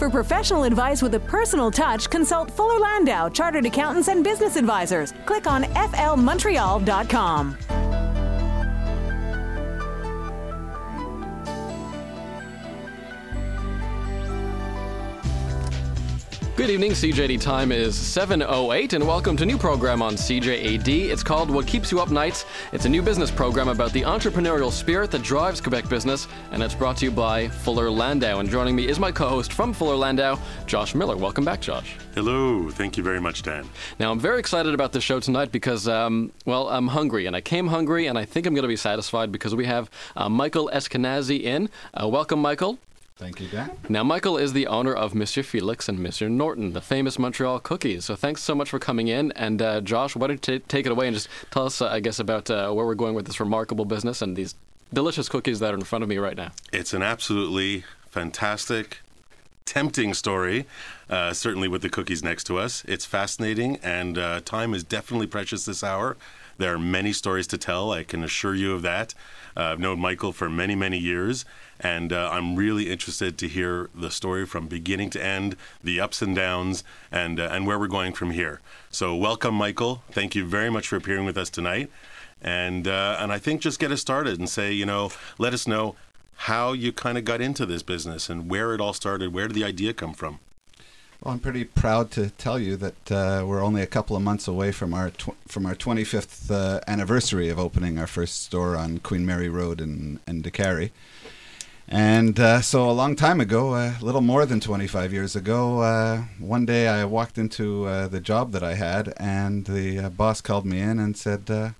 For 0.00 0.08
professional 0.08 0.64
advice 0.64 1.02
with 1.02 1.14
a 1.14 1.20
personal 1.20 1.70
touch, 1.70 2.08
consult 2.08 2.50
Fuller 2.50 2.78
Landau, 2.78 3.28
Chartered 3.28 3.66
Accountants 3.66 4.08
and 4.08 4.24
Business 4.24 4.56
Advisors. 4.56 5.12
Click 5.26 5.46
on 5.46 5.64
flmontreal.com. 5.64 7.79
Good 16.60 16.68
evening, 16.68 16.90
CJAD 16.90 17.40
time 17.40 17.72
is 17.72 17.96
7.08 17.96 18.92
and 18.92 19.06
welcome 19.06 19.34
to 19.38 19.44
a 19.44 19.46
new 19.46 19.56
program 19.56 20.02
on 20.02 20.12
CJAD. 20.12 21.08
It's 21.08 21.22
called 21.22 21.48
What 21.48 21.66
Keeps 21.66 21.90
You 21.90 22.00
Up 22.00 22.10
Nights. 22.10 22.44
It's 22.74 22.84
a 22.84 22.88
new 22.88 23.00
business 23.00 23.30
program 23.30 23.68
about 23.68 23.94
the 23.94 24.02
entrepreneurial 24.02 24.70
spirit 24.70 25.10
that 25.12 25.22
drives 25.22 25.58
Quebec 25.58 25.88
business 25.88 26.28
and 26.52 26.62
it's 26.62 26.74
brought 26.74 26.98
to 26.98 27.06
you 27.06 27.10
by 27.10 27.48
Fuller 27.48 27.90
Landau. 27.90 28.40
And 28.40 28.50
joining 28.50 28.76
me 28.76 28.88
is 28.88 28.98
my 28.98 29.10
co-host 29.10 29.54
from 29.54 29.72
Fuller 29.72 29.96
Landau, 29.96 30.38
Josh 30.66 30.94
Miller. 30.94 31.16
Welcome 31.16 31.46
back, 31.46 31.62
Josh. 31.62 31.96
Hello. 32.14 32.68
Thank 32.68 32.98
you 32.98 33.02
very 33.02 33.22
much, 33.22 33.40
Dan. 33.40 33.66
Now, 33.98 34.12
I'm 34.12 34.20
very 34.20 34.38
excited 34.38 34.74
about 34.74 34.92
this 34.92 35.02
show 35.02 35.18
tonight 35.18 35.52
because, 35.52 35.88
um, 35.88 36.30
well, 36.44 36.68
I'm 36.68 36.88
hungry 36.88 37.24
and 37.24 37.34
I 37.34 37.40
came 37.40 37.68
hungry 37.68 38.04
and 38.04 38.18
I 38.18 38.26
think 38.26 38.44
I'm 38.44 38.52
going 38.52 38.64
to 38.64 38.68
be 38.68 38.76
satisfied 38.76 39.32
because 39.32 39.54
we 39.54 39.64
have 39.64 39.88
uh, 40.14 40.28
Michael 40.28 40.70
Eskenazi 40.74 41.42
in. 41.42 41.70
Uh, 41.94 42.06
welcome, 42.06 42.38
Michael. 42.38 42.78
Thank 43.20 43.38
you, 43.38 43.48
Dan. 43.48 43.70
Now, 43.90 44.02
Michael 44.02 44.38
is 44.38 44.54
the 44.54 44.66
owner 44.66 44.94
of 44.94 45.14
Monsieur 45.14 45.42
Felix 45.42 45.90
and 45.90 45.98
Monsieur 45.98 46.30
Norton, 46.30 46.72
the 46.72 46.80
famous 46.80 47.18
Montreal 47.18 47.60
cookies. 47.60 48.06
So, 48.06 48.16
thanks 48.16 48.42
so 48.42 48.54
much 48.54 48.70
for 48.70 48.78
coming 48.78 49.08
in. 49.08 49.30
And, 49.32 49.60
uh, 49.60 49.82
Josh, 49.82 50.16
why 50.16 50.28
don't 50.28 50.46
you 50.48 50.58
t- 50.58 50.64
take 50.66 50.86
it 50.86 50.92
away 50.92 51.06
and 51.06 51.14
just 51.14 51.28
tell 51.50 51.66
us, 51.66 51.82
uh, 51.82 51.88
I 51.88 52.00
guess, 52.00 52.18
about 52.18 52.48
uh, 52.48 52.72
where 52.72 52.86
we're 52.86 52.94
going 52.94 53.14
with 53.14 53.26
this 53.26 53.38
remarkable 53.38 53.84
business 53.84 54.22
and 54.22 54.36
these 54.36 54.54
delicious 54.94 55.28
cookies 55.28 55.60
that 55.60 55.74
are 55.74 55.76
in 55.76 55.84
front 55.84 56.02
of 56.02 56.08
me 56.08 56.16
right 56.16 56.34
now. 56.34 56.52
It's 56.72 56.94
an 56.94 57.02
absolutely 57.02 57.84
fantastic, 58.08 59.00
tempting 59.66 60.14
story, 60.14 60.64
uh, 61.10 61.34
certainly 61.34 61.68
with 61.68 61.82
the 61.82 61.90
cookies 61.90 62.24
next 62.24 62.44
to 62.44 62.58
us. 62.58 62.84
It's 62.88 63.04
fascinating, 63.04 63.76
and 63.82 64.16
uh, 64.16 64.40
time 64.46 64.72
is 64.72 64.82
definitely 64.82 65.26
precious 65.26 65.66
this 65.66 65.84
hour. 65.84 66.16
There 66.60 66.74
are 66.74 66.78
many 66.78 67.14
stories 67.14 67.46
to 67.46 67.56
tell, 67.56 67.90
I 67.90 68.04
can 68.04 68.22
assure 68.22 68.54
you 68.54 68.74
of 68.74 68.82
that. 68.82 69.14
Uh, 69.56 69.72
I've 69.72 69.78
known 69.80 69.98
Michael 69.98 70.30
for 70.30 70.50
many, 70.50 70.74
many 70.74 70.98
years, 70.98 71.46
and 71.80 72.12
uh, 72.12 72.28
I'm 72.30 72.54
really 72.54 72.90
interested 72.90 73.38
to 73.38 73.48
hear 73.48 73.88
the 73.94 74.10
story 74.10 74.44
from 74.44 74.68
beginning 74.68 75.08
to 75.10 75.24
end, 75.24 75.56
the 75.82 75.98
ups 76.00 76.20
and 76.20 76.36
downs, 76.36 76.84
and 77.10 77.40
uh, 77.40 77.48
and 77.50 77.66
where 77.66 77.78
we're 77.78 77.86
going 77.86 78.12
from 78.12 78.32
here. 78.32 78.60
So, 78.90 79.16
welcome, 79.16 79.54
Michael. 79.54 80.02
Thank 80.12 80.34
you 80.34 80.44
very 80.44 80.68
much 80.68 80.86
for 80.86 80.96
appearing 80.96 81.24
with 81.24 81.38
us 81.38 81.48
tonight, 81.48 81.90
and 82.42 82.86
uh, 82.86 83.16
and 83.18 83.32
I 83.32 83.38
think 83.38 83.62
just 83.62 83.78
get 83.78 83.90
us 83.90 84.02
started 84.02 84.38
and 84.38 84.46
say, 84.46 84.70
you 84.70 84.84
know, 84.84 85.12
let 85.38 85.54
us 85.54 85.66
know 85.66 85.96
how 86.34 86.74
you 86.74 86.92
kind 86.92 87.16
of 87.16 87.24
got 87.24 87.40
into 87.40 87.64
this 87.64 87.82
business 87.82 88.28
and 88.28 88.50
where 88.50 88.74
it 88.74 88.82
all 88.82 88.92
started. 88.92 89.32
Where 89.32 89.48
did 89.48 89.56
the 89.56 89.64
idea 89.64 89.94
come 89.94 90.12
from? 90.12 90.40
Well, 91.22 91.34
I'm 91.34 91.40
pretty 91.40 91.64
proud 91.64 92.10
to 92.12 92.30
tell 92.30 92.58
you 92.58 92.76
that 92.76 93.12
uh, 93.12 93.44
we're 93.46 93.62
only 93.62 93.82
a 93.82 93.86
couple 93.86 94.16
of 94.16 94.22
months 94.22 94.48
away 94.48 94.72
from 94.72 94.94
our 94.94 95.10
tw- 95.10 95.36
from 95.46 95.66
our 95.66 95.74
25th 95.74 96.50
uh, 96.50 96.80
anniversary 96.88 97.50
of 97.50 97.58
opening 97.58 97.98
our 97.98 98.06
first 98.06 98.42
store 98.42 98.74
on 98.74 99.00
Queen 99.00 99.26
Mary 99.26 99.50
Road 99.50 99.82
in 99.82 100.20
in 100.26 100.42
Décarie. 100.42 100.92
And 101.86 102.40
uh, 102.40 102.62
so, 102.62 102.88
a 102.88 102.92
long 102.92 103.16
time 103.16 103.38
ago, 103.38 103.74
a 103.74 103.98
little 104.00 104.22
more 104.22 104.46
than 104.46 104.60
25 104.60 105.12
years 105.12 105.36
ago, 105.36 105.80
uh, 105.80 106.22
one 106.38 106.64
day 106.64 106.88
I 106.88 107.04
walked 107.04 107.36
into 107.36 107.84
uh, 107.84 108.08
the 108.08 108.20
job 108.20 108.52
that 108.52 108.62
I 108.62 108.74
had, 108.74 109.12
and 109.18 109.66
the 109.66 109.98
uh, 109.98 110.08
boss 110.08 110.40
called 110.40 110.64
me 110.64 110.80
in 110.80 110.98
and 110.98 111.18
said, 111.18 111.74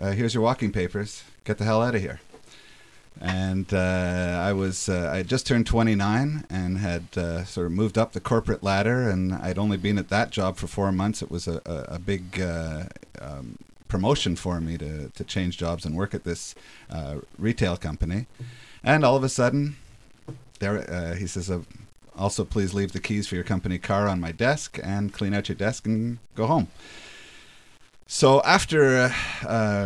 "Here's 0.00 0.32
your 0.32 0.44
walking 0.44 0.72
papers. 0.72 1.24
Get 1.44 1.58
the 1.58 1.64
hell 1.64 1.82
out 1.82 1.94
of 1.94 2.00
here." 2.00 2.20
And 3.20 3.72
uh, 3.72 4.42
I 4.44 4.52
was 4.52 4.88
uh, 4.88 5.10
I 5.12 5.22
just 5.22 5.46
turned 5.46 5.66
29 5.66 6.44
and 6.48 6.78
had 6.78 7.04
uh, 7.16 7.44
sort 7.44 7.66
of 7.66 7.72
moved 7.72 7.98
up 7.98 8.12
the 8.12 8.20
corporate 8.20 8.62
ladder, 8.62 9.08
and 9.08 9.34
I'd 9.34 9.58
only 9.58 9.76
been 9.76 9.98
at 9.98 10.08
that 10.08 10.30
job 10.30 10.56
for 10.56 10.66
four 10.66 10.90
months. 10.92 11.22
It 11.22 11.30
was 11.30 11.46
a, 11.46 11.60
a, 11.66 11.94
a 11.94 11.98
big 11.98 12.40
uh, 12.40 12.84
um, 13.20 13.58
promotion 13.88 14.36
for 14.36 14.60
me 14.60 14.78
to 14.78 15.10
to 15.10 15.24
change 15.24 15.58
jobs 15.58 15.84
and 15.84 15.94
work 15.94 16.14
at 16.14 16.24
this 16.24 16.54
uh, 16.90 17.16
retail 17.38 17.76
company, 17.76 18.26
and 18.82 19.04
all 19.04 19.16
of 19.16 19.24
a 19.24 19.28
sudden, 19.28 19.76
there 20.58 20.90
uh, 20.90 21.14
he 21.14 21.26
says. 21.26 21.50
also, 22.16 22.44
please 22.44 22.74
leave 22.74 22.92
the 22.92 23.00
keys 23.00 23.28
for 23.28 23.36
your 23.36 23.44
company 23.44 23.78
car 23.78 24.08
on 24.08 24.20
my 24.20 24.32
desk 24.32 24.78
and 24.82 25.12
clean 25.12 25.32
out 25.32 25.48
your 25.48 25.56
desk 25.56 25.86
and 25.86 26.18
go 26.34 26.46
home. 26.46 26.68
So 28.06 28.42
after 28.42 29.10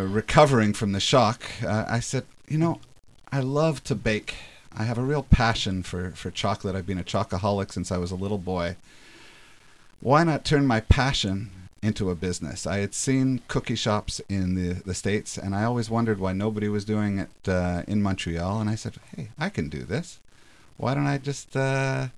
recovering 0.08 0.72
from 0.72 0.92
the 0.92 1.00
shock, 1.00 1.42
I 1.62 2.00
said, 2.00 2.24
you 2.48 2.58
know, 2.58 2.80
I 3.36 3.40
love 3.40 3.84
to 3.84 3.94
bake. 3.94 4.34
I 4.74 4.84
have 4.84 4.96
a 4.96 5.02
real 5.02 5.22
passion 5.22 5.82
for, 5.82 6.12
for 6.12 6.30
chocolate. 6.30 6.74
I've 6.74 6.86
been 6.86 6.98
a 6.98 7.04
chocoholic 7.04 7.70
since 7.70 7.92
I 7.92 7.98
was 7.98 8.10
a 8.10 8.16
little 8.16 8.38
boy. 8.38 8.76
Why 10.00 10.24
not 10.24 10.42
turn 10.42 10.66
my 10.66 10.80
passion 10.80 11.50
into 11.82 12.08
a 12.08 12.14
business? 12.14 12.66
I 12.66 12.78
had 12.78 12.94
seen 12.94 13.42
cookie 13.46 13.74
shops 13.74 14.22
in 14.30 14.54
the, 14.54 14.80
the 14.82 14.94
States, 14.94 15.36
and 15.36 15.54
I 15.54 15.64
always 15.64 15.90
wondered 15.90 16.18
why 16.18 16.32
nobody 16.32 16.70
was 16.70 16.86
doing 16.86 17.18
it 17.18 17.46
uh, 17.46 17.82
in 17.86 18.02
Montreal. 18.02 18.58
And 18.58 18.70
I 18.70 18.74
said, 18.74 18.94
hey, 19.14 19.28
I 19.38 19.50
can 19.50 19.68
do 19.68 19.82
this. 19.82 20.18
Why 20.78 20.94
don't 20.94 21.06
I 21.06 21.18
just 21.18 21.54
uh, 21.54 22.08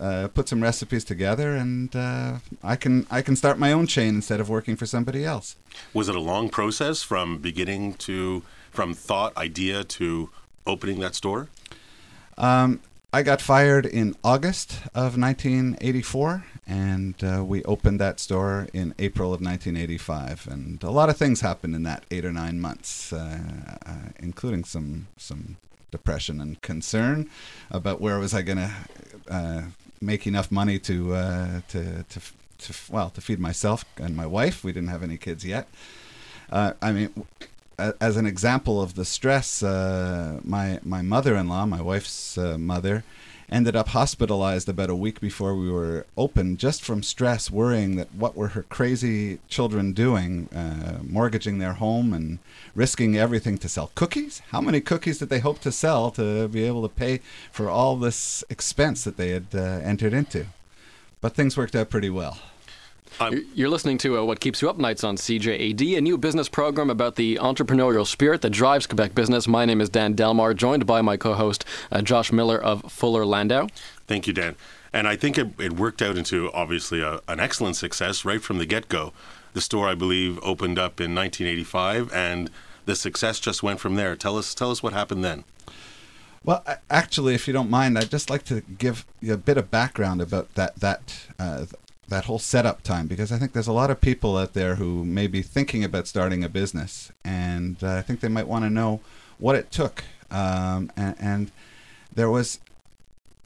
uh, 0.00 0.28
put 0.28 0.48
some 0.48 0.62
recipes 0.62 1.04
together 1.04 1.56
and 1.56 1.94
uh, 1.94 2.38
I 2.62 2.76
can 2.76 3.06
I 3.10 3.20
can 3.20 3.36
start 3.36 3.58
my 3.58 3.72
own 3.72 3.86
chain 3.86 4.14
instead 4.14 4.40
of 4.40 4.48
working 4.48 4.76
for 4.76 4.86
somebody 4.86 5.26
else. 5.26 5.56
Was 5.92 6.08
it 6.08 6.16
a 6.16 6.20
long 6.20 6.48
process 6.48 7.02
from 7.02 7.36
beginning 7.36 7.94
to 7.94 8.42
from 8.70 8.94
thought 8.94 9.36
idea 9.36 9.84
to 9.84 10.30
opening 10.66 11.00
that 11.00 11.14
store? 11.14 11.48
Um, 12.36 12.80
I 13.12 13.22
got 13.22 13.40
fired 13.40 13.86
in 13.86 14.14
August 14.22 14.82
of 14.94 15.16
1984, 15.16 16.44
and 16.66 17.14
uh, 17.24 17.42
we 17.42 17.64
opened 17.64 17.98
that 18.00 18.20
store 18.20 18.68
in 18.74 18.94
April 18.98 19.32
of 19.32 19.40
1985. 19.40 20.46
And 20.46 20.82
a 20.82 20.90
lot 20.90 21.08
of 21.08 21.16
things 21.16 21.40
happened 21.40 21.74
in 21.74 21.84
that 21.84 22.04
eight 22.10 22.26
or 22.26 22.32
nine 22.32 22.60
months, 22.60 23.12
uh, 23.12 23.38
uh, 23.86 23.92
including 24.18 24.64
some 24.64 25.08
some 25.16 25.56
depression 25.90 26.38
and 26.38 26.60
concern 26.60 27.30
about 27.70 27.98
where 27.98 28.18
was 28.18 28.34
I 28.34 28.42
going 28.42 28.58
to 28.58 28.70
uh, 29.30 29.62
make 30.02 30.26
enough 30.26 30.52
money 30.52 30.78
to, 30.80 31.14
uh, 31.14 31.60
to 31.68 32.04
to 32.04 32.20
to 32.58 32.74
well 32.90 33.08
to 33.10 33.20
feed 33.22 33.40
myself 33.40 33.86
and 33.96 34.14
my 34.14 34.26
wife. 34.26 34.62
We 34.62 34.72
didn't 34.72 34.90
have 34.90 35.02
any 35.02 35.16
kids 35.16 35.46
yet. 35.46 35.66
Uh, 36.50 36.74
I 36.82 36.92
mean, 36.92 37.24
as 37.78 38.16
an 38.16 38.26
example 38.26 38.82
of 38.82 38.94
the 38.94 39.04
stress, 39.04 39.62
uh, 39.62 40.40
my 40.44 40.80
my 40.82 41.02
mother-in-law, 41.02 41.66
my 41.66 41.80
wife's 41.80 42.36
uh, 42.36 42.58
mother, 42.58 43.04
ended 43.50 43.76
up 43.76 43.88
hospitalized 43.88 44.68
about 44.68 44.90
a 44.90 44.94
week 44.94 45.20
before 45.20 45.54
we 45.54 45.70
were 45.70 46.06
open, 46.16 46.56
just 46.56 46.82
from 46.82 47.02
stress, 47.02 47.50
worrying 47.50 47.96
that 47.96 48.14
what 48.14 48.36
were 48.36 48.48
her 48.48 48.64
crazy 48.64 49.38
children 49.48 49.92
doing, 49.92 50.48
uh, 50.48 50.98
mortgaging 51.02 51.58
their 51.58 51.74
home 51.74 52.12
and 52.12 52.38
risking 52.74 53.16
everything 53.16 53.56
to 53.58 53.68
sell 53.68 53.90
cookies. 53.94 54.42
How 54.50 54.60
many 54.60 54.80
cookies 54.80 55.18
did 55.18 55.28
they 55.28 55.40
hope 55.40 55.60
to 55.60 55.72
sell 55.72 56.10
to 56.12 56.48
be 56.48 56.64
able 56.64 56.82
to 56.82 56.94
pay 56.94 57.20
for 57.50 57.70
all 57.70 57.96
this 57.96 58.44
expense 58.50 59.04
that 59.04 59.16
they 59.16 59.30
had 59.30 59.46
uh, 59.54 59.58
entered 59.60 60.12
into? 60.12 60.46
But 61.20 61.34
things 61.34 61.56
worked 61.56 61.74
out 61.74 61.90
pretty 61.90 62.10
well. 62.10 62.38
I'm 63.20 63.46
You're 63.54 63.68
listening 63.68 63.98
to 63.98 64.18
uh, 64.18 64.24
What 64.24 64.40
Keeps 64.40 64.62
You 64.62 64.70
Up 64.70 64.78
Nights 64.78 65.04
on 65.04 65.16
CJAD, 65.16 65.96
a 65.96 66.00
new 66.00 66.18
business 66.18 66.48
program 66.48 66.90
about 66.90 67.16
the 67.16 67.36
entrepreneurial 67.36 68.06
spirit 68.06 68.42
that 68.42 68.50
drives 68.50 68.86
Quebec 68.86 69.14
business. 69.14 69.48
My 69.48 69.64
name 69.64 69.80
is 69.80 69.88
Dan 69.88 70.14
Delmar, 70.14 70.54
joined 70.54 70.86
by 70.86 71.02
my 71.02 71.16
co 71.16 71.34
host, 71.34 71.64
uh, 71.90 72.02
Josh 72.02 72.32
Miller 72.32 72.60
of 72.60 72.90
Fuller 72.90 73.24
Landau. 73.26 73.68
Thank 74.06 74.26
you, 74.26 74.32
Dan. 74.32 74.56
And 74.92 75.06
I 75.06 75.16
think 75.16 75.36
it, 75.36 75.48
it 75.58 75.74
worked 75.74 76.00
out 76.00 76.16
into 76.16 76.50
obviously 76.52 77.00
a, 77.00 77.20
an 77.28 77.40
excellent 77.40 77.76
success 77.76 78.24
right 78.24 78.42
from 78.42 78.58
the 78.58 78.66
get 78.66 78.88
go. 78.88 79.12
The 79.52 79.60
store, 79.60 79.88
I 79.88 79.94
believe, 79.94 80.38
opened 80.42 80.78
up 80.78 81.00
in 81.00 81.14
1985, 81.14 82.12
and 82.12 82.50
the 82.86 82.96
success 82.96 83.40
just 83.40 83.62
went 83.62 83.80
from 83.80 83.96
there. 83.96 84.16
Tell 84.16 84.38
us, 84.38 84.54
tell 84.54 84.70
us 84.70 84.82
what 84.82 84.92
happened 84.92 85.24
then. 85.24 85.44
Well, 86.44 86.64
actually, 86.88 87.34
if 87.34 87.46
you 87.46 87.52
don't 87.52 87.68
mind, 87.68 87.98
I'd 87.98 88.10
just 88.10 88.30
like 88.30 88.44
to 88.44 88.62
give 88.62 89.04
you 89.20 89.34
a 89.34 89.36
bit 89.36 89.58
of 89.58 89.70
background 89.70 90.22
about 90.22 90.54
that 90.54 90.76
that 90.76 91.26
uh, 91.38 91.66
that 92.08 92.24
whole 92.24 92.38
setup 92.38 92.82
time 92.82 93.06
because 93.06 93.30
I 93.30 93.38
think 93.38 93.52
there's 93.52 93.66
a 93.66 93.72
lot 93.72 93.90
of 93.90 94.00
people 94.00 94.36
out 94.36 94.54
there 94.54 94.76
who 94.76 95.04
may 95.04 95.26
be 95.26 95.42
thinking 95.42 95.84
about 95.84 96.06
starting 96.06 96.42
a 96.42 96.48
business, 96.48 97.12
and 97.24 97.76
uh, 97.82 97.96
I 97.96 98.02
think 98.02 98.20
they 98.20 98.28
might 98.28 98.48
want 98.48 98.64
to 98.64 98.70
know 98.70 99.00
what 99.38 99.56
it 99.56 99.70
took. 99.70 100.04
Um, 100.30 100.90
and, 100.96 101.16
and, 101.18 101.52
there 102.10 102.30
was, 102.30 102.58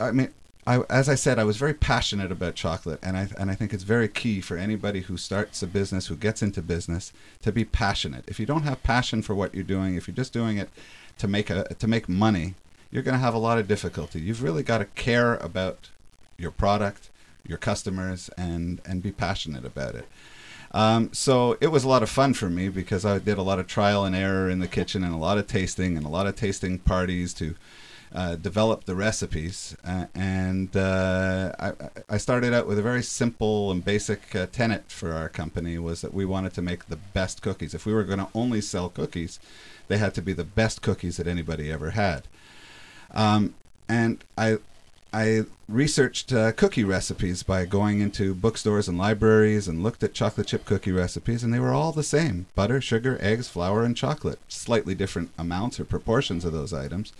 I 0.00 0.12
mean, 0.12 0.32
I, 0.66 0.80
as 0.88 1.08
I 1.08 1.14
said, 1.16 1.38
I 1.38 1.44
was 1.44 1.56
very 1.56 1.74
passionate 1.74 2.32
about 2.32 2.54
chocolate, 2.54 3.00
and 3.02 3.16
I 3.16 3.28
and 3.36 3.50
I 3.50 3.54
think 3.54 3.74
it's 3.74 3.82
very 3.82 4.08
key 4.08 4.40
for 4.40 4.56
anybody 4.56 5.00
who 5.00 5.16
starts 5.16 5.62
a 5.62 5.66
business, 5.66 6.06
who 6.06 6.16
gets 6.16 6.42
into 6.42 6.62
business, 6.62 7.12
to 7.42 7.52
be 7.52 7.64
passionate. 7.64 8.24
If 8.28 8.38
you 8.40 8.46
don't 8.46 8.62
have 8.62 8.82
passion 8.82 9.20
for 9.20 9.34
what 9.34 9.54
you're 9.54 9.64
doing, 9.64 9.96
if 9.96 10.06
you're 10.06 10.14
just 10.14 10.32
doing 10.32 10.56
it 10.56 10.70
to 11.18 11.28
make 11.28 11.50
a 11.50 11.64
to 11.74 11.88
make 11.88 12.08
money, 12.08 12.54
you're 12.90 13.02
going 13.02 13.16
to 13.16 13.18
have 13.18 13.34
a 13.34 13.38
lot 13.38 13.58
of 13.58 13.66
difficulty. 13.66 14.20
You've 14.20 14.42
really 14.42 14.62
got 14.62 14.78
to 14.78 14.84
care 14.84 15.34
about 15.34 15.90
your 16.38 16.52
product 16.52 17.10
your 17.46 17.58
customers 17.58 18.30
and 18.36 18.80
and 18.84 19.02
be 19.02 19.12
passionate 19.12 19.64
about 19.64 19.94
it. 19.94 20.06
Um, 20.72 21.12
so 21.12 21.58
it 21.60 21.68
was 21.68 21.84
a 21.84 21.88
lot 21.88 22.02
of 22.02 22.08
fun 22.08 22.32
for 22.34 22.48
me 22.48 22.68
because 22.68 23.04
I 23.04 23.18
did 23.18 23.36
a 23.36 23.42
lot 23.42 23.58
of 23.58 23.66
trial 23.66 24.04
and 24.04 24.16
error 24.16 24.48
in 24.48 24.58
the 24.58 24.68
kitchen 24.68 25.04
and 25.04 25.14
a 25.14 25.18
lot 25.18 25.36
of 25.36 25.46
tasting 25.46 25.96
and 25.96 26.06
a 26.06 26.08
lot 26.08 26.26
of 26.26 26.34
tasting 26.34 26.78
parties 26.78 27.34
to 27.34 27.54
uh, 28.14 28.36
develop 28.36 28.84
the 28.84 28.94
recipes. 28.94 29.76
Uh, 29.84 30.06
and 30.14 30.74
uh, 30.76 31.52
I, 31.58 31.72
I 32.08 32.16
started 32.16 32.54
out 32.54 32.66
with 32.66 32.78
a 32.78 32.82
very 32.82 33.02
simple 33.02 33.70
and 33.70 33.84
basic 33.84 34.34
uh, 34.34 34.46
tenet 34.50 34.90
for 34.90 35.12
our 35.12 35.28
company 35.28 35.78
was 35.78 36.00
that 36.00 36.14
we 36.14 36.24
wanted 36.24 36.54
to 36.54 36.62
make 36.62 36.86
the 36.86 36.96
best 36.96 37.42
cookies. 37.42 37.74
If 37.74 37.84
we 37.86 37.92
were 37.92 38.04
going 38.04 38.18
to 38.18 38.28
only 38.34 38.60
sell 38.60 38.88
cookies, 38.88 39.40
they 39.88 39.98
had 39.98 40.14
to 40.14 40.22
be 40.22 40.32
the 40.32 40.44
best 40.44 40.82
cookies 40.82 41.18
that 41.18 41.26
anybody 41.26 41.70
ever 41.70 41.90
had. 41.90 42.24
Um, 43.10 43.54
and 43.88 44.24
I 44.38 44.58
I 45.12 45.44
researched 45.68 46.32
uh, 46.32 46.52
cookie 46.52 46.84
recipes 46.84 47.42
by 47.42 47.66
going 47.66 48.00
into 48.00 48.34
bookstores 48.34 48.88
and 48.88 48.96
libraries 48.96 49.68
and 49.68 49.82
looked 49.82 50.02
at 50.02 50.14
chocolate 50.14 50.46
chip 50.46 50.64
cookie 50.64 50.92
recipes, 50.92 51.42
and 51.42 51.52
they 51.52 51.58
were 51.58 51.72
all 51.72 51.92
the 51.92 52.02
same 52.02 52.46
butter, 52.54 52.80
sugar, 52.80 53.18
eggs, 53.20 53.48
flour, 53.48 53.84
and 53.84 53.96
chocolate. 53.96 54.38
Slightly 54.48 54.94
different 54.94 55.30
amounts 55.36 55.78
or 55.78 55.84
proportions 55.84 56.44
of 56.44 56.52
those 56.52 56.72
items. 56.72 57.12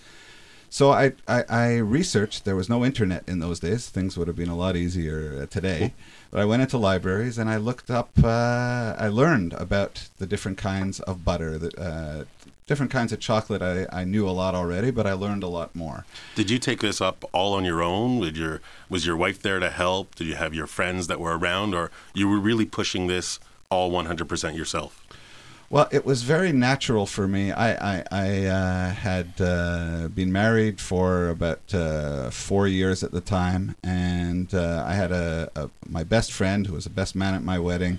So 0.71 0.91
I, 0.91 1.13
I, 1.29 1.45
I 1.51 1.77
researched, 1.77 2.47
there 2.47 2.57
was 2.57 2.71
no 2.71 2.83
internet 2.83 3.25
in 3.29 3.41
those 3.41 3.61
days, 3.61 3.91
things 3.91 4.17
would 4.17 4.27
have 4.27 4.37
been 4.37 4.49
a 4.49 4.57
lot 4.57 4.75
easier 4.75 5.43
uh, 5.43 5.47
today. 5.47 5.93
But 6.31 6.41
I 6.41 6.47
went 6.47 6.63
into 6.63 6.79
libraries 6.79 7.37
and 7.37 7.51
I 7.51 7.59
looked 7.59 7.91
up, 7.91 8.09
uh, 8.25 8.97
I 8.99 9.09
learned 9.09 9.53
about 9.53 10.09
the 10.17 10.25
different 10.25 10.57
kinds 10.57 10.99
of 11.01 11.27
butter, 11.27 11.59
the, 11.59 11.79
uh, 11.79 12.25
different 12.73 12.91
kinds 12.91 13.13
of 13.13 13.21
chocolate. 13.21 13.61
I, 13.61 13.87
I 13.93 14.05
knew 14.05 14.27
a 14.27 14.33
lot 14.33 14.55
already, 14.55 14.91
but 14.91 15.07
I 15.07 15.13
learned 15.13 15.43
a 15.43 15.47
lot 15.47 15.77
more. 15.77 16.07
Did 16.35 16.49
you 16.49 16.59
take 16.59 16.81
this 16.81 17.03
up 17.03 17.23
all 17.31 17.53
on 17.53 17.67
your 17.67 17.83
own? 17.83 18.23
Did 18.23 18.39
your 18.39 18.63
was 18.89 19.05
your 19.05 19.15
wife 19.15 19.43
there 19.43 19.61
to 19.61 19.69
help? 19.69 20.15
Did 20.15 20.27
you 20.27 20.37
have 20.37 20.55
your 20.55 20.67
friends 20.67 21.07
that 21.07 21.21
were 21.21 21.37
around, 21.37 21.75
or 21.75 21.91
you 22.15 22.27
were 22.27 22.39
really 22.39 22.65
pushing 22.65 23.09
this 23.09 23.39
all 23.69 23.93
100% 23.93 24.57
yourself? 24.57 25.07
Well, 25.69 25.87
it 25.91 26.07
was 26.07 26.23
very 26.23 26.51
natural 26.51 27.05
for 27.05 27.29
me. 27.29 27.53
I 27.53 27.97
I, 27.97 28.05
I 28.11 28.47
uh, 28.47 28.91
had 28.91 29.35
uh, 29.39 30.09
been 30.09 30.33
married 30.33 30.81
for 30.81 31.29
about 31.29 31.75
uh, 31.75 32.31
four 32.31 32.67
years 32.69 33.05
at 33.05 33.13
the 33.13 33.21
time, 33.21 33.77
and 33.85 34.55
uh, 34.55 34.83
I 34.87 34.95
had 34.95 35.13
a, 35.13 35.51
a, 35.55 35.69
my 35.87 36.05
best 36.05 36.33
friend 36.33 36.67
who 36.67 36.73
was 36.73 36.85
the 36.85 36.97
best 37.03 37.15
man 37.15 37.35
at 37.35 37.43
my 37.43 37.59
wedding 37.59 37.99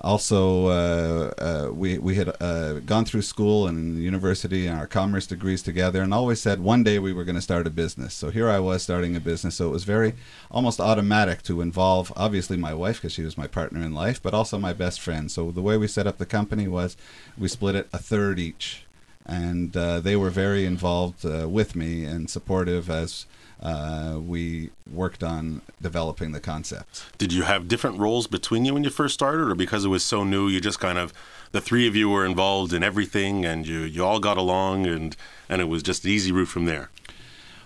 also 0.00 0.66
uh, 0.66 1.32
uh, 1.38 1.72
we 1.72 1.98
we 1.98 2.14
had 2.14 2.34
uh, 2.40 2.80
gone 2.80 3.04
through 3.04 3.22
school 3.22 3.66
and 3.66 3.98
university 3.98 4.66
and 4.66 4.78
our 4.78 4.86
commerce 4.86 5.26
degrees 5.26 5.62
together, 5.62 6.02
and 6.02 6.12
always 6.12 6.40
said 6.40 6.60
one 6.60 6.82
day 6.82 6.98
we 6.98 7.12
were 7.12 7.24
going 7.24 7.36
to 7.36 7.42
start 7.42 7.66
a 7.66 7.70
business. 7.70 8.14
So 8.14 8.30
here 8.30 8.48
I 8.48 8.58
was 8.58 8.82
starting 8.82 9.14
a 9.16 9.20
business. 9.20 9.56
So 9.56 9.68
it 9.68 9.72
was 9.72 9.84
very 9.84 10.14
almost 10.50 10.80
automatic 10.80 11.42
to 11.42 11.60
involve 11.60 12.12
obviously 12.16 12.56
my 12.56 12.74
wife 12.74 12.98
because 12.98 13.12
she 13.12 13.22
was 13.22 13.38
my 13.38 13.46
partner 13.46 13.80
in 13.80 13.94
life, 13.94 14.22
but 14.22 14.34
also 14.34 14.58
my 14.58 14.72
best 14.72 15.00
friend. 15.00 15.30
So 15.30 15.50
the 15.50 15.62
way 15.62 15.76
we 15.76 15.86
set 15.86 16.06
up 16.06 16.18
the 16.18 16.26
company 16.26 16.68
was 16.68 16.96
we 17.38 17.48
split 17.48 17.74
it 17.74 17.88
a 17.92 17.98
third 17.98 18.38
each, 18.38 18.84
and 19.26 19.76
uh, 19.76 20.00
they 20.00 20.16
were 20.16 20.30
very 20.30 20.64
involved 20.64 21.24
uh, 21.24 21.48
with 21.48 21.76
me 21.76 22.04
and 22.04 22.28
supportive 22.28 22.90
as 22.90 23.26
uh, 23.62 24.18
we 24.18 24.70
worked 24.92 25.22
on 25.22 25.62
developing 25.80 26.32
the 26.32 26.40
concept. 26.40 27.04
Did 27.16 27.32
you 27.32 27.44
have 27.44 27.68
different 27.68 27.98
roles 27.98 28.26
between 28.26 28.64
you 28.64 28.74
when 28.74 28.82
you 28.82 28.90
first 28.90 29.14
started, 29.14 29.48
or 29.48 29.54
because 29.54 29.84
it 29.84 29.88
was 29.88 30.02
so 30.02 30.24
new, 30.24 30.48
you 30.48 30.60
just 30.60 30.80
kind 30.80 30.98
of 30.98 31.12
the 31.52 31.60
three 31.60 31.86
of 31.86 31.94
you 31.94 32.08
were 32.08 32.26
involved 32.26 32.72
in 32.72 32.82
everything, 32.82 33.44
and 33.44 33.66
you 33.66 33.80
you 33.80 34.04
all 34.04 34.18
got 34.18 34.36
along, 34.36 34.86
and 34.86 35.16
and 35.48 35.60
it 35.60 35.66
was 35.66 35.82
just 35.82 36.04
an 36.04 36.10
easy 36.10 36.32
route 36.32 36.48
from 36.48 36.64
there. 36.64 36.90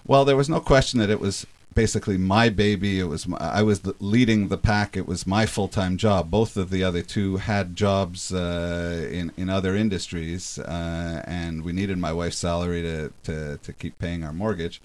Well, 0.06 0.24
there 0.24 0.36
was 0.36 0.48
no 0.48 0.60
question 0.60 1.00
that 1.00 1.10
it 1.10 1.18
was 1.18 1.46
basically 1.74 2.16
my 2.16 2.48
baby. 2.48 3.00
It 3.00 3.04
was 3.04 3.26
my, 3.26 3.38
I 3.38 3.62
was 3.62 3.80
leading 4.00 4.48
the 4.48 4.58
pack. 4.58 4.96
It 4.96 5.06
was 5.06 5.26
my 5.26 5.46
full 5.46 5.68
time 5.68 5.96
job. 5.96 6.30
Both 6.30 6.58
of 6.58 6.68
the 6.70 6.84
other 6.84 7.02
two 7.02 7.38
had 7.38 7.74
jobs 7.74 8.34
uh, 8.34 9.08
in 9.10 9.32
in 9.38 9.48
other 9.48 9.74
industries, 9.74 10.58
uh, 10.58 11.22
and 11.26 11.64
we 11.64 11.72
needed 11.72 11.96
my 11.96 12.12
wife's 12.12 12.38
salary 12.38 12.82
to, 12.82 13.12
to 13.24 13.58
to 13.58 13.72
keep 13.72 13.98
paying 13.98 14.22
our 14.24 14.32
mortgage 14.34 14.82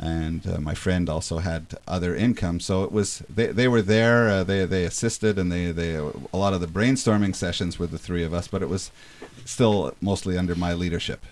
and 0.00 0.46
uh, 0.46 0.60
my 0.60 0.74
friend 0.74 1.08
also 1.08 1.38
had 1.38 1.66
other 1.86 2.14
income. 2.14 2.60
So 2.60 2.84
it 2.84 2.92
was 2.92 3.22
they, 3.28 3.46
they 3.48 3.68
were 3.68 3.82
there. 3.82 4.28
Uh, 4.28 4.44
they 4.44 4.64
they 4.64 4.84
assisted, 4.84 5.38
and 5.38 5.50
they 5.50 5.72
they 5.72 5.94
a 5.94 6.36
lot 6.36 6.54
of 6.54 6.60
the 6.60 6.66
brainstorming 6.66 7.34
sessions 7.34 7.78
with 7.78 7.90
the 7.90 7.98
three 7.98 8.24
of 8.24 8.32
us. 8.32 8.48
But 8.48 8.62
it 8.62 8.68
was 8.68 8.90
still 9.44 9.94
mostly 10.00 10.38
under 10.38 10.54
my 10.54 10.72
leadership. 10.72 11.24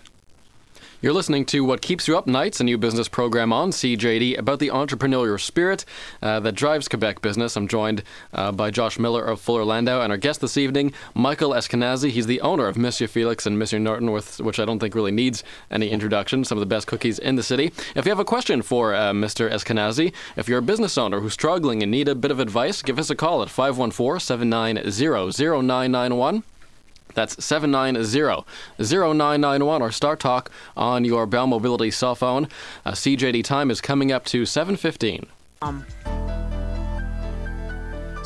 You're 1.06 1.14
listening 1.14 1.44
to 1.46 1.60
What 1.60 1.82
Keeps 1.82 2.08
You 2.08 2.18
Up 2.18 2.26
Nights, 2.26 2.58
a 2.58 2.64
new 2.64 2.76
business 2.76 3.06
program 3.06 3.52
on 3.52 3.70
CJAD 3.70 4.36
about 4.38 4.58
the 4.58 4.70
entrepreneurial 4.70 5.40
spirit 5.40 5.84
uh, 6.20 6.40
that 6.40 6.56
drives 6.56 6.88
Quebec 6.88 7.22
business. 7.22 7.56
I'm 7.56 7.68
joined 7.68 8.02
uh, 8.32 8.50
by 8.50 8.72
Josh 8.72 8.98
Miller 8.98 9.24
of 9.24 9.40
Fuller 9.40 9.64
Landau 9.64 10.02
and 10.02 10.10
our 10.10 10.16
guest 10.16 10.40
this 10.40 10.56
evening, 10.56 10.92
Michael 11.14 11.50
Eskenazi. 11.50 12.10
He's 12.10 12.26
the 12.26 12.40
owner 12.40 12.66
of 12.66 12.76
Monsieur 12.76 13.06
Felix 13.06 13.46
and 13.46 13.56
Monsieur 13.56 13.78
Norton, 13.78 14.10
with, 14.10 14.40
which 14.40 14.58
I 14.58 14.64
don't 14.64 14.80
think 14.80 14.96
really 14.96 15.12
needs 15.12 15.44
any 15.70 15.90
introduction. 15.90 16.42
Some 16.42 16.58
of 16.58 16.60
the 16.60 16.66
best 16.66 16.88
cookies 16.88 17.20
in 17.20 17.36
the 17.36 17.42
city. 17.44 17.66
If 17.94 18.04
you 18.04 18.10
have 18.10 18.18
a 18.18 18.24
question 18.24 18.60
for 18.60 18.92
uh, 18.92 19.12
Mr. 19.12 19.48
Eskenazi, 19.48 20.12
if 20.34 20.48
you're 20.48 20.58
a 20.58 20.62
business 20.62 20.98
owner 20.98 21.20
who's 21.20 21.34
struggling 21.34 21.84
and 21.84 21.92
need 21.92 22.08
a 22.08 22.16
bit 22.16 22.32
of 22.32 22.40
advice, 22.40 22.82
give 22.82 22.98
us 22.98 23.10
a 23.10 23.14
call 23.14 23.42
at 23.42 23.48
514 23.48 24.18
790 24.18 24.90
0991. 25.62 26.42
That's 27.16 27.34
790-0991 27.36 29.80
or 29.80 29.90
Star 29.90 30.14
Talk 30.14 30.52
on 30.76 31.04
your 31.04 31.26
Bell 31.26 31.48
Mobility 31.48 31.90
cell 31.90 32.14
phone. 32.14 32.46
Uh, 32.84 32.92
CJAD 32.92 33.42
time 33.42 33.72
is 33.72 33.80
coming 33.80 34.12
up 34.12 34.24
to 34.26 34.42
7.15. 34.42 35.24
Um. 35.62 35.84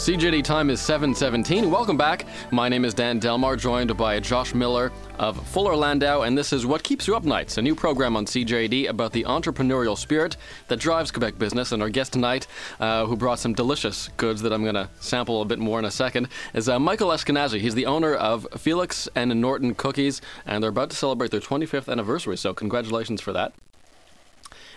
CJAD 0.00 0.42
time 0.44 0.70
is 0.70 0.80
7:17. 0.80 1.70
Welcome 1.70 1.98
back. 1.98 2.24
My 2.50 2.70
name 2.70 2.86
is 2.86 2.94
Dan 2.94 3.18
Delmar, 3.18 3.54
joined 3.54 3.94
by 3.98 4.18
Josh 4.18 4.54
Miller 4.54 4.90
of 5.18 5.46
Fuller 5.48 5.76
Landau, 5.76 6.22
and 6.22 6.38
this 6.38 6.54
is 6.54 6.64
What 6.64 6.82
Keeps 6.82 7.06
You 7.06 7.16
Up 7.16 7.24
Nights, 7.24 7.58
a 7.58 7.62
new 7.62 7.74
program 7.74 8.16
on 8.16 8.24
CJD 8.24 8.88
about 8.88 9.12
the 9.12 9.24
entrepreneurial 9.24 9.98
spirit 9.98 10.38
that 10.68 10.78
drives 10.78 11.10
Quebec 11.10 11.38
business. 11.38 11.72
And 11.72 11.82
our 11.82 11.90
guest 11.90 12.14
tonight, 12.14 12.46
uh, 12.80 13.04
who 13.04 13.14
brought 13.14 13.40
some 13.40 13.52
delicious 13.52 14.08
goods 14.16 14.40
that 14.40 14.54
I'm 14.54 14.62
going 14.62 14.74
to 14.74 14.88
sample 15.00 15.42
a 15.42 15.44
bit 15.44 15.58
more 15.58 15.78
in 15.78 15.84
a 15.84 15.90
second, 15.90 16.28
is 16.54 16.66
uh, 16.66 16.78
Michael 16.78 17.10
Eskenazi. 17.10 17.60
He's 17.60 17.74
the 17.74 17.84
owner 17.84 18.14
of 18.14 18.46
Felix 18.56 19.06
and 19.14 19.38
Norton 19.38 19.74
Cookies, 19.74 20.22
and 20.46 20.62
they're 20.62 20.70
about 20.70 20.88
to 20.88 20.96
celebrate 20.96 21.30
their 21.30 21.40
25th 21.40 21.92
anniversary. 21.92 22.38
So 22.38 22.54
congratulations 22.54 23.20
for 23.20 23.34
that. 23.34 23.52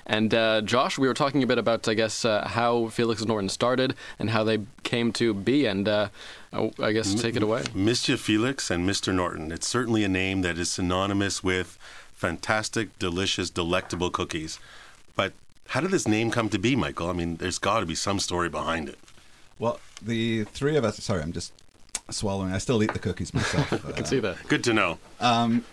And 0.06 0.34
uh, 0.34 0.62
Josh, 0.62 0.98
we 0.98 1.08
were 1.08 1.14
talking 1.14 1.44
a 1.44 1.48
bit 1.48 1.58
about, 1.58 1.88
I 1.88 1.94
guess, 1.94 2.26
uh, 2.26 2.48
how 2.48 2.88
Felix 2.88 3.22
and 3.22 3.30
Norton 3.30 3.50
started 3.50 3.96
and 4.20 4.30
how 4.30 4.44
they 4.44 4.60
came 4.84 5.14
to 5.14 5.34
be. 5.34 5.66
And 5.66 5.88
uh, 5.88 6.10
oh, 6.52 6.72
I 6.80 6.92
guess 6.92 7.14
take 7.14 7.36
it 7.36 7.44
away. 7.44 7.62
Mr. 7.74 8.18
Felix 8.18 8.70
and 8.70 8.88
Mr. 8.88 9.14
Norton. 9.14 9.52
It's 9.52 9.68
certainly 9.68 10.04
a 10.04 10.10
name 10.10 10.42
that 10.42 10.58
is 10.58 10.72
synonymous 10.72 11.44
with 11.44 11.78
fantastic, 12.14 12.98
delicious, 13.00 13.50
delectable 13.50 14.10
cookies. 14.10 14.60
But 15.16 15.34
how 15.68 15.82
did 15.82 15.92
this 15.92 16.08
name 16.08 16.32
come 16.32 16.50
to 16.50 16.60
be, 16.60 16.76
Michael? 16.76 17.10
I 17.10 17.14
mean, 17.14 17.38
there's 17.38 17.60
got 17.60 17.80
to 17.80 17.86
be 17.86 17.96
some 17.96 18.20
story 18.20 18.50
behind 18.50 18.90
it. 18.90 19.00
Well, 19.60 19.80
the 20.02 20.44
three 20.46 20.76
of 20.76 20.84
us. 20.84 20.98
Sorry, 20.98 21.22
I'm 21.22 21.34
just 21.34 21.54
swallowing. 22.10 22.52
I 22.52 22.58
still 22.58 22.84
eat 22.84 22.94
the 22.94 23.00
cookies 23.00 23.34
myself. 23.34 23.86
I 23.88 23.92
can 23.94 24.06
see 24.06 24.20
that. 24.20 24.38
Good 24.48 24.64
to 24.66 24.74
know. 24.74 25.00
Um, 25.20 25.64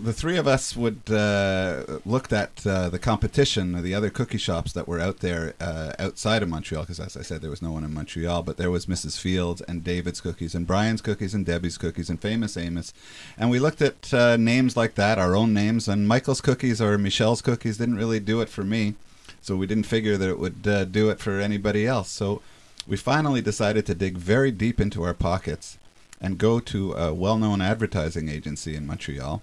the 0.00 0.12
three 0.12 0.36
of 0.36 0.46
us 0.46 0.76
would 0.76 1.10
uh, 1.10 1.98
looked 2.04 2.32
at 2.32 2.66
uh, 2.66 2.88
the 2.88 2.98
competition, 2.98 3.82
the 3.82 3.94
other 3.94 4.10
cookie 4.10 4.38
shops 4.38 4.72
that 4.72 4.86
were 4.86 5.00
out 5.00 5.20
there 5.20 5.54
uh, 5.60 5.92
outside 5.98 6.42
of 6.42 6.48
Montreal, 6.48 6.84
because 6.84 7.00
as 7.00 7.16
I 7.16 7.22
said, 7.22 7.42
there 7.42 7.50
was 7.50 7.62
no 7.62 7.72
one 7.72 7.84
in 7.84 7.94
Montreal, 7.94 8.42
but 8.42 8.56
there 8.56 8.70
was 8.70 8.86
Mrs. 8.86 9.18
Fields 9.18 9.62
and 9.62 9.82
David's 9.82 10.20
Cookies 10.20 10.54
and 10.54 10.66
Brian's 10.66 11.00
Cookies 11.00 11.34
and 11.34 11.44
Debbie's 11.44 11.78
Cookies 11.78 12.10
and 12.10 12.20
Famous 12.20 12.56
Amos, 12.56 12.92
and 13.36 13.50
we 13.50 13.58
looked 13.58 13.82
at 13.82 14.12
uh, 14.12 14.36
names 14.36 14.76
like 14.76 14.94
that, 14.94 15.18
our 15.18 15.34
own 15.34 15.52
names, 15.52 15.88
and 15.88 16.08
Michael's 16.08 16.40
Cookies 16.40 16.80
or 16.80 16.98
Michelle's 16.98 17.42
Cookies 17.42 17.78
didn't 17.78 17.96
really 17.96 18.20
do 18.20 18.40
it 18.40 18.48
for 18.48 18.64
me, 18.64 18.94
so 19.40 19.56
we 19.56 19.66
didn't 19.66 19.84
figure 19.84 20.16
that 20.16 20.28
it 20.28 20.38
would 20.38 20.66
uh, 20.66 20.84
do 20.84 21.10
it 21.10 21.20
for 21.20 21.40
anybody 21.40 21.86
else. 21.86 22.10
So 22.10 22.42
we 22.86 22.96
finally 22.96 23.40
decided 23.40 23.86
to 23.86 23.94
dig 23.94 24.16
very 24.16 24.50
deep 24.50 24.80
into 24.80 25.02
our 25.02 25.14
pockets 25.14 25.78
and 26.20 26.38
go 26.38 26.60
to 26.60 26.92
a 26.92 27.12
well-known 27.12 27.60
advertising 27.60 28.28
agency 28.28 28.74
in 28.74 28.86
Montreal 28.86 29.42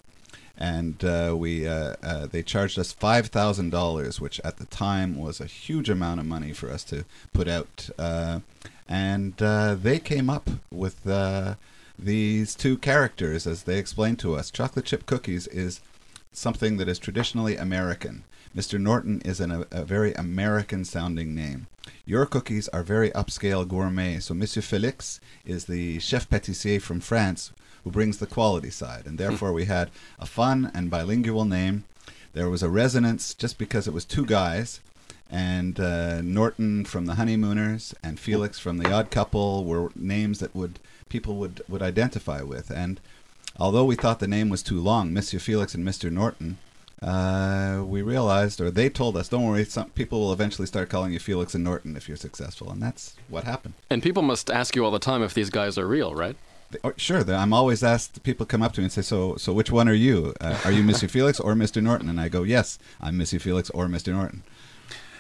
and 0.57 1.03
uh, 1.03 1.33
we 1.38 1.67
uh, 1.67 1.95
uh, 2.03 2.27
they 2.27 2.43
charged 2.43 2.77
us 2.77 2.91
five 2.91 3.27
thousand 3.27 3.72
dollars, 3.72 4.22
which 4.22 4.39
at 4.41 4.57
the 4.57 4.65
time 4.65 5.17
was 5.17 5.39
a 5.41 5.45
huge 5.45 5.89
amount 5.89 6.19
of 6.19 6.25
money 6.25 6.53
for 6.53 6.69
us 6.69 6.83
to 6.86 7.05
put 7.33 7.48
out. 7.48 7.89
Uh, 7.98 8.41
and 8.88 9.41
uh, 9.41 9.75
they 9.75 9.98
came 10.00 10.29
up 10.29 10.50
with 10.72 11.07
uh, 11.07 11.55
these 11.98 12.53
two 12.53 12.77
characters, 12.77 13.48
as 13.48 13.63
they 13.63 13.79
explained 13.79 14.19
to 14.19 14.36
us. 14.36 14.51
Chocolate 14.51 14.86
chip 14.86 15.05
cookies 15.05 15.48
is 15.48 15.81
something 16.31 16.77
that 16.77 16.89
is 16.89 17.00
traditionally 17.00 17.55
American. 17.55 18.24
Mr. 18.55 18.79
Norton 18.79 19.22
is 19.25 19.39
an, 19.39 19.51
a, 19.51 19.65
a 19.72 19.83
very 19.83 20.13
American 20.13 20.86
sounding 20.86 21.33
name. 21.33 21.67
Your 22.05 22.25
cookies 22.25 22.67
are 22.69 22.83
very 22.83 23.10
upscale 23.12 23.67
gourmet. 23.67 24.19
So 24.19 24.33
Monsieur 24.33 24.62
Felix 24.62 25.19
is 25.45 25.65
the 25.65 26.00
chef 26.00 26.29
pâtissier 26.29 26.81
from 26.81 27.00
France 27.00 27.51
who 27.84 27.92
brings 27.92 28.18
the 28.18 28.28
quality 28.28 28.70
side. 28.70 29.06
And 29.06 29.18
therefore, 29.18 29.54
we 29.54 29.66
had 29.66 29.92
a 30.20 30.25
fun 30.25 30.72
and 30.74 30.90
bilingual 30.90 31.46
name. 31.46 31.84
There 32.34 32.50
was 32.50 32.63
a 32.63 32.70
resonance 32.70 33.34
just 33.34 33.58
because 33.58 33.88
it 33.88 33.94
was 33.94 34.06
two 34.06 34.25
guys. 34.25 34.80
And 35.30 35.80
uh, 35.80 36.22
Norton 36.22 36.86
from 36.86 37.06
the 37.06 37.16
Honeymooners 37.16 37.96
and 38.04 38.20
Felix 38.20 38.60
from 38.60 38.78
the 38.78 38.92
Odd 38.92 39.10
Couple 39.10 39.66
were 39.66 39.90
names 39.96 40.40
that 40.40 40.56
would 40.56 40.80
people 41.10 41.36
would, 41.36 41.62
would 41.68 41.82
identify 41.82 42.42
with. 42.42 42.70
And 42.70 43.00
although 43.60 43.86
we 43.86 43.96
thought 43.96 44.20
the 44.20 44.28
name 44.28 44.50
was 44.50 44.63
too 44.63 44.80
long, 44.80 45.13
Monsieur 45.13 45.40
Felix 45.40 45.75
and 45.75 45.86
Mr. 45.86 46.12
Norton, 46.12 46.58
uh, 47.04 47.84
we 47.86 48.02
realized, 48.02 48.62
or 48.62 48.72
they 48.72 48.90
told 48.90 49.18
us, 49.18 49.28
don't 49.28 49.44
worry, 49.44 49.66
some 49.66 49.90
people 49.92 50.22
will 50.22 50.34
eventually 50.34 50.66
start 50.66 50.90
calling 50.90 51.12
you 51.12 51.20
Felix 51.20 51.54
and 51.54 51.63
Norton 51.63 51.98
if 51.98 52.08
you're 52.08 52.16
successful. 52.16 52.72
And 52.72 52.82
that's 52.82 53.16
what 53.28 53.44
happened. 53.44 53.74
And 53.90 54.02
people 54.02 54.24
must 54.24 54.50
ask 54.50 54.75
you 54.75 54.86
all 54.86 54.92
the 54.92 55.00
time 55.00 55.22
if 55.22 55.34
these 55.34 55.50
guys 55.50 55.78
are 55.78 55.88
real, 55.88 56.16
right? 56.16 56.38
Sure, 56.98 57.24
I'm 57.34 57.53
always 57.53 57.84
asked, 57.84 58.24
people 58.24 58.46
come 58.46 58.62
up 58.62 58.74
to 58.74 58.82
me 58.82 58.86
and 58.86 58.92
say, 58.92 59.01
so, 59.01 59.36
so 59.36 59.53
which 59.53 59.72
one 59.72 59.88
are 59.88 59.94
you? 59.94 60.34
Uh, 60.42 60.60
are 60.65 60.72
you 60.72 60.84
Monsieur 60.89 61.08
Felix 61.08 61.39
or 61.39 61.53
Mr. 61.53 61.82
Norton? 61.82 62.10
And 62.10 62.20
I 62.20 62.30
go, 62.30 62.44
yes, 62.44 62.80
I'm 63.01 63.18
Monsieur 63.18 63.39
Felix 63.39 63.70
or 63.72 63.88
Mr. 63.88 64.13
Norton. 64.13 64.44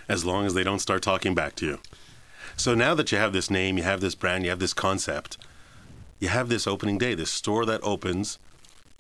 as 0.09 0.25
long 0.25 0.45
as 0.45 0.53
they 0.53 0.63
don't 0.63 0.79
start 0.79 1.01
talking 1.01 1.33
back 1.33 1.55
to 1.55 1.65
you. 1.65 1.79
So 2.57 2.75
now 2.75 2.93
that 2.95 3.11
you 3.11 3.17
have 3.17 3.33
this 3.33 3.49
name, 3.49 3.77
you 3.77 3.83
have 3.83 4.01
this 4.01 4.15
brand, 4.15 4.43
you 4.43 4.49
have 4.49 4.59
this 4.59 4.73
concept, 4.73 5.37
you 6.19 6.27
have 6.27 6.49
this 6.49 6.67
opening 6.67 6.97
day, 6.97 7.15
this 7.15 7.31
store 7.31 7.65
that 7.65 7.81
opens. 7.83 8.37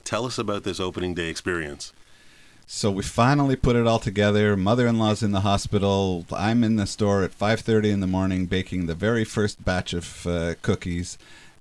Tell 0.03 0.25
us 0.25 0.37
about 0.37 0.63
this 0.63 0.79
opening 0.79 1.13
day 1.13 1.29
experience. 1.29 1.93
So 2.65 2.89
we 2.89 3.03
finally 3.03 3.55
put 3.55 3.75
it 3.75 3.85
all 3.85 3.99
together. 3.99 4.55
Mother-in-law's 4.57 5.21
in 5.21 5.31
the 5.31 5.41
hospital. 5.41 6.25
I'm 6.31 6.63
in 6.63 6.77
the 6.77 6.87
store 6.87 7.23
at 7.23 7.37
5:30 7.37 7.91
in 7.91 7.99
the 7.99 8.07
morning 8.07 8.45
baking 8.45 8.85
the 8.85 8.95
very 8.95 9.25
first 9.25 9.63
batch 9.63 9.93
of 9.93 10.25
uh, 10.25 10.55
cookies 10.61 11.17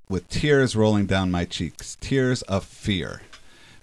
with 0.08 0.28
tears 0.28 0.76
rolling 0.76 1.06
down 1.06 1.30
my 1.30 1.44
cheeks. 1.44 1.96
Tears 2.00 2.42
of 2.42 2.64
fear. 2.64 3.22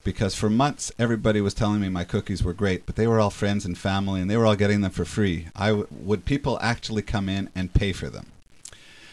Because 0.03 0.35
for 0.35 0.49
months 0.49 0.91
everybody 0.97 1.41
was 1.41 1.53
telling 1.53 1.81
me 1.81 1.89
my 1.89 2.03
cookies 2.03 2.43
were 2.43 2.53
great, 2.53 2.85
but 2.85 2.95
they 2.95 3.07
were 3.07 3.19
all 3.19 3.29
friends 3.29 3.65
and 3.65 3.77
family 3.77 4.21
and 4.21 4.29
they 4.29 4.37
were 4.37 4.45
all 4.45 4.55
getting 4.55 4.81
them 4.81 4.91
for 4.91 5.05
free. 5.05 5.47
I 5.55 5.67
w- 5.67 5.87
would 5.91 6.25
people 6.25 6.57
actually 6.61 7.01
come 7.01 7.27
in 7.29 7.49
and 7.53 7.73
pay 7.73 7.91
for 7.91 8.09
them? 8.09 8.27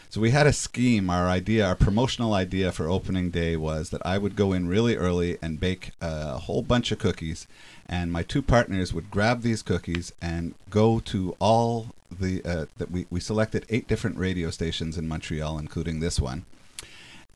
So 0.09 0.21
we 0.21 0.31
had 0.31 0.47
a 0.47 0.53
scheme. 0.53 1.11
Our 1.11 1.29
idea, 1.29 1.67
our 1.67 1.75
promotional 1.75 2.33
idea 2.33 2.73
for 2.73 2.89
opening 2.89 3.31
day 3.31 3.57
was 3.57 3.91
that 3.91 4.07
I 4.07 4.17
would 4.17 4.37
go 4.37 4.53
in 4.53 4.69
really 4.69 4.97
early 4.97 5.37
and 5.43 5.61
bake 5.61 5.91
a 6.01 6.39
whole 6.39 6.63
bunch 6.63 6.93
of 6.93 6.99
cookies, 6.99 7.47
and 7.87 8.13
my 8.13 8.23
two 8.23 8.41
partners 8.41 8.95
would 8.95 9.11
grab 9.11 9.43
these 9.43 9.63
cookies 9.63 10.13
and 10.23 10.55
go 10.71 11.01
to 11.01 11.37
all 11.39 11.89
the 12.11 12.43
uh, 12.45 12.67
that 12.79 12.91
we 12.91 13.07
we 13.11 13.21
selected 13.21 13.67
eight 13.69 13.89
different 13.89 14.17
radio 14.17 14.51
stations 14.51 14.97
in 14.97 15.09
Montreal, 15.09 15.59
including 15.59 16.01
this 16.01 16.21
one, 16.21 16.47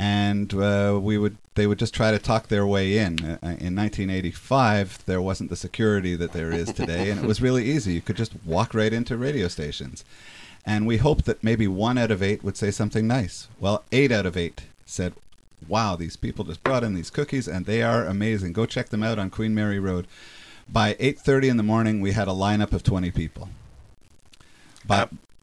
and 0.00 0.54
uh, 0.54 0.98
we 1.00 1.18
would 1.18 1.36
they 1.56 1.66
would 1.66 1.78
just 1.78 1.92
try 1.92 2.10
to 2.10 2.18
talk 2.18 2.48
their 2.48 2.66
way 2.66 2.96
in. 2.96 3.18
Uh, 3.22 3.56
in 3.60 3.76
1985, 3.76 5.04
there 5.04 5.20
wasn't 5.20 5.50
the 5.50 5.56
security 5.56 6.16
that 6.16 6.32
there 6.32 6.50
is 6.50 6.72
today, 6.72 7.10
and 7.10 7.22
it 7.22 7.26
was 7.26 7.42
really 7.42 7.66
easy. 7.66 7.92
You 7.92 8.00
could 8.00 8.16
just 8.16 8.32
walk 8.46 8.72
right 8.72 8.94
into 8.94 9.18
radio 9.18 9.46
stations. 9.46 10.02
And 10.64 10.86
we 10.86 10.96
hoped 10.96 11.26
that 11.26 11.44
maybe 11.44 11.68
one 11.68 11.98
out 11.98 12.10
of 12.10 12.22
eight 12.22 12.42
would 12.42 12.56
say 12.56 12.70
something 12.70 13.06
nice. 13.06 13.48
Well, 13.58 13.84
eight 13.92 14.10
out 14.10 14.24
of 14.24 14.38
eight 14.38 14.62
said, 14.86 15.12
Wow, 15.68 15.96
these 15.96 16.16
people 16.16 16.46
just 16.46 16.64
brought 16.64 16.84
in 16.84 16.94
these 16.94 17.10
cookies 17.10 17.46
and 17.46 17.66
they 17.66 17.82
are 17.82 18.06
amazing. 18.06 18.54
Go 18.54 18.64
check 18.64 18.88
them 18.88 19.02
out 19.02 19.18
on 19.18 19.28
Queen 19.28 19.54
Mary 19.54 19.78
Road. 19.78 20.06
By 20.66 20.94
8:30 20.94 21.50
in 21.50 21.56
the 21.58 21.62
morning, 21.62 22.00
we 22.00 22.12
had 22.12 22.28
a 22.28 22.32
lineup 22.32 22.72
of 22.72 22.82
20 22.82 23.10
people. 23.10 23.50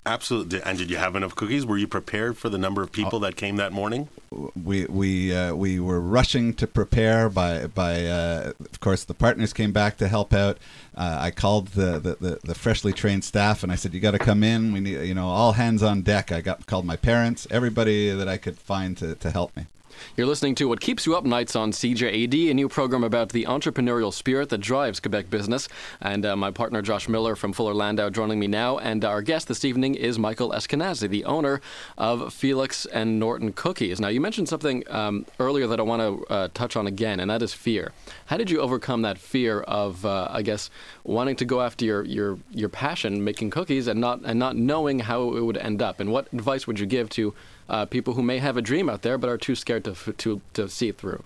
Absolutely. 0.08 0.62
And 0.64 0.78
did 0.78 0.90
you 0.90 0.98
have 0.98 1.16
enough 1.16 1.36
cookies? 1.36 1.66
Were 1.66 1.78
you 1.78 1.88
prepared 1.88 2.38
for 2.38 2.50
the 2.50 2.58
number 2.58 2.82
of 2.82 2.92
people 2.92 3.20
that 3.20 3.36
came 3.36 3.58
that 3.58 3.72
morning? 3.72 4.10
we 4.32 4.86
we 4.86 5.34
uh, 5.34 5.54
we 5.56 5.80
were 5.80 6.00
rushing 6.00 6.54
to 6.56 6.68
prepare. 6.68 7.30
By 7.30 7.68
by, 7.68 8.06
uh, 8.06 8.54
of 8.60 8.80
course, 8.80 9.04
the 9.04 9.14
partners 9.14 9.54
came 9.54 9.72
back 9.72 9.98
to 9.98 10.08
help 10.08 10.34
out. 10.34 10.58
Uh, 10.96 11.18
I 11.20 11.32
called 11.32 11.70
the, 11.70 12.00
the, 12.00 12.18
the, 12.20 12.40
the 12.44 12.56
freshly 12.56 12.92
trained 12.92 13.24
staff 13.24 13.64
and 13.64 13.72
I 13.72 13.76
said, 13.76 13.94
"You 13.94 14.00
got 14.00 14.12
to 14.12 14.20
come 14.20 14.44
in. 14.44 14.74
We 14.74 14.80
need 14.80 15.06
you 15.06 15.14
know 15.14 15.28
all 15.28 15.54
hands 15.54 15.84
on 15.84 16.02
deck." 16.02 16.32
I 16.32 16.42
got 16.42 16.66
called 16.66 16.86
my 16.86 16.96
parents, 16.96 17.48
everybody 17.50 18.10
that 18.10 18.28
I 18.28 18.38
could 18.38 18.58
find 18.58 18.98
to, 18.98 19.16
to 19.16 19.32
help 19.32 19.56
me. 19.56 19.66
You're 20.16 20.28
listening 20.28 20.56
to 20.56 20.68
What 20.68 20.80
Keeps 20.80 21.06
You 21.06 21.16
Up 21.16 21.26
Nights 21.26 21.56
on 21.56 21.72
CJAD, 21.72 22.50
a 22.50 22.54
new 22.54 22.68
program 22.68 23.04
about 23.04 23.30
the 23.30 23.46
entrepreneurial 23.46 24.14
spirit 24.14 24.50
that 24.50 24.60
drives 24.60 25.00
Quebec 25.00 25.30
business. 25.30 25.70
And 26.02 26.26
uh, 26.26 26.36
my 26.36 26.52
partner 26.52 26.82
Josh 26.82 27.08
Miller 27.08 27.36
from 27.36 27.54
Fuller 27.54 27.74
Landau 27.74 28.10
joining 28.10 28.40
me 28.40 28.48
now. 28.48 28.78
And 28.78 29.06
our 29.06 29.22
guest 29.22 29.48
this 29.48 29.64
evening 29.64 29.96
is 29.96 30.18
Michael 30.18 30.52
Eskenazi, 30.52 31.10
the 31.10 31.26
owner 31.26 31.62
of 31.98 32.34
Felix 32.34 32.86
and 32.86 33.20
Norton 33.20 33.54
Cookies. 33.54 34.00
Now, 34.00 34.08
you 34.08 34.22
mentioned 34.22 34.50
something 34.50 34.84
um, 34.90 35.26
earlier 35.40 35.68
that 35.68 35.80
I 35.80 35.84
want 35.84 36.02
to 36.02 36.34
uh, 36.34 36.48
touch 36.54 36.76
on 36.76 36.88
again, 36.88 37.20
and 37.20 37.30
that 37.30 37.42
is 37.42 37.54
fear. 37.54 37.92
How 38.26 38.38
did 38.38 38.50
you 38.50 38.60
overcome 38.60 39.04
that 39.04 39.18
fear 39.18 39.62
of, 39.62 40.06
uh, 40.06 40.28
I 40.32 40.42
guess, 40.42 40.70
wanting 41.04 41.36
to 41.38 41.46
go 41.46 41.62
after 41.62 41.86
your, 41.86 42.04
your, 42.04 42.40
your 42.52 42.70
passion, 42.70 43.24
making 43.24 43.50
cookies, 43.50 43.88
and 43.88 44.02
not 44.02 44.22
and 44.26 44.40
not 44.40 44.56
knowing 44.56 45.00
how 45.00 45.36
it 45.36 45.42
would 45.42 45.58
end 45.58 45.82
up? 45.82 46.00
And 46.00 46.12
what 46.12 46.32
advice 46.34 46.66
would 46.66 46.80
you 46.80 46.86
give 46.86 47.10
to 47.12 47.34
uh, 47.70 47.86
people 47.86 48.14
who 48.14 48.24
may 48.24 48.40
have 48.40 48.58
a 48.58 48.62
dream 48.62 48.90
out 48.90 49.02
there 49.02 49.18
but 49.18 49.30
are 49.30 49.38
too 49.38 49.56
scared 49.56 49.84
to, 49.86 50.14
to, 50.14 50.42
to 50.54 50.70
see 50.70 50.90
it 50.90 50.98
through. 50.98 51.24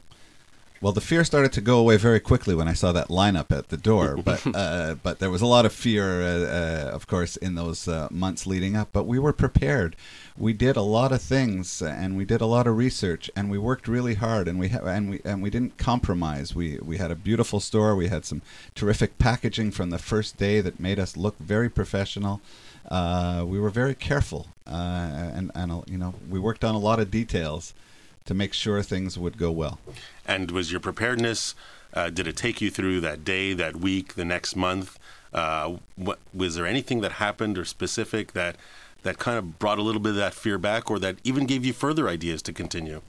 Well, 0.81 0.93
the 0.93 1.01
fear 1.01 1.24
started 1.24 1.53
to 1.53 1.62
go 1.62 1.77
away 1.77 1.98
very 1.98 2.19
quickly 2.19 2.55
when 2.55 2.67
I 2.67 2.74
saw 2.74 2.91
that 2.91 3.10
lineup 3.10 3.55
at 3.55 3.69
the 3.69 3.77
door. 3.77 4.17
But 4.25 4.41
uh, 4.55 4.95
but 5.03 5.19
there 5.19 5.29
was 5.29 5.43
a 5.43 5.45
lot 5.45 5.65
of 5.65 5.74
fear, 5.74 6.24
uh, 6.24 6.25
uh, 6.25 6.91
of 6.91 7.05
course, 7.05 7.38
in 7.38 7.53
those 7.53 7.88
uh, 7.88 8.07
months 8.10 8.48
leading 8.48 8.75
up. 8.75 8.89
But 8.91 9.05
we 9.05 9.19
were 9.19 9.33
prepared. 9.33 9.95
We 10.36 10.53
did 10.53 10.75
a 10.75 10.81
lot 10.81 11.12
of 11.12 11.21
things, 11.21 11.83
and 11.83 12.17
we 12.17 12.25
did 12.25 12.41
a 12.41 12.48
lot 12.48 12.65
of 12.65 12.77
research, 12.77 13.29
and 13.36 13.51
we 13.51 13.60
worked 13.60 13.88
really 13.88 14.15
hard, 14.15 14.48
and 14.48 14.57
we 14.60 14.69
ha- 14.69 14.86
and 14.86 15.12
we 15.12 15.21
and 15.24 15.43
we 15.43 15.51
didn't 15.51 15.77
compromise. 15.77 16.55
We 16.55 16.79
we 16.81 16.98
had 16.98 17.12
a 17.12 17.15
beautiful 17.15 17.60
store. 17.60 17.95
We 17.95 18.07
had 18.07 18.25
some 18.25 18.41
terrific 18.74 19.19
packaging 19.19 19.71
from 19.71 19.91
the 19.91 20.00
first 20.00 20.38
day 20.38 20.62
that 20.62 20.79
made 20.79 20.98
us 20.98 21.15
look 21.15 21.38
very 21.38 21.69
professional. 21.69 22.41
Uh, 22.89 23.43
we 23.47 23.59
were 23.59 23.69
very 23.69 23.95
careful, 23.95 24.47
uh, 24.67 24.71
and 25.33 25.51
and 25.55 25.83
you 25.88 25.97
know 25.97 26.13
we 26.29 26.39
worked 26.39 26.63
on 26.63 26.75
a 26.75 26.79
lot 26.79 27.00
of 27.00 27.11
details 27.11 27.73
to 28.25 28.33
make 28.33 28.53
sure 28.53 28.81
things 28.83 29.17
would 29.17 29.38
go 29.38 29.51
well. 29.51 29.79
And 30.25 30.51
was 30.51 30.71
your 30.71 30.79
preparedness? 30.79 31.55
Uh, 31.93 32.09
did 32.09 32.27
it 32.27 32.38
take 32.38 32.61
you 32.61 32.69
through 32.69 33.01
that 33.01 33.25
day, 33.25 33.53
that 33.53 33.75
week, 33.75 34.13
the 34.13 34.25
next 34.25 34.55
month? 34.55 34.97
Uh, 35.33 35.77
what, 35.95 36.19
was 36.33 36.55
there 36.55 36.65
anything 36.65 37.01
that 37.01 37.13
happened 37.13 37.57
or 37.57 37.65
specific 37.65 38.33
that 38.33 38.55
that 39.03 39.17
kind 39.17 39.38
of 39.38 39.57
brought 39.57 39.79
a 39.79 39.81
little 39.81 40.01
bit 40.01 40.11
of 40.11 40.15
that 40.15 40.33
fear 40.33 40.57
back, 40.57 40.91
or 40.91 41.00
that 41.00 41.17
even 41.23 41.45
gave 41.45 41.65
you 41.65 41.73
further 41.73 42.07
ideas 42.07 42.41
to 42.43 42.53
continue? 42.53 43.01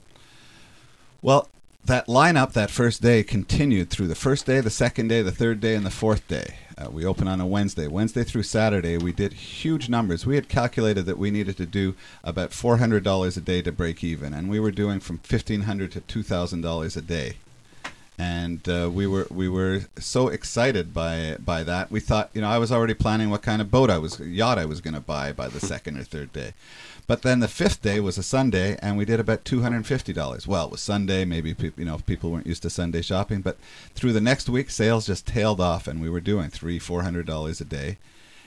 Well, 1.21 1.49
that 1.85 2.07
lineup 2.07 2.53
that 2.53 2.71
first 2.71 3.03
day 3.03 3.23
continued 3.23 3.91
through 3.91 4.07
the 4.07 4.15
first 4.15 4.47
day, 4.47 4.61
the 4.61 4.71
second 4.71 5.09
day, 5.09 5.21
the 5.23 5.33
third 5.33 5.61
day, 5.61 5.75
and 5.75 5.85
the 5.85 5.91
fourth 5.91 6.27
day. 6.29 6.55
Uh, 6.79 6.89
we 6.91 7.05
opened 7.05 7.29
on 7.29 7.41
a 7.41 7.47
Wednesday. 7.47 7.87
Wednesday 7.87 8.23
through 8.23 8.45
Saturday, 8.45 8.97
we 8.97 9.13
did 9.13 9.33
huge 9.33 9.89
numbers. 9.89 10.25
We 10.25 10.37
had 10.37 10.49
calculated 10.49 11.07
that 11.07 11.19
we 11.19 11.31
needed 11.31 11.57
to 11.57 11.67
do 11.67 11.95
about 12.23 12.51
$400 12.51 13.37
a 13.37 13.41
day 13.41 13.63
to 13.63 13.73
break 13.73 14.05
even, 14.05 14.33
and 14.33 14.49
we 14.49 14.61
were 14.61 14.71
doing 14.71 15.01
from 15.01 15.17
1,500 15.17 15.93
to 15.93 16.01
$2,000 16.01 16.97
a 16.97 17.01
day. 17.01 17.35
And 18.19 18.69
uh, 18.69 18.91
we 18.93 19.07
were 19.07 19.27
we 19.31 19.49
were 19.49 19.81
so 19.99 20.29
excited 20.29 20.93
by 20.93 21.39
by 21.45 21.65
that. 21.65 21.91
We 21.91 21.99
thought, 21.99 22.31
you 22.35 22.43
know, 22.43 22.49
I 22.49 22.59
was 22.59 22.71
already 22.71 22.95
planning 22.95 23.31
what 23.31 23.43
kind 23.43 23.61
of 23.61 23.71
boat 23.71 23.89
I 23.91 23.99
was 23.99 24.21
yacht 24.21 24.59
I 24.59 24.67
was 24.67 24.83
going 24.83 24.95
to 24.95 25.01
buy 25.01 25.33
by 25.33 25.49
the 25.49 25.59
second 25.59 25.99
or 25.99 26.05
third 26.05 26.33
day. 26.33 26.53
But 27.07 27.23
then 27.23 27.41
the 27.41 27.49
fifth 27.49 27.83
day 27.83 28.01
was 28.01 28.17
a 28.17 28.23
Sunday, 28.23 28.79
and 28.81 28.97
we 28.97 29.05
did 29.05 29.21
about 29.21 29.45
two 29.45 29.63
hundred 29.63 29.77
and 29.77 29.87
fifty 29.87 30.13
dollars. 30.13 30.47
Well, 30.47 30.67
it 30.67 30.71
was 30.71 30.81
Sunday. 30.81 31.25
Maybe 31.25 31.55
you 31.77 31.85
know 31.85 31.99
people 31.99 32.31
weren't 32.31 32.47
used 32.47 32.63
to 32.63 32.71
Sunday 32.71 33.03
shopping, 33.03 33.41
but 33.43 33.59
through 33.95 34.13
the 34.13 34.21
next 34.21 34.49
week, 34.49 34.71
sales 34.71 35.07
just 35.07 35.27
tailed 35.27 35.61
off, 35.61 35.89
and 35.89 36.01
we 36.01 36.09
were 36.09 36.21
doing 36.21 36.49
three, 36.49 36.79
four 36.79 37.03
hundred 37.03 37.27
dollars 37.27 37.61
a 37.61 37.65
day. 37.65 37.99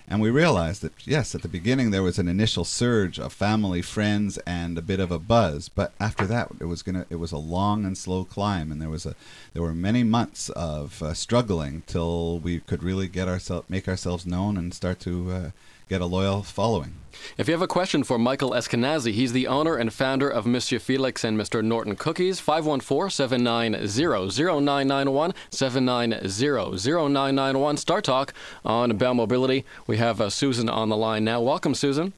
And 0.08 0.22
we 0.22 0.30
realized 0.30 0.84
that 0.84 0.94
yes, 1.06 1.34
at 1.34 1.42
the 1.42 1.48
beginning 1.48 1.90
there 1.90 2.04
was 2.04 2.20
an 2.20 2.28
initial 2.28 2.64
surge 2.64 3.20
of 3.20 3.34
family, 3.34 3.82
friends, 3.82 4.38
and 4.46 4.78
a 4.78 4.84
bit 4.84 5.00
of 5.00 5.12
a 5.12 5.20
buzz. 5.20 5.68
But 5.68 5.94
after 6.00 6.26
that, 6.28 6.50
it 6.60 6.66
was 6.66 6.84
gonna 6.84 7.06
it 7.10 7.16
was 7.16 7.32
a 7.32 7.38
long 7.38 7.86
and 7.86 7.98
slow 7.98 8.24
climb, 8.24 8.72
and 8.72 8.82
there 8.82 8.90
was 8.90 9.06
a 9.06 9.16
there 9.54 9.64
were 9.64 9.74
many 9.74 10.04
months 10.04 10.50
of 10.50 11.02
uh, 11.02 11.14
struggling 11.14 11.84
till 11.88 12.40
we 12.40 12.60
could 12.60 12.84
really 12.84 13.08
get 13.08 13.28
ourselves 13.28 13.70
make 13.70 13.88
ourselves 13.88 14.26
known 14.26 14.58
and 14.58 14.74
start 14.74 15.00
to 15.02 15.32
uh, 15.32 15.50
get 15.90 16.02
a 16.02 16.06
loyal 16.06 16.44
following. 16.44 16.94
If 17.38 17.48
you 17.48 17.54
have 17.54 17.62
a 17.62 17.68
question 17.68 18.04
for 18.04 18.20
Michael 18.20 18.52
Eskenazi, 18.52 19.14
he's 19.14 19.32
the 19.34 19.48
owner 19.48 19.76
and 19.76 19.92
founder 19.94 20.30
of 20.30 20.46
Monsieur 20.46 20.80
Felix 20.80 21.24
and 21.24 21.38
Mr. 21.38 21.64
Norton 21.64 21.96
Cookies. 21.96 22.42
514-790-0991, 22.42 25.34
790-0991. 25.52 27.80
Star 27.80 28.02
Talk 28.02 28.34
on 28.64 28.96
Bell 28.98 29.14
Mobility. 29.14 29.66
We 29.88 29.98
have 29.98 30.22
uh, 30.22 30.30
Susan 30.30 30.70
on 30.70 30.90
the 30.90 30.98
line 30.98 31.24
now. 31.24 31.42
Welcome, 31.42 31.74
Susan. 31.76 32.14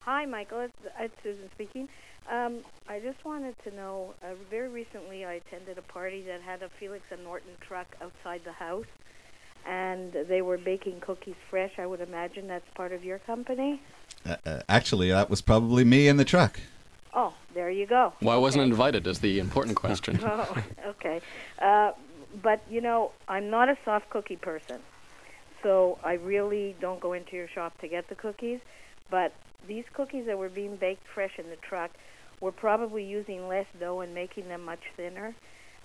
Hi, 0.00 0.24
Michael. 0.26 0.60
It's, 0.60 0.76
it's 0.98 1.14
Susan 1.22 1.48
speaking. 1.54 1.88
Um, 2.30 2.58
I 2.88 3.00
just 3.00 3.24
wanted 3.24 3.54
to 3.64 3.74
know. 3.74 4.14
Uh, 4.22 4.34
very 4.50 4.68
recently, 4.68 5.24
I 5.24 5.34
attended 5.34 5.78
a 5.78 5.82
party 5.82 6.22
that 6.22 6.40
had 6.40 6.62
a 6.62 6.68
Felix 6.68 7.04
and 7.10 7.24
Norton 7.24 7.50
truck 7.60 7.96
outside 8.00 8.42
the 8.44 8.52
house, 8.52 8.86
and 9.66 10.12
they 10.12 10.42
were 10.42 10.58
baking 10.58 11.00
cookies 11.00 11.34
fresh. 11.50 11.72
I 11.78 11.86
would 11.86 12.00
imagine 12.00 12.48
that's 12.48 12.68
part 12.74 12.92
of 12.92 13.04
your 13.04 13.18
company. 13.20 13.80
Uh, 14.26 14.36
uh, 14.44 14.60
actually, 14.68 15.10
that 15.10 15.30
was 15.30 15.40
probably 15.40 15.84
me 15.84 16.08
in 16.08 16.16
the 16.16 16.24
truck. 16.24 16.60
Oh, 17.14 17.34
there 17.54 17.70
you 17.70 17.86
go. 17.86 18.12
Why 18.20 18.36
wasn't 18.36 18.62
Okay. 18.62 18.70
invited 18.70 19.06
is 19.06 19.20
the 19.20 19.38
important 19.38 19.76
question. 19.76 20.18
Oh, 20.24 20.56
okay. 20.86 21.20
Uh, 21.58 21.92
but 22.42 22.60
you 22.70 22.80
know, 22.80 23.12
I'm 23.28 23.50
not 23.50 23.68
a 23.68 23.76
soft 23.84 24.08
cookie 24.10 24.36
person, 24.36 24.80
so 25.62 25.98
I 26.02 26.14
really 26.14 26.74
don't 26.80 27.00
go 27.00 27.12
into 27.12 27.36
your 27.36 27.48
shop 27.48 27.78
to 27.80 27.88
get 27.88 28.08
the 28.08 28.14
cookies. 28.14 28.60
But 29.10 29.34
these 29.68 29.84
cookies 29.92 30.24
that 30.26 30.38
were 30.38 30.48
being 30.48 30.76
baked 30.76 31.06
fresh 31.14 31.32
in 31.38 31.50
the 31.50 31.56
truck 31.56 31.90
were 32.40 32.52
probably 32.52 33.04
using 33.04 33.46
less 33.48 33.66
dough 33.78 34.00
and 34.00 34.14
making 34.14 34.48
them 34.48 34.64
much 34.64 34.80
thinner. 34.96 35.34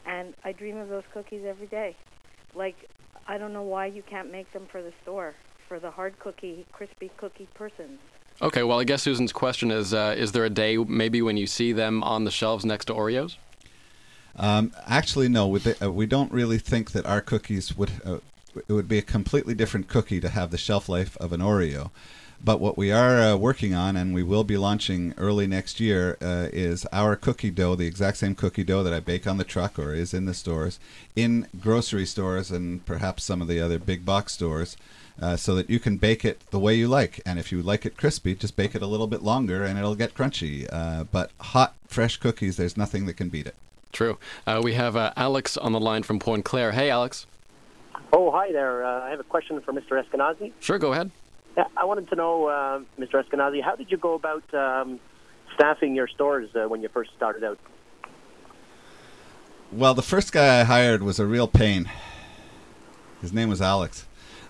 And 0.05 0.33
I 0.45 0.53
dream 0.53 0.77
of 0.77 0.87
those 0.87 1.03
cookies 1.13 1.41
every 1.45 1.67
day. 1.67 1.95
Like 2.55 2.75
I 3.27 3.37
don't 3.37 3.53
know 3.53 3.63
why 3.63 3.87
you 3.87 4.03
can't 4.03 4.31
make 4.31 4.51
them 4.53 4.67
for 4.71 4.81
the 4.81 4.93
store 5.03 5.33
for 5.67 5.79
the 5.79 5.91
hard 5.91 6.17
cookie, 6.19 6.65
crispy 6.71 7.11
cookie 7.17 7.47
persons. 7.53 7.99
Okay, 8.41 8.63
well, 8.63 8.79
I 8.79 8.83
guess 8.83 9.01
Susan's 9.03 9.33
question 9.33 9.71
is 9.71 9.93
uh, 9.93 10.15
Is 10.17 10.31
there 10.31 10.45
a 10.45 10.49
day 10.49 10.77
maybe 10.77 11.21
when 11.21 11.37
you 11.37 11.47
see 11.47 11.73
them 11.73 12.03
on 12.03 12.23
the 12.23 12.31
shelves 12.31 12.63
next 12.63 12.85
to 12.85 12.93
Oreos? 12.93 13.35
Um, 14.35 14.71
actually, 14.87 15.27
no. 15.27 15.47
We, 15.47 15.59
uh, 15.81 15.91
we 15.91 16.05
don't 16.05 16.31
really 16.31 16.59
think 16.59 16.91
that 16.91 17.05
our 17.05 17.21
cookies 17.21 17.75
would. 17.75 17.91
Uh, 18.05 18.19
it 18.67 18.73
would 18.73 18.87
be 18.87 18.97
a 18.97 19.03
completely 19.03 19.53
different 19.53 19.87
cookie 19.87 20.19
to 20.19 20.29
have 20.29 20.51
the 20.51 20.57
shelf 20.57 20.89
life 20.89 21.15
of 21.17 21.31
an 21.31 21.41
Oreo. 21.41 21.91
But 22.43 22.59
what 22.59 22.77
we 22.77 22.91
are 22.91 23.19
uh, 23.19 23.35
working 23.35 23.73
on, 23.73 23.97
and 23.97 24.13
we 24.13 24.23
will 24.23 24.43
be 24.43 24.57
launching 24.57 25.13
early 25.17 25.47
next 25.47 25.79
year, 25.79 26.17
uh, 26.21 26.47
is 26.53 26.85
our 26.93 27.15
cookie 27.15 27.49
dough, 27.49 27.75
the 27.75 27.87
exact 27.87 28.17
same 28.17 28.35
cookie 28.35 28.63
dough 28.63 28.83
that 28.83 28.93
I 28.93 28.99
bake 28.99 29.25
on 29.25 29.37
the 29.37 29.43
truck 29.43 29.79
or 29.79 29.93
is 29.93 30.13
in 30.13 30.25
the 30.25 30.33
stores, 30.33 30.79
in 31.15 31.47
grocery 31.59 32.05
stores 32.05 32.51
and 32.51 32.85
perhaps 32.85 33.23
some 33.23 33.41
of 33.41 33.47
the 33.47 33.59
other 33.59 33.79
big 33.79 34.05
box 34.05 34.33
stores, 34.33 34.77
uh, 35.19 35.35
so 35.35 35.55
that 35.55 35.69
you 35.69 35.79
can 35.79 35.97
bake 35.97 36.23
it 36.23 36.39
the 36.51 36.59
way 36.59 36.75
you 36.75 36.87
like. 36.87 37.19
And 37.25 37.39
if 37.39 37.51
you 37.51 37.63
like 37.63 37.85
it 37.85 37.97
crispy, 37.97 38.35
just 38.35 38.55
bake 38.55 38.75
it 38.75 38.83
a 38.83 38.87
little 38.87 39.07
bit 39.07 39.23
longer 39.23 39.63
and 39.63 39.77
it'll 39.79 39.95
get 39.95 40.13
crunchy. 40.13 40.67
Uh, 40.71 41.05
but 41.05 41.31
hot, 41.39 41.73
fresh 41.87 42.17
cookies, 42.17 42.57
there's 42.57 42.77
nothing 42.77 43.07
that 43.07 43.15
can 43.15 43.29
beat 43.29 43.47
it. 43.47 43.55
True. 43.91 44.19
Uh, 44.45 44.61
we 44.63 44.73
have 44.73 44.95
uh, 44.95 45.11
Alex 45.17 45.57
on 45.57 45.71
the 45.71 45.79
line 45.79 46.03
from 46.03 46.19
Pointe-Claire. 46.19 46.73
Hey, 46.73 46.91
Alex. 46.91 47.25
Oh, 48.13 48.31
hi 48.31 48.51
there. 48.51 48.85
Uh, 48.85 49.05
I 49.05 49.09
have 49.09 49.19
a 49.19 49.23
question 49.23 49.59
for 49.61 49.73
Mr. 49.73 50.01
Eskenazi. 50.03 50.51
Sure, 50.59 50.77
go 50.77 50.93
ahead. 50.93 51.09
I 51.75 51.85
wanted 51.85 52.09
to 52.09 52.15
know, 52.15 52.45
uh, 52.45 52.81
Mr. 52.99 53.23
Eskenazi, 53.23 53.63
how 53.63 53.75
did 53.75 53.91
you 53.91 53.97
go 53.97 54.13
about 54.13 54.53
um, 54.53 54.99
staffing 55.55 55.95
your 55.95 56.07
stores 56.07 56.49
uh, 56.55 56.67
when 56.69 56.81
you 56.81 56.89
first 56.89 57.11
started 57.15 57.43
out? 57.43 57.59
Well, 59.71 59.93
the 59.93 60.03
first 60.03 60.31
guy 60.31 60.61
I 60.61 60.63
hired 60.63 61.03
was 61.03 61.19
a 61.19 61.25
real 61.25 61.47
pain. 61.47 61.89
His 63.21 63.33
name 63.33 63.49
was 63.49 63.61
Alex. 63.61 64.05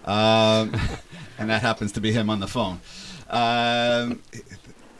Um, 0.05 0.75
and 1.37 1.49
that 1.49 1.61
happens 1.61 1.91
to 1.93 2.01
be 2.01 2.11
him 2.11 2.29
on 2.29 2.39
the 2.39 2.47
phone. 2.47 2.81
Um, 3.29 4.21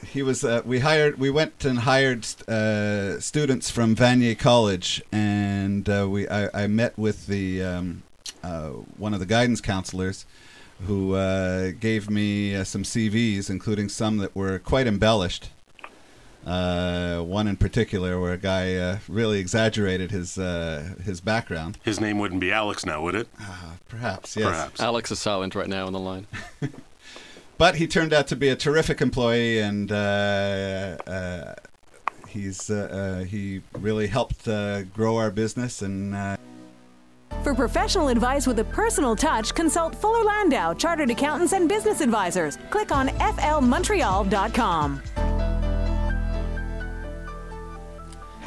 he 0.06 0.22
was. 0.22 0.44
Uh, 0.44 0.62
we 0.66 0.80
hired. 0.80 1.20
We 1.20 1.30
went 1.30 1.64
and 1.66 1.80
hired 1.80 2.26
uh, 2.48 3.20
students 3.20 3.70
from 3.70 3.96
Vanier 3.96 4.38
College, 4.38 5.02
and 5.12 5.88
uh, 5.90 6.08
we. 6.10 6.28
I, 6.28 6.64
I, 6.64 6.68
met 6.68 6.98
with 6.98 7.28
the 7.28 7.64
um, 7.64 8.04
uh, 8.44 8.70
one 8.98 9.14
of 9.14 9.20
the 9.20 9.26
guidance 9.26 9.62
counselors, 9.62 10.26
who 10.86 11.16
uh, 11.16 11.72
gave 11.80 12.10
me 12.10 12.56
uh, 12.56 12.64
some 12.64 12.84
CVs, 12.84 13.50
including 13.50 13.90
some 13.90 14.18
that 14.18 14.36
were 14.36 14.60
quite 14.60 14.88
embellished. 14.88 15.50
Uh, 16.46 17.20
one 17.20 17.46
in 17.46 17.58
particular, 17.58 18.22
where 18.22 18.32
a 18.32 18.38
guy 18.38 18.76
uh, 18.76 19.00
really 19.10 19.38
exaggerated 19.38 20.12
his 20.12 20.38
uh, 20.38 20.94
his 21.04 21.20
background. 21.20 21.78
His 21.84 22.00
name 22.00 22.20
wouldn't 22.20 22.40
be 22.40 22.54
Alex 22.54 22.86
now, 22.86 23.02
would 23.02 23.16
it? 23.16 23.28
perhaps, 23.90 24.38
yes. 24.38 24.48
Perhaps. 24.48 24.80
Alex 24.80 25.12
is 25.12 25.20
silent 25.20 25.56
right 25.56 25.68
now 25.68 25.88
on 25.88 25.94
the 25.94 26.00
line. 26.00 26.26
but 27.58 27.76
he 27.76 27.86
turned 27.86 28.14
out 28.14 28.28
to 28.28 28.38
be 28.38 28.48
a 28.48 28.56
terrific 28.56 29.02
employee, 29.02 29.60
and 29.60 29.90
he's 32.30 32.68
he 33.30 33.62
really 33.74 34.08
helped 34.08 34.46
grow 34.46 35.18
our 35.18 35.32
business 35.32 35.82
and. 35.82 36.38
For 37.44 37.54
professional 37.54 38.10
advice 38.10 38.48
with 38.48 38.60
a 38.60 38.66
personal 38.66 39.16
touch, 39.16 39.56
consult 39.56 39.96
Fuller 39.96 40.24
Landau, 40.24 40.74
Chartered 40.74 41.10
Accountants 41.10 41.54
and 41.54 41.70
Business 41.70 42.02
Advisors. 42.02 42.58
Click 42.70 42.92
on 42.92 43.08
flmontreal.com. 43.10 45.37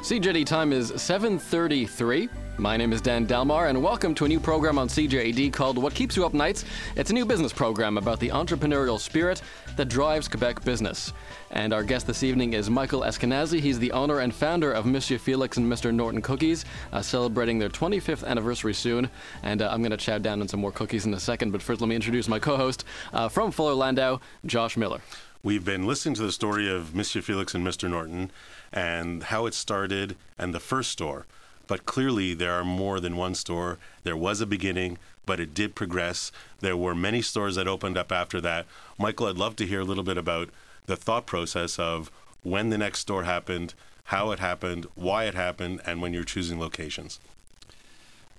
CJAD 0.03 0.47
time 0.47 0.73
is 0.73 0.93
7:33. 0.93 2.31
My 2.57 2.75
name 2.75 2.95
is 2.95 3.03
Dan 3.03 3.27
Delmar, 3.27 3.67
and 3.67 3.83
welcome 3.83 4.15
to 4.15 4.25
a 4.25 4.29
new 4.29 4.41
program 4.41 4.79
on 4.79 4.89
CJAD 4.89 5.53
called 5.53 5.77
What 5.77 5.95
Keeps 5.95 6.17
You 6.17 6.25
Up 6.25 6.33
Nights. 6.33 6.65
It's 6.97 7.11
a 7.11 7.13
new 7.13 7.27
business 7.27 7.53
program 7.53 7.99
about 7.99 8.19
the 8.19 8.31
entrepreneurial 8.31 8.99
spirit 8.99 9.43
that 9.77 9.91
drives 9.91 10.27
Quebec 10.27 10.65
business. 10.65 11.13
And 11.51 11.75
our 11.75 11.85
guest 11.85 12.07
this 12.07 12.23
evening 12.23 12.55
is 12.55 12.71
Michael 12.71 13.03
Eskenazi. 13.03 13.61
He's 13.61 13.79
the 13.79 13.93
owner 13.93 14.21
and 14.21 14.35
founder 14.35 14.73
of 14.73 14.87
Monsieur 14.87 15.19
Felix 15.19 15.59
and 15.59 15.71
Mr. 15.71 15.93
Norton 15.93 16.23
Cookies, 16.23 16.65
uh, 16.93 17.03
celebrating 17.03 17.59
their 17.59 17.69
25th 17.69 18.25
anniversary 18.25 18.75
soon. 18.75 19.11
And 19.43 19.61
uh, 19.61 19.69
I'm 19.71 19.83
going 19.83 19.91
to 19.91 19.99
chow 19.99 20.17
down 20.17 20.41
on 20.41 20.49
some 20.49 20.61
more 20.61 20.73
cookies 20.73 21.05
in 21.05 21.13
a 21.13 21.21
second, 21.21 21.51
but 21.51 21.61
first 21.61 21.83
let 21.83 21.89
me 21.89 21.95
introduce 21.95 22.27
my 22.27 22.39
co-host 22.39 22.85
uh, 23.13 23.29
from 23.29 23.51
Fuller 23.51 23.75
Landau, 23.75 24.19
Josh 24.47 24.79
Miller. 24.79 25.03
We've 25.43 25.65
been 25.65 25.87
listening 25.87 26.15
to 26.17 26.23
the 26.23 26.33
story 26.33 26.71
of 26.71 26.95
Monsieur 26.95 27.23
Felix 27.23 27.55
and 27.55 27.67
Mr. 27.67 27.89
Norton 27.89 28.31
and 28.73 29.25
how 29.25 29.47
it 29.47 29.55
started 29.55 30.17
and 30.39 30.55
the 30.55 30.61
first 30.61 30.91
store. 30.91 31.27
But 31.67 31.87
clearly, 31.87 32.35
there 32.35 32.53
are 32.53 32.65
more 32.65 32.99
than 32.99 33.17
one 33.17 33.35
store. 33.35 33.79
There 34.03 34.17
was 34.17 34.41
a 34.41 34.47
beginning, 34.47 34.99
but 35.25 35.39
it 35.39 35.55
did 35.55 35.75
progress. 35.75 36.33
There 36.61 36.77
were 36.77 36.95
many 36.95 37.23
stores 37.23 37.55
that 37.57 37.69
opened 37.69 37.97
up 37.97 38.11
after 38.11 38.41
that. 38.41 38.67
Michael, 38.99 39.29
I'd 39.29 39.37
love 39.37 39.55
to 39.57 39.67
hear 39.67 39.81
a 39.81 39.85
little 39.85 40.03
bit 40.03 40.19
about 40.19 40.51
the 40.87 40.97
thought 40.97 41.27
process 41.27 41.79
of 41.79 42.11
when 42.43 42.71
the 42.71 42.79
next 42.79 43.01
store 43.01 43.25
happened, 43.25 43.75
how 44.05 44.33
it 44.33 44.41
happened, 44.41 44.87
why 44.97 45.25
it 45.25 45.35
happened, 45.35 45.81
and 45.87 46.03
when 46.03 46.13
you're 46.13 46.25
choosing 46.25 46.59
locations. 46.59 47.21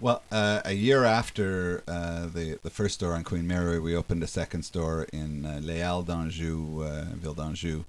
Well, 0.01 0.23
uh, 0.31 0.61
a 0.65 0.73
year 0.73 1.05
after 1.05 1.83
uh, 1.87 2.25
the 2.25 2.57
the 2.63 2.71
first 2.71 2.95
store 2.95 3.13
on 3.13 3.23
Queen 3.23 3.47
Mary, 3.47 3.79
we 3.79 3.95
opened 3.95 4.23
a 4.23 4.27
second 4.27 4.63
store 4.63 5.07
in 5.13 5.45
uh, 5.45 5.61
Halles 5.61 6.05
d'Anjou, 6.05 6.81
uh, 6.83 7.05
Ville 7.13 7.35
d'Anjou, 7.35 7.85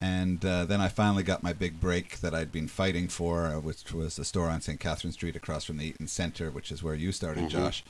and 0.00 0.44
uh, 0.44 0.64
then 0.64 0.80
I 0.80 0.88
finally 0.88 1.24
got 1.24 1.42
my 1.42 1.52
big 1.52 1.80
break 1.80 2.20
that 2.20 2.32
I'd 2.32 2.52
been 2.52 2.68
fighting 2.68 3.08
for, 3.08 3.46
uh, 3.46 3.60
which 3.60 3.92
was 3.92 4.18
a 4.18 4.24
store 4.24 4.48
on 4.48 4.60
St. 4.60 4.78
Catherine 4.78 5.12
Street 5.12 5.34
across 5.34 5.64
from 5.64 5.78
the 5.78 5.86
Eaton 5.86 6.06
Centre, 6.06 6.50
which 6.50 6.70
is 6.70 6.82
where 6.82 6.94
you 6.94 7.10
started, 7.10 7.44
mm-hmm. 7.44 7.58
Josh. 7.58 7.84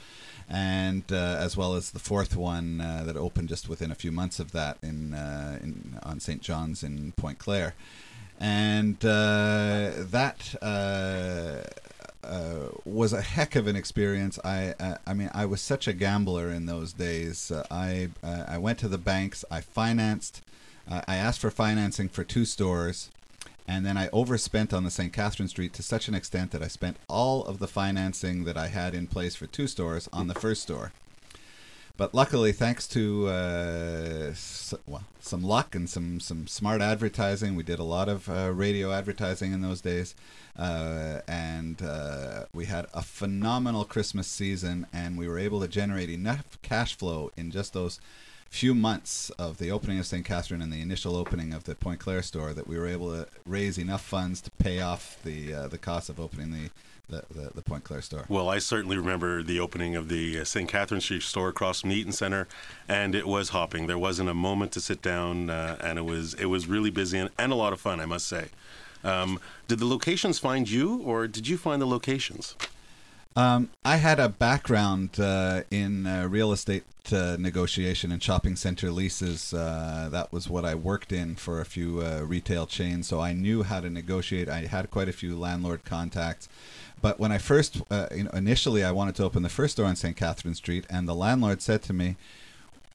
And 0.49 1.05
uh, 1.13 1.37
as 1.39 1.55
well 1.55 1.75
as 1.75 1.91
the 1.91 1.99
fourth 1.99 2.35
one 2.35 2.81
uh, 2.81 3.03
that 3.05 3.17
opened 3.19 3.51
just 3.51 3.69
within 3.69 3.91
a 3.91 3.95
few 3.95 4.11
months 4.11 4.41
of 4.41 4.53
that 4.53 4.79
in, 4.83 5.13
uh, 5.13 5.59
in 5.63 5.99
on 6.03 6.21
St. 6.21 6.41
John's 6.41 6.83
in 6.83 7.13
Pointe-Claire. 7.13 7.75
And 8.41 9.05
uh, 9.05 9.91
that 9.95 10.55
was 12.87 13.13
a 13.13 13.21
heck 13.21 13.55
of 13.55 13.67
an 13.67 13.77
experience. 13.77 14.39
I, 14.43 14.97
I 15.07 15.13
mean, 15.13 15.31
I 15.35 15.45
was 15.45 15.61
such 15.61 15.87
a 15.87 15.93
gambler 15.93 16.49
in 16.49 16.65
those 16.65 16.95
days. 16.95 17.53
I, 17.71 18.09
I 18.23 18.57
went 18.57 18.79
to 18.79 18.89
the 18.89 18.97
banks, 18.97 19.45
I 19.51 19.61
financed 19.61 20.41
uh, 20.91 21.03
I 21.07 21.17
asked 21.17 21.41
for 21.41 21.51
financing 21.51 22.09
for 22.09 22.25
two 22.25 22.45
stores, 22.45 23.11
and 23.67 23.85
then 23.85 23.97
I 23.97 24.09
overspent 24.09 24.73
on 24.73 24.85
the 24.85 24.91
St. 24.91 25.13
Catherine 25.13 25.49
Street 25.49 25.73
to 25.75 25.83
such 25.83 26.09
an 26.09 26.15
extent 26.15 26.51
that 26.53 26.63
I 26.63 26.69
spent 26.69 26.97
all 27.09 27.45
of 27.45 27.59
the 27.59 27.69
financing 27.69 28.45
that 28.45 28.57
I 28.57 28.69
had 28.69 28.95
in 28.95 29.07
place 29.07 29.37
for 29.37 29.47
two 29.47 29.67
stores 29.67 30.09
on 30.13 30.29
the 30.29 30.35
first 30.35 30.63
store. 30.63 30.93
But 31.99 32.15
luckily, 32.15 32.53
thanks 32.53 32.87
to 32.89 33.27
uh, 33.27 34.33
well, 34.87 35.03
some 35.21 35.43
luck 35.43 35.75
and 35.75 35.91
some, 35.91 36.21
some 36.21 36.47
smart 36.47 36.81
advertising, 36.81 37.57
we 37.57 37.65
did 37.65 37.81
a 37.81 37.85
lot 37.85 38.09
of 38.09 38.29
uh, 38.29 38.53
radio 38.53 38.93
advertising 38.93 39.53
in 39.53 39.63
those 39.63 39.81
days. 39.81 40.15
Uh, 40.57 41.21
and 41.27 41.83
uh, 41.83 42.45
we 42.55 42.67
had 42.67 42.87
a 42.95 43.03
phenomenal 43.03 43.85
Christmas 43.85 44.29
season, 44.29 44.87
and 44.93 45.19
we 45.19 45.27
were 45.27 45.41
able 45.41 45.61
to 45.61 45.67
generate 45.67 46.09
enough 46.09 46.57
cash 46.63 46.97
flow 46.97 47.33
in 47.37 47.51
just 47.51 47.73
those 47.73 47.99
few 48.51 48.75
months 48.75 49.31
of 49.31 49.59
the 49.59 49.71
opening 49.71 49.99
of 49.99 50.07
St. 50.07 50.25
Catherine 50.25 50.63
and 50.63 50.73
the 50.73 50.81
initial 50.81 51.17
opening 51.17 51.53
of 51.53 51.65
the 51.65 51.75
Pointe-Claire 51.75 52.23
store 52.23 52.53
that 52.55 52.67
we 52.67 52.79
were 52.79 52.87
able 52.87 53.13
to 53.13 53.29
raise 53.47 53.79
enough 53.79 54.03
funds 54.03 54.41
to 54.43 54.51
pay 54.53 54.81
off 54.81 55.19
the 55.23 55.53
uh, 55.53 55.69
the 55.69 55.79
cost 55.79 56.09
of 56.09 56.19
opening 56.19 56.51
the 56.51 56.71
the, 57.11 57.25
the, 57.31 57.51
the, 57.55 57.63
Pointe-Claire 57.63 58.03
store. 58.03 58.27
Well, 58.29 58.51
I 58.51 58.59
certainly 58.59 58.99
remember 58.99 59.43
the 59.43 59.59
opening 59.61 59.97
of 59.97 60.11
the 60.11 60.41
uh, 60.41 60.45
St. 60.45 60.69
Catherine 60.69 61.01
Street 61.01 61.23
store 61.23 61.49
across 61.49 61.81
from 61.81 61.91
Eaton 61.91 62.13
Center, 62.13 62.47
and 62.87 63.15
it 63.15 63.27
was 63.27 63.49
hopping. 63.49 63.87
There 63.87 63.99
wasn't 63.99 64.29
a 64.29 64.35
moment 64.35 64.73
to 64.73 64.81
sit 64.83 65.01
down, 65.01 65.49
uh, 65.49 65.79
and 65.81 65.99
it 65.99 66.05
was 66.05 66.35
it 66.35 66.47
was 66.47 66.67
really 66.67 66.91
busy 66.91 67.19
and, 67.19 67.31
and 67.39 67.51
a 67.51 67.55
lot 67.55 67.73
of 67.73 67.81
fun, 67.81 68.01
I 68.01 68.07
must 68.07 68.27
say. 68.27 68.49
Um, 69.05 69.41
did 69.69 69.79
the 69.79 69.87
locations 69.87 70.39
find 70.39 70.69
you, 70.69 71.01
or 71.03 71.27
did 71.27 71.49
you 71.49 71.57
find 71.57 71.81
the 71.81 71.87
locations? 71.87 72.57
Um, 73.39 73.71
I 73.85 73.99
had 73.99 74.19
a 74.19 74.29
background 74.29 75.21
uh, 75.21 75.63
in 75.71 76.09
uh, 76.09 76.27
real 76.29 76.51
estate 76.51 76.83
uh, 77.13 77.37
negotiation 77.39 78.11
and 78.11 78.21
shopping 78.21 78.57
center 78.57 78.91
leases. 78.91 79.55
Uh, 79.55 80.09
that 80.11 80.33
was 80.33 80.51
what 80.51 80.65
I 80.65 80.75
worked 80.75 81.13
in 81.13 81.37
for 81.37 81.61
a 81.61 81.65
few 81.65 82.03
uh, 82.03 82.23
retail 82.27 82.67
chains, 82.67 83.07
so 83.07 83.21
I 83.21 83.33
knew 83.35 83.63
how 83.63 83.79
to 83.79 83.89
negotiate. 83.89 84.49
I 84.49 84.67
had 84.67 84.91
quite 84.91 85.09
a 85.09 85.13
few 85.13 85.39
landlord 85.39 85.85
contacts. 85.85 86.49
But 87.01 87.21
when 87.21 87.31
I 87.31 87.39
first, 87.39 87.81
uh, 87.93 88.09
you 88.13 88.25
know, 88.25 88.31
initially 88.31 88.83
I 88.83 88.91
wanted 88.91 89.15
to 89.15 89.25
open 89.25 89.45
the 89.45 89.49
first 89.49 89.75
store 89.75 89.87
on 89.87 89.95
St. 89.95 90.17
Catherine 90.17 90.57
Street, 90.57 90.85
and 90.91 91.07
the 91.07 91.15
landlord 91.15 91.63
said 91.63 91.83
to 91.83 91.93
me, 91.93 92.17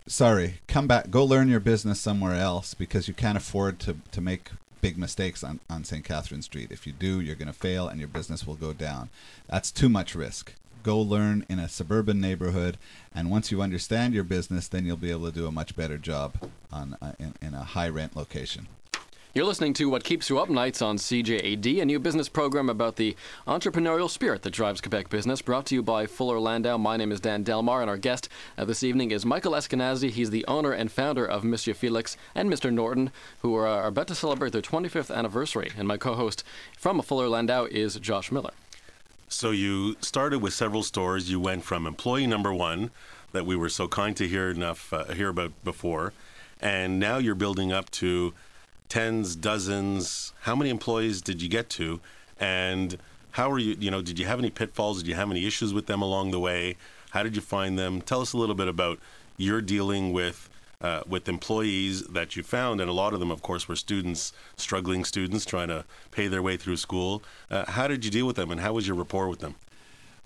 "Sorry, 0.07 0.55
come 0.67 0.87
back, 0.87 1.09
go 1.09 1.23
learn 1.23 1.47
your 1.47 1.61
business 1.61 2.01
somewhere 2.01 2.35
else 2.35 2.73
because 2.73 3.07
you 3.07 3.13
can't 3.13 3.37
afford 3.37 3.79
to 3.79 3.95
to 4.11 4.19
make 4.19 4.49
big 4.83 4.97
mistakes 4.97 5.45
on, 5.45 5.61
on 5.69 5.85
St. 5.85 6.03
Catherine 6.03 6.41
Street. 6.41 6.69
If 6.69 6.85
you 6.85 6.91
do, 6.91 7.21
you're 7.21 7.37
going 7.37 7.47
to 7.47 7.53
fail 7.53 7.87
and 7.87 7.99
your 7.99 8.09
business 8.09 8.45
will 8.45 8.55
go 8.55 8.73
down. 8.73 9.09
That's 9.47 9.71
too 9.71 9.87
much 9.87 10.13
risk. 10.13 10.55
Go 10.83 10.99
learn 10.99 11.45
in 11.47 11.57
a 11.57 11.69
suburban 11.69 12.19
neighborhood, 12.19 12.77
and 13.15 13.31
once 13.31 13.49
you 13.49 13.61
understand 13.61 14.13
your 14.13 14.25
business, 14.25 14.67
then 14.67 14.85
you'll 14.85 14.97
be 14.97 15.11
able 15.11 15.27
to 15.27 15.31
do 15.31 15.47
a 15.47 15.53
much 15.53 15.77
better 15.77 15.97
job 15.97 16.33
on 16.69 16.97
uh, 17.01 17.13
in, 17.17 17.33
in 17.41 17.53
a 17.53 17.63
high 17.63 17.87
rent 17.87 18.17
location. 18.17 18.67
You're 19.35 19.45
listening 19.45 19.73
to 19.73 19.89
What 19.89 20.03
Keeps 20.03 20.29
You 20.29 20.37
Up 20.37 20.47
Nights 20.47 20.79
on 20.79 20.97
CJAD, 20.97 21.81
a 21.81 21.85
new 21.85 21.97
business 21.97 22.29
program 22.29 22.69
about 22.69 22.97
the 22.97 23.15
entrepreneurial 23.47 24.07
spirit 24.07 24.43
that 24.43 24.53
drives 24.53 24.79
Quebec 24.79 25.09
business, 25.09 25.41
brought 25.41 25.65
to 25.65 25.73
you 25.73 25.81
by 25.81 26.05
Fuller 26.05 26.39
Landau. 26.39 26.77
My 26.77 26.97
name 26.97 27.11
is 27.11 27.19
Dan 27.19 27.41
Delmar, 27.41 27.81
and 27.81 27.89
our 27.89 27.97
guest 27.97 28.29
uh, 28.59 28.65
this 28.65 28.83
evening 28.83 29.09
is 29.09 29.25
Michael 29.25 29.53
Eskenazi. 29.53 30.11
He's 30.11 30.29
the 30.29 30.45
owner 30.45 30.71
and 30.71 30.91
founder 30.91 31.25
of 31.25 31.43
Monsieur 31.43 31.73
Felix 31.73 32.15
and 32.35 32.47
Mr. 32.47 32.71
Norton, 32.71 33.09
who 33.39 33.55
are, 33.55 33.65
are 33.65 33.87
about 33.87 34.07
to 34.09 34.13
celebrate 34.13 34.51
their 34.51 34.61
25th 34.61 35.11
anniversary. 35.11 35.71
And 35.75 35.87
my 35.87 35.97
co 35.97 36.13
host 36.13 36.43
from 36.77 37.01
Fuller 37.01 37.27
Landau 37.27 37.65
is 37.65 37.95
Josh 37.95 38.31
Miller. 38.31 38.53
So 39.29 39.49
you 39.49 39.95
started 39.99 40.43
with 40.43 40.53
several 40.53 40.83
stores. 40.83 41.31
You 41.31 41.39
went 41.39 41.63
from 41.63 41.87
employee 41.87 42.27
number 42.27 42.53
one, 42.53 42.91
that 43.31 43.47
we 43.47 43.55
were 43.55 43.69
so 43.69 43.87
kind 43.87 44.15
to 44.15 44.27
hear 44.27 44.51
enough 44.51 44.93
uh, 44.93 45.05
hear 45.05 45.29
about 45.29 45.53
before, 45.63 46.13
and 46.61 46.99
now 46.99 47.17
you're 47.17 47.33
building 47.33 47.73
up 47.73 47.89
to 47.89 48.35
tens, 48.89 49.35
dozens. 49.35 50.33
How 50.41 50.55
many 50.55 50.69
employees 50.69 51.21
did 51.21 51.41
you 51.41 51.49
get 51.49 51.69
to? 51.71 51.99
And 52.39 52.97
how 53.31 53.51
are 53.51 53.59
you, 53.59 53.75
you 53.79 53.89
know, 53.89 54.01
did 54.01 54.19
you 54.19 54.25
have 54.25 54.39
any 54.39 54.49
pitfalls? 54.49 54.99
Did 54.99 55.07
you 55.07 55.15
have 55.15 55.31
any 55.31 55.45
issues 55.45 55.73
with 55.73 55.87
them 55.87 56.01
along 56.01 56.31
the 56.31 56.39
way? 56.39 56.75
How 57.11 57.23
did 57.23 57.35
you 57.35 57.41
find 57.41 57.77
them? 57.77 58.01
Tell 58.01 58.21
us 58.21 58.33
a 58.33 58.37
little 58.37 58.55
bit 58.55 58.67
about 58.67 58.99
your 59.37 59.61
dealing 59.61 60.13
with 60.13 60.49
uh, 60.81 61.01
with 61.07 61.29
employees 61.29 62.03
that 62.07 62.35
you 62.35 62.43
found, 62.43 62.81
and 62.81 62.89
a 62.89 62.93
lot 62.93 63.13
of 63.13 63.21
them, 63.21 63.31
of 63.31 63.41
course, 63.41 63.69
were 63.69 63.75
students, 63.75 64.33
struggling 64.57 65.05
students 65.05 65.45
trying 65.45 65.69
to 65.69 65.85
pay 66.11 66.27
their 66.27 66.41
way 66.41 66.57
through 66.57 66.75
school. 66.75 67.23
Uh, 67.49 67.63
how 67.71 67.87
did 67.87 68.03
you 68.03 68.11
deal 68.11 68.27
with 68.27 68.35
them, 68.35 68.51
and 68.51 68.59
how 68.59 68.73
was 68.73 68.85
your 68.85 68.97
rapport 68.97 69.29
with 69.29 69.39
them? 69.39 69.55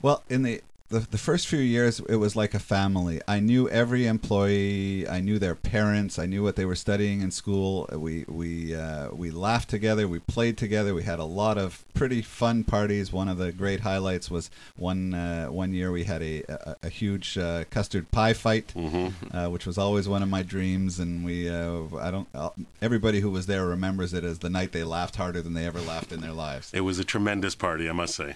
Well, 0.01 0.23
in 0.29 0.41
the 0.41 0.61
the, 0.89 0.99
the 0.99 1.17
first 1.17 1.47
few 1.47 1.59
years 1.59 1.99
it 2.07 2.15
was 2.15 2.35
like 2.35 2.53
a 2.53 2.59
family. 2.59 3.19
I 3.27 3.39
knew 3.39 3.67
every 3.69 4.07
employee. 4.07 5.07
I 5.07 5.19
knew 5.19 5.37
their 5.39 5.55
parents. 5.55 6.17
I 6.17 6.25
knew 6.25 6.43
what 6.43 6.55
they 6.55 6.65
were 6.65 6.75
studying 6.75 7.21
in 7.21 7.31
school. 7.31 7.89
We 7.91 8.23
we 8.27 8.75
uh, 8.75 9.09
we 9.11 9.31
laughed 9.31 9.69
together. 9.69 10.07
We 10.07 10.19
played 10.19 10.57
together. 10.57 10.93
We 10.93 11.03
had 11.03 11.19
a 11.19 11.25
lot 11.25 11.57
of 11.57 11.83
pretty 11.93 12.21
fun 12.21 12.63
parties. 12.63 13.11
One 13.11 13.27
of 13.27 13.37
the 13.37 13.51
great 13.51 13.81
highlights 13.81 14.31
was 14.31 14.49
one 14.77 15.13
uh, 15.13 15.47
one 15.47 15.73
year 15.73 15.91
we 15.91 16.05
had 16.05 16.21
a 16.21 16.43
a, 16.47 16.75
a 16.83 16.89
huge 16.89 17.37
uh, 17.37 17.65
custard 17.69 18.09
pie 18.11 18.33
fight 18.33 18.73
Mm-hmm. 18.75 19.35
uh, 19.37 19.49
which 19.49 19.65
was 19.65 19.77
always 19.77 20.07
one 20.07 20.23
of 20.23 20.29
my 20.29 20.43
dreams. 20.43 20.99
And 20.99 21.25
we 21.25 21.49
uh, 21.49 21.81
i 21.99 22.11
don't 22.11 22.27
uh, 22.33 22.49
everybody 22.81 23.19
who 23.19 23.29
was 23.31 23.45
there 23.47 23.65
remembers 23.65 24.13
it 24.13 24.23
as 24.23 24.39
the 24.39 24.49
night 24.49 24.71
they 24.71 24.83
laughed 24.83 25.15
harder 25.17 25.41
than 25.41 25.53
they 25.53 25.65
ever 25.65 25.81
laughed 25.81 26.11
in 26.11 26.21
their 26.21 26.31
lives. 26.33 26.71
It 26.73 26.81
was 26.81 26.97
a 26.99 27.03
tremendous 27.03 27.55
party, 27.55 27.89
I 27.89 27.93
must 27.93 28.15
say. 28.15 28.35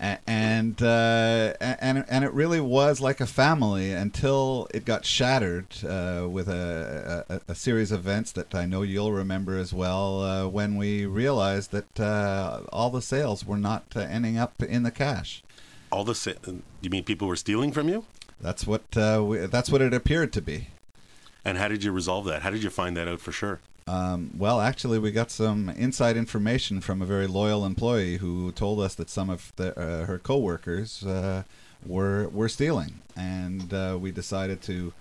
A- 0.00 0.18
and 0.26 0.82
uh, 0.82 1.54
and 1.96 2.06
and 2.08 2.24
it 2.24 2.32
really 2.32 2.60
was 2.60 3.00
like 3.00 3.20
a 3.20 3.26
family 3.26 3.92
until 3.92 4.68
it 4.74 4.84
got 4.84 5.04
shattered 5.04 5.66
uh, 5.84 6.26
with 6.28 6.48
a, 6.48 7.24
a, 7.28 7.40
a 7.52 7.54
series 7.54 7.92
of 7.92 8.00
events 8.00 8.32
that 8.32 8.54
I 8.54 8.66
know 8.66 8.82
you'll 8.82 9.12
remember 9.12 9.56
as 9.56 9.72
well. 9.72 10.22
Uh, 10.22 10.48
when 10.48 10.76
we 10.76 11.06
realized 11.06 11.70
that 11.72 12.00
uh, 12.00 12.62
all 12.72 12.90
the 12.90 13.02
sales 13.02 13.46
were 13.46 13.56
not 13.56 13.84
uh, 13.94 14.00
ending 14.00 14.38
up 14.38 14.62
in 14.62 14.82
the 14.82 14.90
cash. 14.90 15.42
All 15.90 16.04
the 16.04 16.14
sa- 16.14 16.32
you 16.80 16.90
mean 16.90 17.04
people 17.04 17.28
were 17.28 17.36
stealing 17.36 17.72
from 17.72 17.88
you? 17.88 18.04
That's 18.40 18.66
what 18.66 18.96
uh, 18.96 19.22
we, 19.24 19.38
that's 19.46 19.70
what 19.70 19.82
it 19.82 19.94
appeared 19.94 20.32
to 20.32 20.42
be. 20.42 20.68
And 21.44 21.58
how 21.58 21.68
did 21.68 21.84
you 21.84 21.92
resolve 21.92 22.24
that? 22.26 22.42
How 22.42 22.50
did 22.50 22.62
you 22.62 22.70
find 22.70 22.96
that 22.96 23.08
out 23.08 23.20
for 23.20 23.32
sure? 23.32 23.60
Um, 23.86 24.30
well, 24.38 24.60
actually, 24.60 24.98
we 24.98 25.10
got 25.10 25.30
some 25.30 25.68
inside 25.70 26.16
information 26.16 26.80
from 26.80 27.02
a 27.02 27.06
very 27.06 27.26
loyal 27.26 27.66
employee 27.66 28.18
who 28.18 28.52
told 28.52 28.80
us 28.80 28.94
that 28.94 29.10
some 29.10 29.28
of 29.28 29.52
the, 29.56 29.78
uh, 29.78 30.06
her 30.06 30.18
coworkers 30.18 31.04
uh, 31.04 31.42
were 31.86 32.28
were 32.28 32.48
stealing, 32.48 33.00
and 33.16 33.72
uh, 33.72 33.98
we 34.00 34.10
decided 34.10 34.62
to 34.62 34.92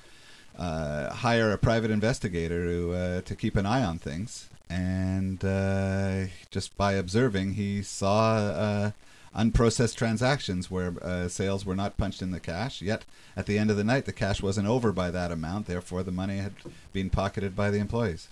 uh, 0.58 1.14
hire 1.14 1.52
a 1.52 1.58
private 1.58 1.92
investigator 1.92 2.66
to 2.66 2.94
uh, 2.94 3.22
to 3.22 3.36
keep 3.36 3.56
an 3.56 3.66
eye 3.66 3.84
on 3.84 3.98
things. 3.98 4.48
And 4.70 5.44
uh, 5.44 6.28
just 6.50 6.78
by 6.78 6.94
observing, 6.94 7.56
he 7.56 7.84
saw 7.84 8.36
uh, 8.38 8.92
unprocessed 9.36 9.96
transactions 9.96 10.72
where 10.72 10.94
uh, 11.02 11.28
sales 11.28 11.66
were 11.66 11.76
not 11.76 11.98
punched 11.98 12.22
in 12.22 12.32
the 12.32 12.40
cash. 12.40 12.82
Yet, 12.82 13.04
at 13.36 13.48
the 13.48 13.58
end 13.58 13.70
of 13.70 13.76
the 13.76 13.84
night, 13.84 14.06
the 14.06 14.14
cash 14.14 14.42
wasn't 14.42 14.68
over 14.68 14.94
by 14.94 15.12
that 15.12 15.32
amount. 15.32 15.68
Therefore, 15.68 16.04
the 16.04 16.12
money 16.12 16.38
had 16.38 16.54
been 16.94 17.10
pocketed 17.10 17.54
by 17.56 17.70
the 17.70 17.80
employees. 17.80 18.30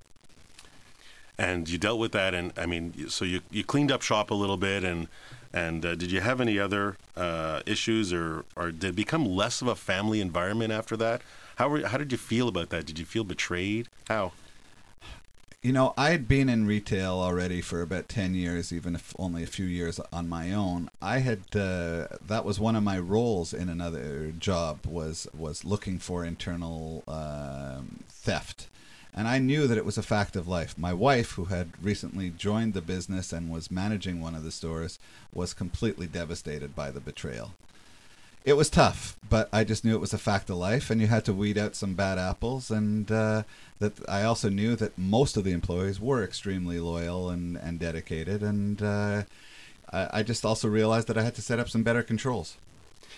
and 1.38 1.70
you 1.70 1.78
dealt 1.78 2.00
with 2.00 2.12
that 2.12 2.34
and 2.34 2.52
i 2.58 2.66
mean 2.66 3.08
so 3.08 3.24
you, 3.24 3.40
you 3.50 3.64
cleaned 3.64 3.92
up 3.92 4.02
shop 4.02 4.30
a 4.30 4.34
little 4.36 4.58
bit 4.58 4.84
and 4.84 5.08
and 5.54 5.86
uh, 5.86 5.96
did 5.96 6.12
you 6.12 6.22
have 6.22 6.40
any 6.40 6.60
other 6.60 6.98
uh, 7.16 7.62
issues 7.66 8.14
or 8.14 8.46
or 8.56 8.72
did 8.72 8.92
it 8.92 8.96
become 8.96 9.26
less 9.26 9.62
of 9.62 9.68
a 9.68 9.76
family 9.76 10.22
environment 10.22 10.72
after 10.72 10.96
that 10.98 11.22
how 11.58 11.68
were, 11.68 11.88
how 11.88 11.98
did 11.98 12.12
you 12.12 12.18
feel 12.18 12.48
about 12.48 12.70
that 12.70 12.86
did 12.86 13.00
you 13.00 13.06
feel 13.06 13.24
betrayed 13.24 13.88
how 14.08 14.32
You 15.62 15.74
know, 15.74 15.94
I 15.98 16.12
had 16.12 16.26
been 16.30 16.48
in 16.48 16.66
retail 16.66 17.16
already 17.16 17.60
for 17.60 17.82
about 17.82 18.08
10 18.08 18.34
years, 18.34 18.72
even 18.72 18.96
if 18.96 19.14
only 19.20 19.44
a 19.44 19.48
few 19.48 19.66
years 19.66 20.00
on 20.14 20.30
my 20.30 20.54
own. 20.54 20.90
I 21.02 21.20
had, 21.20 21.40
uh, 21.54 22.08
that 22.26 22.46
was 22.46 22.62
one 22.62 22.78
of 22.78 22.84
my 22.84 22.98
roles 22.98 23.54
in 23.54 23.68
another 23.68 24.32
job 24.40 24.86
was, 24.86 25.28
was 25.38 25.66
looking 25.66 26.00
for 26.00 26.24
internal 26.24 27.04
um, 27.10 28.06
theft. 28.08 28.68
And 29.14 29.28
I 29.28 29.40
knew 29.40 29.68
that 29.68 29.78
it 29.78 29.86
was 29.86 29.98
a 29.98 30.04
fact 30.04 30.36
of 30.36 30.48
life. 30.48 30.78
My 30.78 30.94
wife, 30.94 31.32
who 31.32 31.46
had 31.46 31.72
recently 31.82 32.30
joined 32.30 32.74
the 32.74 32.82
business 32.82 33.34
and 33.34 33.50
was 33.50 33.72
managing 33.72 34.22
one 34.22 34.36
of 34.36 34.44
the 34.44 34.52
stores, 34.52 35.00
was 35.34 35.54
completely 35.54 36.08
devastated 36.08 36.76
by 36.76 36.92
the 36.92 37.00
betrayal. 37.00 37.54
It 38.46 38.54
was 38.54 38.70
tough, 38.70 39.18
but 39.28 39.50
I 39.52 39.64
just 39.64 39.84
knew 39.84 39.96
it 39.96 40.02
was 40.02 40.14
a 40.14 40.18
fact 40.18 40.50
of 40.50 40.56
life, 40.56 40.90
and 40.90 41.02
you 41.02 41.08
had 41.08 41.26
to 41.26 41.34
weed 41.34 41.58
out 41.58 41.76
some 41.76 41.94
bad 41.94 42.18
apples. 42.18 42.72
And 42.72 43.12
uh, 43.12 43.44
that 43.80 43.94
I 44.08 44.24
also 44.24 44.50
knew 44.50 44.76
that 44.78 44.98
most 44.98 45.36
of 45.36 45.44
the 45.44 45.52
employees 45.52 46.00
were 46.00 46.24
extremely 46.24 46.80
loyal 46.80 47.30
and, 47.30 47.58
and 47.58 47.80
dedicated. 47.80 48.42
And 48.42 48.82
uh, 48.82 49.24
I, 49.92 50.10
I 50.14 50.24
just 50.24 50.46
also 50.46 50.70
realized 50.70 51.08
that 51.08 51.18
I 51.18 51.24
had 51.24 51.36
to 51.36 51.42
set 51.42 51.60
up 51.60 51.70
some 51.70 51.84
better 51.84 52.04
controls. 52.04 52.56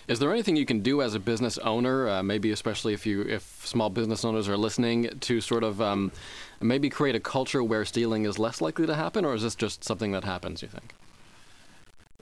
Is 0.08 0.18
there 0.18 0.32
anything 0.32 0.56
you 0.56 0.66
can 0.66 0.80
do 0.80 1.00
as 1.00 1.14
a 1.14 1.20
business 1.20 1.58
owner, 1.58 2.08
uh, 2.08 2.22
maybe 2.22 2.50
especially 2.50 2.92
if 2.92 3.06
you 3.06 3.22
if 3.22 3.66
small 3.66 3.90
business 3.90 4.24
owners 4.24 4.48
are 4.48 4.56
listening, 4.56 5.10
to 5.20 5.40
sort 5.40 5.64
of 5.64 5.80
um, 5.80 6.12
maybe 6.60 6.90
create 6.90 7.14
a 7.14 7.20
culture 7.20 7.62
where 7.62 7.84
stealing 7.84 8.24
is 8.24 8.38
less 8.38 8.60
likely 8.60 8.86
to 8.86 8.94
happen, 8.94 9.24
or 9.24 9.34
is 9.34 9.42
this 9.42 9.54
just 9.54 9.84
something 9.84 10.12
that 10.12 10.24
happens? 10.24 10.62
You 10.62 10.68
think? 10.68 10.94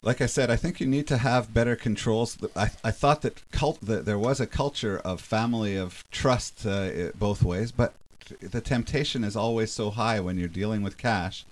like 0.02 0.20
I 0.20 0.26
said, 0.26 0.50
I 0.50 0.56
think 0.56 0.80
you 0.80 0.86
need 0.86 1.06
to 1.08 1.18
have 1.18 1.52
better 1.52 1.76
controls. 1.76 2.38
I, 2.56 2.70
I 2.82 2.90
thought 2.90 3.22
that 3.22 3.42
cult 3.50 3.80
that 3.82 4.06
there 4.06 4.18
was 4.18 4.40
a 4.40 4.46
culture 4.46 4.98
of 4.98 5.20
family 5.20 5.76
of 5.76 6.04
trust 6.10 6.64
uh, 6.66 7.10
both 7.18 7.42
ways, 7.42 7.72
but 7.72 7.94
the 8.40 8.60
temptation 8.60 9.24
is 9.24 9.36
always 9.36 9.70
so 9.70 9.90
high 9.90 10.20
when 10.20 10.38
you're 10.38 10.48
dealing 10.48 10.82
with 10.82 10.96
cash 10.96 11.44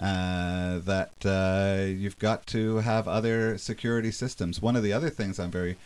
uh, 0.00 0.78
that 0.78 1.12
uh, 1.24 1.84
you've 1.86 2.18
got 2.18 2.46
to 2.48 2.76
have 2.78 3.06
other 3.08 3.58
security 3.58 4.10
systems. 4.10 4.60
One 4.60 4.76
of 4.76 4.82
the 4.82 4.92
other 4.92 5.10
things 5.10 5.38
I'm 5.38 5.50
very 5.50 5.76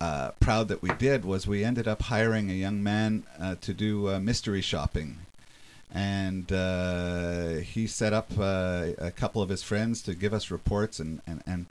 uh, 0.00 0.30
proud 0.40 0.68
that 0.68 0.82
we 0.82 0.90
did 0.94 1.24
was 1.24 1.46
we 1.46 1.62
ended 1.64 1.86
up 1.86 2.02
hiring 2.02 2.50
a 2.50 2.54
young 2.54 2.82
man 2.82 3.24
uh, 3.38 3.56
to 3.60 3.74
do 3.74 4.08
uh, 4.08 4.20
mystery 4.20 4.62
shopping. 4.62 5.18
And 5.92 6.50
uh, 6.52 7.54
he 7.56 7.86
set 7.86 8.12
up 8.12 8.30
uh, 8.38 8.90
a 8.98 9.10
couple 9.10 9.42
of 9.42 9.48
his 9.48 9.62
friends 9.62 10.02
to 10.02 10.14
give 10.14 10.32
us 10.32 10.50
reports 10.50 11.00
and 11.00 11.20
and, 11.26 11.42
and 11.46 11.66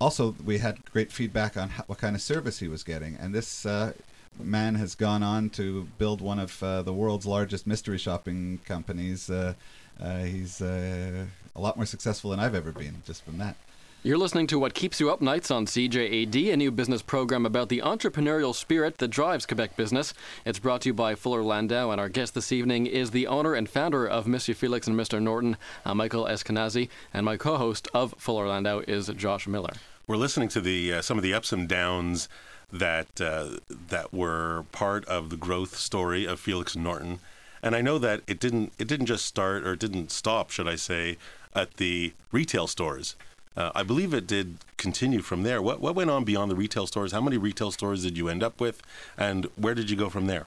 also 0.00 0.34
we 0.44 0.58
had 0.58 0.84
great 0.92 1.12
feedback 1.12 1.56
on 1.56 1.70
how, 1.70 1.84
what 1.86 1.98
kind 1.98 2.14
of 2.16 2.22
service 2.22 2.58
he 2.58 2.68
was 2.68 2.82
getting. 2.82 3.16
And 3.16 3.34
this 3.34 3.66
uh, 3.66 3.92
man 4.38 4.74
has 4.76 4.94
gone 4.94 5.22
on 5.22 5.50
to 5.50 5.86
build 5.98 6.20
one 6.20 6.38
of 6.38 6.62
uh, 6.62 6.82
the 6.82 6.92
world's 6.92 7.26
largest 7.26 7.66
mystery 7.66 7.98
shopping 7.98 8.60
companies 8.64 9.30
uh, 9.30 9.54
uh, 10.00 10.18
he's 10.20 10.60
uh, 10.60 11.24
a 11.56 11.60
lot 11.60 11.76
more 11.76 11.86
successful 11.86 12.30
than 12.30 12.40
I've 12.40 12.54
ever 12.54 12.72
been 12.72 13.02
just 13.04 13.24
from 13.24 13.38
that 13.38 13.56
You're 14.04 14.16
listening 14.16 14.46
to 14.48 14.60
What 14.60 14.74
Keeps 14.74 15.00
You 15.00 15.10
Up 15.10 15.20
Nights 15.20 15.50
on 15.50 15.66
CJAD, 15.66 16.52
a 16.52 16.56
new 16.56 16.70
business 16.70 17.02
program 17.02 17.44
about 17.44 17.68
the 17.68 17.80
entrepreneurial 17.80 18.54
spirit 18.54 18.98
that 18.98 19.08
drives 19.08 19.44
Quebec 19.44 19.76
business. 19.76 20.14
It's 20.46 20.60
brought 20.60 20.82
to 20.82 20.90
you 20.90 20.94
by 20.94 21.16
Fuller 21.16 21.42
Landau, 21.42 21.90
and 21.90 22.00
our 22.00 22.08
guest 22.08 22.34
this 22.34 22.52
evening 22.52 22.86
is 22.86 23.10
the 23.10 23.26
owner 23.26 23.54
and 23.54 23.68
founder 23.68 24.06
of 24.06 24.28
Monsieur 24.28 24.54
Felix 24.54 24.86
and 24.86 24.96
Mr. 24.96 25.20
Norton, 25.20 25.56
uh, 25.84 25.94
Michael 25.96 26.26
Eskenazi, 26.26 26.88
and 27.12 27.26
my 27.26 27.36
co-host 27.36 27.88
of 27.92 28.14
Fuller 28.18 28.46
Landau 28.46 28.82
is 28.86 29.08
Josh 29.16 29.48
Miller. 29.48 29.72
we're 30.06 30.16
listening 30.16 30.48
to 30.50 30.60
the 30.60 30.94
uh, 30.94 31.02
some 31.02 31.18
of 31.18 31.24
the 31.24 31.34
ups 31.34 31.52
and 31.52 31.68
downs 31.68 32.28
that 32.72 33.20
uh, 33.20 33.58
that 33.88 34.12
were 34.12 34.64
part 34.72 35.04
of 35.06 35.30
the 35.30 35.36
growth 35.36 35.76
story 35.76 36.26
of 36.26 36.40
Felix 36.40 36.76
Norton, 36.76 37.20
and 37.62 37.74
I 37.74 37.80
know 37.80 37.98
that 37.98 38.22
it 38.26 38.40
didn't 38.40 38.72
it 38.78 38.88
didn't 38.88 39.06
just 39.06 39.24
start 39.24 39.66
or 39.66 39.72
it 39.72 39.80
didn't 39.80 40.10
stop, 40.10 40.50
should 40.50 40.68
I 40.68 40.76
say, 40.76 41.16
at 41.54 41.74
the 41.74 42.12
retail 42.32 42.66
stores. 42.66 43.14
Uh, 43.56 43.72
I 43.74 43.82
believe 43.82 44.14
it 44.14 44.26
did 44.26 44.58
continue 44.76 45.20
from 45.20 45.42
there. 45.42 45.60
What 45.60 45.80
what 45.80 45.94
went 45.94 46.10
on 46.10 46.24
beyond 46.24 46.50
the 46.50 46.56
retail 46.56 46.86
stores? 46.86 47.12
How 47.12 47.20
many 47.20 47.38
retail 47.38 47.70
stores 47.70 48.02
did 48.04 48.16
you 48.16 48.28
end 48.28 48.42
up 48.42 48.60
with, 48.60 48.82
and 49.16 49.46
where 49.56 49.74
did 49.74 49.90
you 49.90 49.96
go 49.96 50.08
from 50.08 50.26
there? 50.26 50.46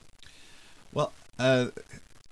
Well, 0.94 1.12
uh, 1.40 1.68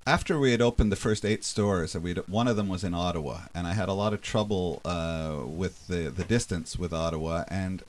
after 0.06 0.38
we 0.38 0.52
had 0.52 0.62
opened 0.62 0.90
the 0.90 0.96
first 0.96 1.24
eight 1.24 1.44
stores, 1.44 1.94
we 1.96 2.14
one 2.14 2.48
of 2.48 2.56
them 2.56 2.68
was 2.68 2.84
in 2.84 2.94
Ottawa, 2.94 3.42
and 3.54 3.66
I 3.66 3.74
had 3.74 3.88
a 3.88 3.92
lot 3.92 4.12
of 4.12 4.22
trouble 4.22 4.80
uh, 4.84 5.40
with 5.44 5.86
the 5.88 6.10
the 6.10 6.24
distance 6.24 6.78
with 6.78 6.92
Ottawa, 6.92 7.44
and 7.48 7.82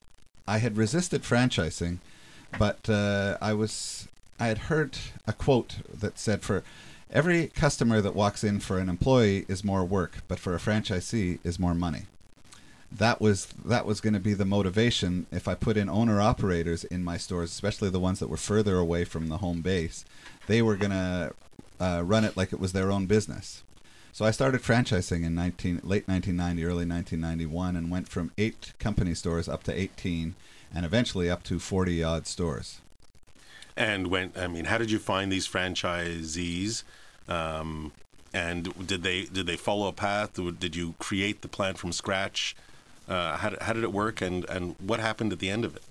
I 0.52 0.58
had 0.58 0.76
resisted 0.76 1.24
franchising, 1.24 2.00
but 2.60 2.90
uh, 2.90 3.38
I 3.42 3.54
was 3.54 4.10
I 4.38 4.48
had 4.48 4.58
heard 4.70 4.98
a 5.26 5.32
quote 5.32 5.78
that 6.02 6.20
said 6.20 6.42
for 6.42 6.66
every 7.10 7.48
customer 7.48 8.02
that 8.02 8.16
walks 8.16 8.44
in 8.44 8.60
for 8.60 8.78
an 8.78 8.90
employee 8.90 9.46
is 9.48 9.64
more 9.64 9.86
work, 9.86 10.18
but 10.28 10.40
for 10.40 10.54
a 10.54 10.58
franchisee 10.60 11.40
is 11.46 11.58
more 11.58 11.74
money. 11.74 12.04
That 12.92 13.22
was 13.22 13.46
that 13.64 13.86
was 13.86 14.02
going 14.02 14.14
to 14.14 14.20
be 14.20 14.34
the 14.34 14.44
motivation 14.44 15.26
if 15.32 15.48
I 15.48 15.56
put 15.56 15.78
in 15.78 15.88
owner 15.88 16.20
operators 16.20 16.84
in 16.84 17.02
my 17.02 17.16
stores, 17.16 17.52
especially 17.52 17.90
the 17.90 18.02
ones 18.02 18.20
that 18.20 18.30
were 18.30 18.36
further 18.36 18.76
away 18.76 19.06
from 19.06 19.30
the 19.30 19.38
home 19.38 19.62
base. 19.62 20.04
They 20.48 20.62
were 20.62 20.76
going 20.76 20.92
to 20.92 21.34
uh, 21.80 22.04
run 22.06 22.26
it 22.26 22.36
like 22.36 22.52
it 22.52 22.60
was 22.60 22.74
their 22.74 22.92
own 22.92 23.06
business. 23.06 23.64
So 24.13 24.26
I 24.26 24.32
started 24.32 24.62
franchising 24.62 25.24
in 25.24 25.36
19, 25.36 25.82
late 25.84 26.08
1990, 26.08 26.63
early 26.65 26.86
1991, 26.86 27.76
and 27.78 27.89
went 27.89 28.10
from 28.10 28.32
eight 28.38 28.74
company 28.78 29.15
stores 29.15 29.47
up 29.47 29.63
to 29.63 29.74
18, 29.74 30.36
and 30.74 30.86
eventually 30.86 31.30
up 31.30 31.43
to 31.43 31.60
40 31.60 32.04
odd 32.04 32.28
stores. 32.28 32.82
And 33.78 34.08
when 34.08 34.34
I 34.36 34.47
mean, 34.47 34.65
how 34.65 34.78
did 34.78 34.91
you 34.91 35.00
find 35.00 35.32
these 35.32 35.47
franchisees? 35.47 36.84
Um, 37.30 37.93
and 38.34 38.88
did 38.88 39.04
they 39.04 39.24
did 39.24 39.45
they 39.45 39.56
follow 39.56 39.88
a 39.88 39.93
path? 39.93 40.38
Or 40.38 40.52
did 40.52 40.76
you 40.76 40.95
create 41.00 41.41
the 41.41 41.47
plan 41.47 41.76
from 41.76 41.93
scratch? 41.93 42.56
Uh, 43.08 43.38
how, 43.38 43.54
how 43.62 43.74
did 43.74 43.84
it 43.84 43.93
work, 43.93 44.21
and, 44.21 44.45
and 44.45 44.76
what 44.80 45.00
happened 45.00 45.34
at 45.34 45.39
the 45.39 45.50
end 45.50 45.65
of 45.65 45.76
it? 45.76 45.84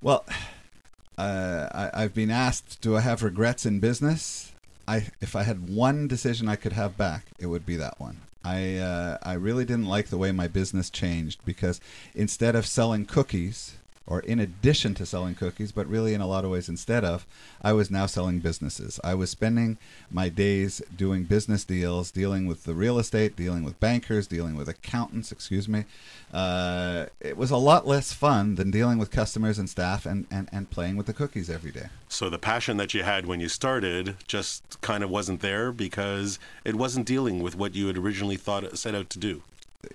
Well, 0.00 0.24
uh, 1.18 1.68
I, 1.72 1.90
I've 2.02 2.14
been 2.14 2.30
asked, 2.30 2.80
do 2.80 2.96
I 2.96 3.00
have 3.00 3.22
regrets 3.22 3.64
in 3.64 3.78
business? 3.80 4.51
I 4.92 5.06
if 5.22 5.34
I 5.34 5.42
had 5.44 5.70
one 5.70 6.06
decision 6.06 6.48
I 6.48 6.56
could 6.56 6.74
have 6.74 6.98
back, 6.98 7.24
it 7.38 7.46
would 7.46 7.64
be 7.64 7.76
that 7.76 7.98
one. 7.98 8.18
I 8.44 8.76
uh, 8.76 9.18
I 9.22 9.34
really 9.34 9.64
didn't 9.64 9.86
like 9.86 10.08
the 10.08 10.18
way 10.18 10.32
my 10.32 10.48
business 10.48 10.90
changed 10.90 11.40
because 11.46 11.80
instead 12.14 12.54
of 12.54 12.66
selling 12.66 13.06
cookies, 13.06 13.76
or 14.06 14.20
in 14.20 14.40
addition 14.40 14.94
to 14.94 15.06
selling 15.06 15.34
cookies, 15.34 15.72
but 15.72 15.86
really 15.86 16.14
in 16.14 16.20
a 16.20 16.26
lot 16.26 16.44
of 16.44 16.50
ways 16.50 16.68
instead 16.68 17.04
of, 17.04 17.26
I 17.62 17.72
was 17.72 17.90
now 17.90 18.06
selling 18.06 18.40
businesses. 18.40 18.98
I 19.04 19.14
was 19.14 19.30
spending 19.30 19.78
my 20.10 20.28
days 20.28 20.82
doing 20.96 21.24
business 21.24 21.64
deals, 21.64 22.10
dealing 22.10 22.46
with 22.46 22.64
the 22.64 22.74
real 22.74 22.98
estate, 22.98 23.36
dealing 23.36 23.62
with 23.62 23.78
bankers, 23.80 24.26
dealing 24.26 24.56
with 24.56 24.68
accountants, 24.68 25.30
excuse 25.30 25.68
me. 25.68 25.84
Uh, 26.32 27.06
it 27.20 27.36
was 27.36 27.50
a 27.50 27.56
lot 27.56 27.86
less 27.86 28.12
fun 28.12 28.56
than 28.56 28.70
dealing 28.70 28.98
with 28.98 29.10
customers 29.10 29.58
and 29.58 29.68
staff 29.68 30.06
and, 30.06 30.26
and, 30.30 30.48
and 30.50 30.70
playing 30.70 30.96
with 30.96 31.06
the 31.06 31.12
cookies 31.12 31.50
every 31.50 31.70
day. 31.70 31.86
So 32.08 32.28
the 32.28 32.38
passion 32.38 32.76
that 32.78 32.94
you 32.94 33.02
had 33.02 33.26
when 33.26 33.40
you 33.40 33.48
started 33.48 34.16
just 34.26 34.80
kind 34.80 35.04
of 35.04 35.10
wasn't 35.10 35.40
there 35.40 35.72
because 35.72 36.38
it 36.64 36.74
wasn't 36.74 37.06
dealing 37.06 37.42
with 37.42 37.54
what 37.54 37.74
you 37.74 37.86
had 37.86 37.98
originally 37.98 38.36
thought 38.36 38.76
set 38.76 38.94
out 38.94 39.10
to 39.10 39.18
do 39.18 39.42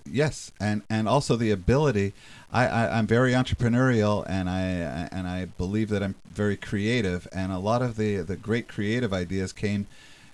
yes, 0.06 0.52
and 0.60 0.84
and 0.89 1.08
also 1.08 1.36
the 1.36 1.52
ability. 1.52 2.13
I, 2.52 2.67
I 2.67 3.00
am 3.00 3.08
very 3.08 3.34
entrepreneurial, 3.34 4.26
and 4.28 4.50
I 4.50 4.62
and 5.12 5.28
I 5.28 5.45
believe 5.45 5.89
that 5.89 6.04
I'm 6.04 6.15
very 6.30 6.58
creative, 6.58 7.28
and 7.34 7.52
a 7.52 7.60
lot 7.60 7.82
of 7.82 7.97
the 7.97 8.17
the 8.17 8.36
great 8.36 8.67
creative 8.67 9.13
ideas 9.13 9.54
came 9.54 9.88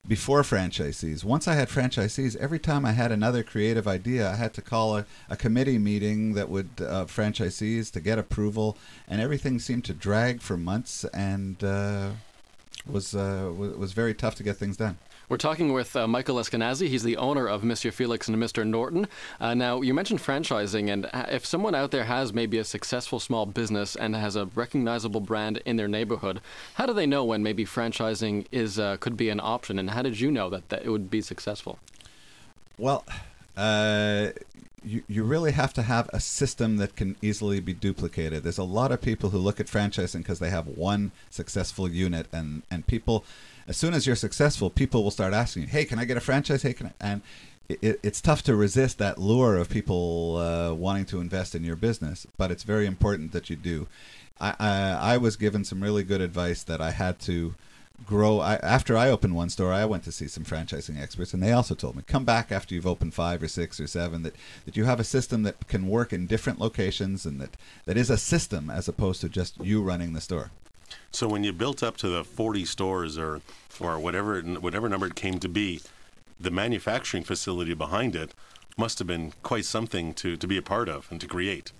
before 0.06 0.42
franchisees. 0.42 1.24
Once 1.24 1.48
I 1.48 1.54
had 1.54 1.70
franchisees, 1.70 2.36
every 2.36 2.60
time 2.60 2.86
I 2.86 2.92
had 2.92 3.12
another 3.12 3.42
creative 3.42 3.88
idea, 3.88 4.30
I 4.30 4.36
had 4.36 4.54
to 4.56 4.62
call 4.62 4.98
a, 4.98 5.06
a 5.30 5.38
committee 5.38 5.80
meeting 5.80 6.34
that 6.34 6.50
would 6.50 6.70
uh, 6.80 7.06
franchisees 7.06 7.90
to 7.92 8.02
get 8.02 8.20
approval, 8.20 8.78
and 9.08 9.22
everything 9.22 9.60
seemed 9.60 9.86
to 9.86 9.94
drag 9.94 10.42
for 10.42 10.58
months 10.58 11.06
and 11.14 11.64
uh, 11.64 12.10
was 12.86 13.16
uh, 13.16 13.52
was 13.56 13.94
very 13.94 14.14
tough 14.14 14.36
to 14.36 14.44
get 14.44 14.58
things 14.58 14.78
done. 14.78 14.98
We're 15.34 15.38
talking 15.38 15.74
with 15.74 15.96
uh, 15.96 16.08
Michael 16.08 16.36
Eskenazi. 16.36 16.90
He's 16.90 17.02
the 17.02 17.18
owner 17.18 17.48
of 17.48 17.64
Monsieur 17.64 17.90
Felix 17.90 18.28
and 18.28 18.38
Mr. 18.38 18.64
Norton. 18.64 19.08
Uh, 19.42 19.56
now, 19.56 19.82
you 19.82 19.92
mentioned 19.92 20.20
franchising, 20.20 20.94
and 20.94 21.08
uh, 21.12 21.26
if 21.28 21.44
someone 21.44 21.74
out 21.74 21.90
there 21.90 22.04
has 22.04 22.32
maybe 22.32 22.60
a 22.60 22.64
successful 22.64 23.20
small 23.20 23.48
business 23.48 23.96
and 23.96 24.16
has 24.16 24.36
a 24.36 24.46
recognizable 24.54 25.22
brand 25.22 25.58
in 25.66 25.76
their 25.76 25.88
neighborhood, 25.88 26.40
how 26.76 26.86
do 26.86 26.94
they 26.94 27.08
know 27.08 27.26
when 27.26 27.42
maybe 27.42 27.66
franchising 27.66 28.46
is 28.52 28.78
uh, 28.78 28.98
could 28.98 29.18
be 29.18 29.30
an 29.30 29.40
option, 29.40 29.80
and 29.80 29.90
how 29.90 30.04
did 30.04 30.20
you 30.20 30.30
know 30.30 30.52
that, 30.52 30.70
that 30.70 30.86
it 30.86 30.90
would 30.92 31.10
be 31.10 31.20
successful? 31.20 31.80
Well, 32.78 33.04
uh, 33.58 34.34
you, 34.84 35.02
you 35.08 35.24
really 35.24 35.54
have 35.54 35.74
to 35.74 35.82
have 35.82 36.12
a 36.14 36.20
system 36.20 36.78
that 36.78 36.96
can 36.96 37.16
easily 37.24 37.60
be 37.60 37.74
duplicated. 37.74 38.44
There's 38.44 38.60
a 38.60 38.64
lot 38.64 38.92
of 38.92 39.02
people 39.02 39.32
who 39.32 39.40
look 39.40 39.60
at 39.60 39.66
franchising 39.66 40.20
because 40.20 40.38
they 40.38 40.52
have 40.52 40.68
one 40.68 41.12
successful 41.32 41.90
unit, 41.90 42.28
and, 42.32 42.62
and 42.70 42.86
people 42.86 43.26
as 43.68 43.78
soon 43.78 43.94
as 43.94 44.06
you're 44.06 44.16
successful, 44.16 44.70
people 44.70 45.04
will 45.04 45.12
start 45.12 45.34
asking 45.34 45.64
you, 45.64 45.68
"Hey, 45.70 45.86
can 45.86 46.00
I 46.00 46.06
get 46.06 46.18
a 46.18 46.22
franchise? 46.22 46.64
Hey, 46.64 46.74
can 46.74 46.88
I?" 46.88 46.94
And 47.00 47.22
it, 47.70 48.00
it's 48.04 48.22
tough 48.22 48.44
to 48.44 48.56
resist 48.56 48.98
that 48.98 49.18
lure 49.18 49.58
of 49.58 49.70
people 49.70 50.38
uh, 50.38 50.74
wanting 50.74 51.06
to 51.06 51.22
invest 51.22 51.56
in 51.56 51.64
your 51.64 51.76
business, 51.76 52.28
but 52.38 52.52
it's 52.52 52.64
very 52.64 52.86
important 52.86 53.32
that 53.32 53.50
you 53.50 53.56
do. 53.56 53.88
I, 54.40 54.56
I, 54.60 55.14
I 55.14 55.18
was 55.18 55.36
given 55.36 55.64
some 55.64 55.82
really 55.82 56.04
good 56.04 56.22
advice 56.22 56.64
that 56.64 56.82
I 56.82 56.92
had 56.92 57.20
to 57.22 57.56
grow. 58.06 58.40
I, 58.40 58.56
after 58.56 58.98
I 58.98 59.10
opened 59.10 59.36
one 59.36 59.50
store, 59.50 59.72
I 59.72 59.86
went 59.86 60.04
to 60.04 60.12
see 60.12 60.28
some 60.28 60.44
franchising 60.44 61.02
experts, 61.02 61.34
and 61.34 61.42
they 61.42 61.52
also 61.52 61.76
told 61.76 61.96
me 61.96 62.04
come 62.06 62.26
back 62.26 62.52
after 62.52 62.76
you've 62.76 62.88
opened 62.88 63.14
five 63.14 63.42
or 63.42 63.48
six 63.48 63.80
or 63.80 63.88
seven 63.88 64.24
that 64.24 64.36
that 64.66 64.76
you 64.76 64.86
have 64.86 65.00
a 65.00 65.06
system 65.06 65.44
that 65.44 65.68
can 65.68 65.88
work 65.88 66.12
in 66.12 66.28
different 66.28 66.60
locations 66.60 67.26
and 67.26 67.40
that 67.40 67.56
that 67.86 67.98
is 67.98 68.10
a 68.10 68.18
system 68.18 68.70
as 68.70 68.88
opposed 68.88 69.22
to 69.22 69.30
just 69.30 69.60
you 69.64 69.82
running 69.82 70.14
the 70.14 70.22
store. 70.22 70.52
So 71.14 71.28
when 71.28 71.44
you 71.44 71.54
built 71.54 71.84
up 71.84 71.96
to 71.98 72.10
the 72.10 72.24
40 72.24 72.66
stores 72.66 73.20
or 73.20 73.42
or 73.80 74.00
whatever 74.00 74.42
whatever 74.42 74.90
number 74.90 75.06
it 75.06 75.16
came 75.16 75.40
to 75.40 75.48
be, 75.48 75.82
the 76.40 76.50
manufacturing 76.50 77.24
facility 77.24 77.76
behind 77.76 78.16
it 78.16 78.34
must 78.78 78.98
have 78.98 79.08
been 79.08 79.34
quite 79.44 79.66
something 79.66 80.16
to, 80.16 80.36
to 80.36 80.48
be 80.48 80.58
a 80.58 80.62
part 80.64 80.90
of 80.90 81.08
and 81.12 81.22
to 81.22 81.28
create. 81.28 81.72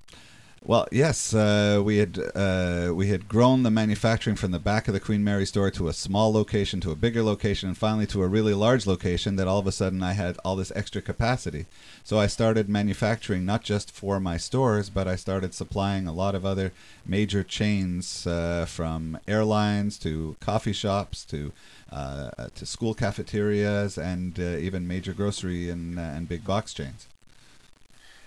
Well, 0.66 0.88
yes, 0.94 1.34
uh, 1.34 1.82
we 1.84 1.98
had 1.98 2.18
uh, 2.34 2.94
we 2.96 3.08
had 3.08 3.28
grown 3.28 3.64
the 3.64 3.70
manufacturing 3.70 4.38
from 4.38 4.52
the 4.52 4.60
back 4.60 4.88
of 4.88 4.94
the 4.94 5.00
Queen 5.02 5.22
Mary 5.22 5.46
store 5.46 5.70
to 5.72 5.90
a 5.90 5.94
small 5.94 6.32
location, 6.32 6.80
to 6.80 6.92
a 6.92 6.96
bigger 6.96 7.22
location, 7.22 7.68
and 7.68 7.78
finally 7.78 8.08
to 8.08 8.24
a 8.24 8.30
really 8.30 8.54
large 8.54 8.88
location. 8.88 9.36
That 9.36 9.46
all 9.46 9.60
of 9.60 9.68
a 9.68 9.74
sudden 9.74 10.02
I 10.02 10.14
had 10.14 10.38
all 10.46 10.56
this 10.56 10.72
extra 10.74 11.02
capacity. 11.02 11.66
So 12.06 12.18
I 12.18 12.28
started 12.28 12.70
manufacturing 12.70 13.44
not 13.46 13.64
just 13.64 13.92
for 13.92 14.22
my 14.22 14.38
stores, 14.38 14.90
but 14.90 15.06
I 15.06 15.18
started 15.18 15.54
supplying 15.54 16.08
a 16.08 16.14
lot 16.14 16.34
of 16.34 16.46
other 16.46 16.72
major 17.06 17.44
chains, 17.44 18.26
uh, 18.26 18.66
from 18.66 19.20
airlines 19.28 19.98
to 20.00 20.38
coffee 20.40 20.72
shops 20.72 21.26
to 21.26 21.52
uh, 21.92 22.48
to 22.56 22.66
school 22.66 22.94
cafeterias 22.94 23.98
and 23.98 24.40
uh, 24.40 24.44
even 24.44 24.88
major 24.88 25.12
grocery 25.12 25.70
and 25.70 26.00
uh, 26.00 26.04
and 26.04 26.30
big 26.30 26.46
box 26.46 26.74
chains. 26.74 27.08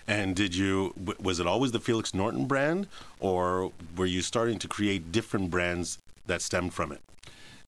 And 0.08 0.36
did 0.36 0.54
you 0.54 0.94
was 1.20 1.40
it 1.40 1.46
always 1.46 1.72
the 1.72 1.80
Felix 1.80 2.14
Norton 2.14 2.46
brand, 2.46 2.86
or 3.18 3.72
were 3.96 4.06
you 4.06 4.22
starting 4.22 4.58
to 4.60 4.68
create 4.68 5.10
different 5.10 5.50
brands 5.50 5.98
that 6.26 6.42
stemmed 6.42 6.74
from 6.74 6.92
it? 6.92 7.00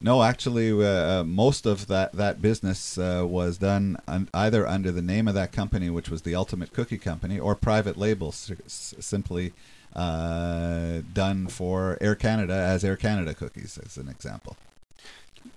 No, 0.01 0.23
actually, 0.23 0.71
uh, 0.71 0.87
uh, 1.21 1.25
most 1.25 1.67
of 1.67 1.89
that 1.89 2.13
that 2.13 2.41
business 2.41 2.97
uh, 2.99 3.25
was 3.27 3.59
done 3.59 3.97
un- 4.07 4.29
either 4.33 4.65
under 4.67 4.93
the 4.93 5.03
name 5.03 5.27
of 5.27 5.35
that 5.35 5.51
company, 5.51 5.91
which 5.91 6.09
was 6.09 6.23
the 6.23 6.37
Ultimate 6.37 6.73
Cookie 6.73 6.99
Company, 6.99 7.41
or 7.41 7.57
private 7.57 7.97
labels, 7.97 8.53
s- 8.65 8.95
simply 9.01 9.53
uh, 9.97 11.01
done 11.13 11.49
for 11.49 11.99
Air 12.01 12.15
Canada 12.15 12.55
as 12.55 12.85
Air 12.85 12.97
Canada 12.97 13.35
cookies, 13.35 13.77
as 13.85 13.97
an 13.97 14.09
example. 14.09 14.57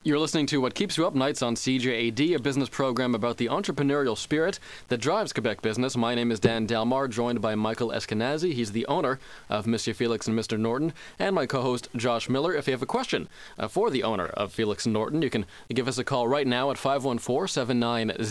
You're 0.03 0.17
listening 0.17 0.47
to 0.47 0.59
What 0.59 0.73
Keeps 0.73 0.97
You 0.97 1.05
Up 1.05 1.13
Nights 1.13 1.43
on 1.43 1.53
CJAD, 1.53 2.35
a 2.35 2.39
business 2.39 2.69
program 2.69 3.13
about 3.13 3.37
the 3.37 3.45
entrepreneurial 3.45 4.17
spirit 4.17 4.57
that 4.87 4.97
drives 4.97 5.31
Quebec 5.31 5.61
business. 5.61 5.95
My 5.95 6.15
name 6.15 6.31
is 6.31 6.39
Dan 6.39 6.65
Delmar, 6.65 7.07
joined 7.07 7.39
by 7.39 7.53
Michael 7.53 7.89
Eskenazi. 7.89 8.53
He's 8.53 8.71
the 8.71 8.87
owner 8.87 9.19
of 9.47 9.67
Monsieur 9.67 9.93
Felix 9.93 10.27
and 10.27 10.35
Mr. 10.37 10.59
Norton, 10.59 10.93
and 11.19 11.35
my 11.35 11.45
co 11.45 11.61
host 11.61 11.87
Josh 11.95 12.29
Miller. 12.29 12.51
If 12.55 12.65
you 12.65 12.73
have 12.73 12.81
a 12.81 12.87
question 12.87 13.29
uh, 13.59 13.67
for 13.67 13.91
the 13.91 14.01
owner 14.01 14.25
of 14.25 14.51
Felix 14.51 14.87
and 14.87 14.93
Norton, 14.93 15.21
you 15.21 15.29
can 15.29 15.45
give 15.71 15.87
us 15.87 15.99
a 15.99 16.03
call 16.03 16.27
right 16.27 16.47
now 16.47 16.71
at 16.71 16.79
514 16.79 17.47
790 17.47 18.23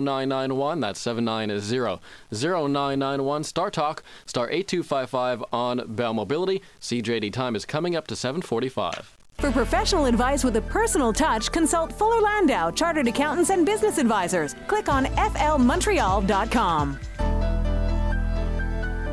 0991. 0.00 0.78
That's 0.78 1.00
790 1.00 2.00
0991. 2.30 3.42
Star 3.42 3.72
Talk, 3.72 4.04
star 4.24 4.48
8255 4.50 5.44
on 5.52 5.96
Bell 5.96 6.14
Mobility. 6.14 6.62
CJAD 6.80 7.32
time 7.32 7.56
is 7.56 7.64
coming 7.64 7.96
up 7.96 8.06
to 8.06 8.14
745. 8.14 9.21
For 9.42 9.50
professional 9.50 10.04
advice 10.04 10.44
with 10.44 10.54
a 10.54 10.62
personal 10.62 11.12
touch, 11.12 11.50
consult 11.50 11.92
Fuller 11.92 12.20
Landau, 12.20 12.70
Chartered 12.70 13.08
Accountants 13.08 13.50
and 13.50 13.66
Business 13.66 13.98
Advisors. 13.98 14.54
Click 14.68 14.88
on 14.88 15.06
flmontreal.com. 15.06 17.00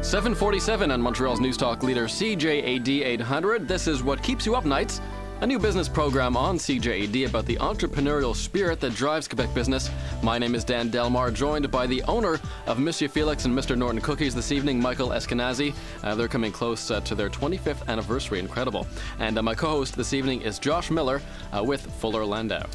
747 0.03 0.91
on 0.91 1.01
Montreal's 1.01 1.39
News 1.39 1.57
Talk 1.57 1.81
leader 1.81 2.05
CJAD 2.05 3.03
800. 3.05 3.67
This 3.67 3.87
is 3.87 4.03
what 4.03 4.21
keeps 4.21 4.45
you 4.45 4.55
up 4.55 4.65
nights 4.65 5.01
a 5.41 5.47
new 5.47 5.57
business 5.57 5.87
program 5.87 6.35
on 6.35 6.57
CJAD 6.57 7.25
about 7.25 7.45
the 7.45 7.55
entrepreneurial 7.57 8.35
spirit 8.35 8.81
that 8.81 8.93
drives 8.93 9.25
Quebec 9.25 9.53
business. 9.53 9.89
My 10.21 10.37
name 10.37 10.53
is 10.53 10.65
Dan 10.65 10.89
Delmar, 10.89 11.31
joined 11.31 11.71
by 11.71 11.87
the 11.87 12.03
owner 12.03 12.41
of 12.67 12.77
Monsieur 12.77 13.07
Felix 13.07 13.45
and 13.45 13.57
Mr. 13.57 13.77
Norton 13.77 14.01
Cookies 14.01 14.35
this 14.35 14.51
evening, 14.51 14.81
Michael 14.81 15.09
Eskenazi. 15.09 15.73
Uh, 16.03 16.13
they're 16.13 16.27
coming 16.27 16.51
close 16.51 16.91
uh, 16.91 16.99
to 17.01 17.15
their 17.15 17.29
25th 17.29 17.87
anniversary. 17.87 18.39
Incredible. 18.39 18.85
And 19.19 19.37
uh, 19.37 19.41
my 19.41 19.55
co 19.55 19.69
host 19.69 19.95
this 19.95 20.13
evening 20.13 20.41
is 20.41 20.59
Josh 20.59 20.91
Miller 20.91 21.21
uh, 21.55 21.63
with 21.63 21.85
Fuller 22.01 22.25
Landau. 22.25 22.65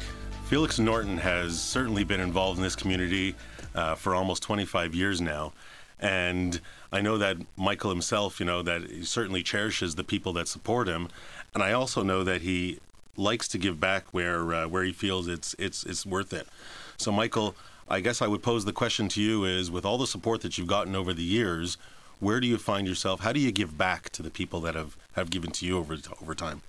Felix 0.45 0.79
Norton 0.79 1.17
has 1.17 1.59
certainly 1.59 2.03
been 2.03 2.19
involved 2.19 2.57
in 2.57 2.63
this 2.63 2.75
community 2.75 3.35
uh, 3.75 3.93
for 3.93 4.15
almost 4.15 4.41
25 4.41 4.95
years 4.95 5.21
now. 5.21 5.53
And 5.99 6.59
I 6.91 7.01
know 7.01 7.17
that 7.17 7.37
Michael 7.57 7.89
himself, 7.89 8.39
you 8.39 8.45
know, 8.45 8.61
that 8.63 8.83
he 8.83 9.03
certainly 9.03 9.43
cherishes 9.43 9.95
the 9.95 10.03
people 10.03 10.33
that 10.33 10.47
support 10.47 10.87
him. 10.87 11.09
And 11.55 11.63
I 11.63 11.71
also 11.71 12.03
know 12.03 12.23
that 12.25 12.41
he 12.41 12.79
likes 13.15 13.47
to 13.47 13.57
give 13.57 13.79
back 13.79 14.13
where 14.13 14.53
uh, 14.53 14.67
where 14.67 14.83
he 14.83 14.91
feels 14.91 15.27
it's 15.27 15.55
it's 15.57 15.85
it's 15.85 16.05
worth 16.05 16.33
it. 16.33 16.47
So, 16.97 17.13
Michael, 17.13 17.55
I 17.89 18.01
guess 18.01 18.21
I 18.21 18.27
would 18.27 18.43
pose 18.43 18.65
the 18.65 18.73
question 18.73 19.07
to 19.09 19.21
you: 19.21 19.45
Is 19.45 19.71
with 19.71 19.85
all 19.85 19.97
the 19.97 20.05
support 20.05 20.41
that 20.41 20.57
you've 20.57 20.67
gotten 20.67 20.95
over 20.95 21.13
the 21.13 21.23
years, 21.23 21.77
where 22.19 22.41
do 22.41 22.47
you 22.47 22.57
find 22.57 22.85
yourself? 22.85 23.21
How 23.21 23.31
do 23.31 23.39
you 23.39 23.53
give 23.53 23.77
back 23.77 24.09
to 24.11 24.21
the 24.21 24.29
people 24.29 24.59
that 24.61 24.75
have 24.75 24.97
have 25.13 25.29
given 25.29 25.51
to 25.51 25.65
you 25.65 25.77
over 25.77 25.97
over 26.21 26.35
time? 26.35 26.61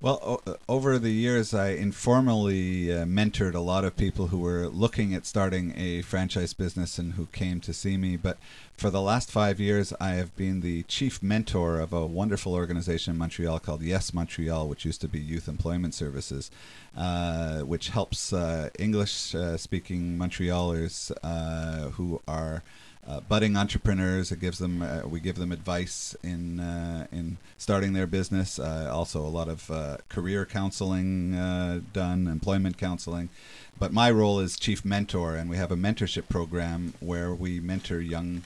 Well, 0.00 0.20
o- 0.46 0.56
over 0.68 0.96
the 0.96 1.10
years, 1.10 1.52
I 1.52 1.70
informally 1.70 2.92
uh, 2.92 3.04
mentored 3.04 3.54
a 3.56 3.58
lot 3.60 3.84
of 3.84 3.96
people 3.96 4.28
who 4.28 4.38
were 4.38 4.68
looking 4.68 5.12
at 5.12 5.26
starting 5.26 5.74
a 5.76 6.02
franchise 6.02 6.52
business 6.54 7.00
and 7.00 7.14
who 7.14 7.26
came 7.26 7.58
to 7.62 7.72
see 7.72 7.96
me. 7.96 8.16
But 8.16 8.38
for 8.76 8.90
the 8.90 9.00
last 9.00 9.28
five 9.28 9.58
years, 9.58 9.92
I 10.00 10.10
have 10.10 10.36
been 10.36 10.60
the 10.60 10.84
chief 10.84 11.20
mentor 11.20 11.80
of 11.80 11.92
a 11.92 12.06
wonderful 12.06 12.54
organization 12.54 13.14
in 13.14 13.18
Montreal 13.18 13.58
called 13.58 13.82
Yes 13.82 14.14
Montreal, 14.14 14.68
which 14.68 14.84
used 14.84 15.00
to 15.00 15.08
be 15.08 15.18
Youth 15.18 15.48
Employment 15.48 15.94
Services, 15.94 16.48
uh, 16.96 17.62
which 17.62 17.88
helps 17.88 18.32
uh, 18.32 18.70
English 18.78 19.34
uh, 19.34 19.56
speaking 19.56 20.16
Montrealers 20.16 21.10
uh, 21.24 21.90
who 21.90 22.22
are 22.28 22.62
uh, 23.08 23.20
budding 23.20 23.56
entrepreneurs. 23.56 24.30
It 24.30 24.40
gives 24.40 24.58
them 24.58 24.82
uh, 24.82 25.02
we 25.06 25.20
give 25.20 25.36
them 25.36 25.50
advice 25.50 26.14
in 26.22 26.60
uh, 26.60 27.06
in 27.10 27.38
starting 27.56 27.94
their 27.94 28.06
business. 28.06 28.58
Uh, 28.58 28.90
also, 28.92 29.20
a 29.24 29.28
lot 29.28 29.48
of 29.48 29.70
uh, 29.70 29.96
career 30.08 30.44
counseling 30.44 31.34
uh, 31.34 31.80
done, 31.92 32.28
employment 32.28 32.76
counseling. 32.76 33.30
But 33.78 33.92
my 33.92 34.10
role 34.10 34.40
is 34.40 34.58
chief 34.58 34.84
mentor, 34.84 35.36
and 35.36 35.48
we 35.48 35.56
have 35.56 35.72
a 35.72 35.76
mentorship 35.76 36.28
program 36.28 36.94
where 37.00 37.32
we 37.32 37.60
mentor 37.60 38.00
young 38.00 38.42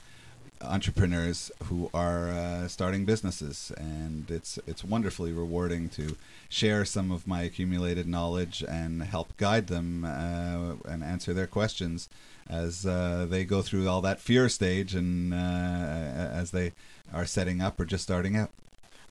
entrepreneurs 0.61 1.51
who 1.65 1.91
are 1.93 2.69
starting 2.69 3.05
businesses, 3.05 3.73
and 3.77 4.31
it's 4.31 4.61
it's 4.67 4.85
wonderfully 4.85 5.33
rewarding 5.33 5.89
to 5.89 6.17
share 6.49 6.85
some 6.85 7.11
of 7.11 7.27
my 7.27 7.43
accumulated 7.43 8.07
knowledge 8.07 8.63
and 8.69 9.03
help 9.03 9.37
guide 9.39 9.67
them 9.67 10.05
and 10.05 11.03
answer 11.03 11.35
their 11.35 11.49
questions 11.49 12.09
as 12.49 12.87
uh, 12.87 13.27
they 13.29 13.45
go 13.45 13.63
through 13.63 13.89
all 13.89 14.01
that 14.03 14.21
fear 14.21 14.49
stage 14.49 14.95
and 14.95 15.33
uh, 15.33 15.37
as 15.37 16.51
they 16.51 16.73
are 17.13 17.27
setting 17.27 17.61
up 17.61 17.79
or 17.79 17.85
just 17.85 18.05
starting 18.05 18.37
out. 18.37 18.51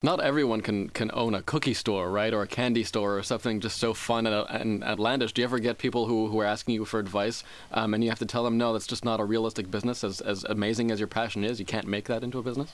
Not 0.04 0.20
everyone 0.20 0.62
can, 0.62 0.88
can 0.88 1.12
own 1.14 1.32
a 1.32 1.42
cookie 1.42 1.74
store, 1.74 2.10
right, 2.10 2.34
or 2.34 2.42
a 2.42 2.46
candy 2.48 2.82
store, 2.82 3.16
or 3.16 3.22
something 3.22 3.60
just 3.60 3.78
so 3.78 3.94
fun 3.94 4.26
and, 4.26 4.34
and 4.50 4.82
outlandish. 4.82 5.32
Do 5.32 5.42
you 5.42 5.44
ever 5.44 5.60
get 5.60 5.78
people 5.78 6.06
who, 6.06 6.26
who 6.26 6.40
are 6.40 6.44
asking 6.44 6.74
you 6.74 6.84
for 6.84 6.98
advice, 6.98 7.44
um, 7.70 7.94
and 7.94 8.02
you 8.02 8.10
have 8.10 8.18
to 8.18 8.26
tell 8.26 8.42
them, 8.42 8.58
no, 8.58 8.72
that's 8.72 8.88
just 8.88 9.04
not 9.04 9.20
a 9.20 9.24
realistic 9.24 9.70
business. 9.70 10.02
As 10.02 10.20
as 10.20 10.42
amazing 10.42 10.90
as 10.90 10.98
your 10.98 11.06
passion 11.06 11.44
is, 11.44 11.60
you 11.60 11.66
can't 11.66 11.86
make 11.86 12.06
that 12.06 12.24
into 12.24 12.38
a 12.38 12.42
business. 12.42 12.72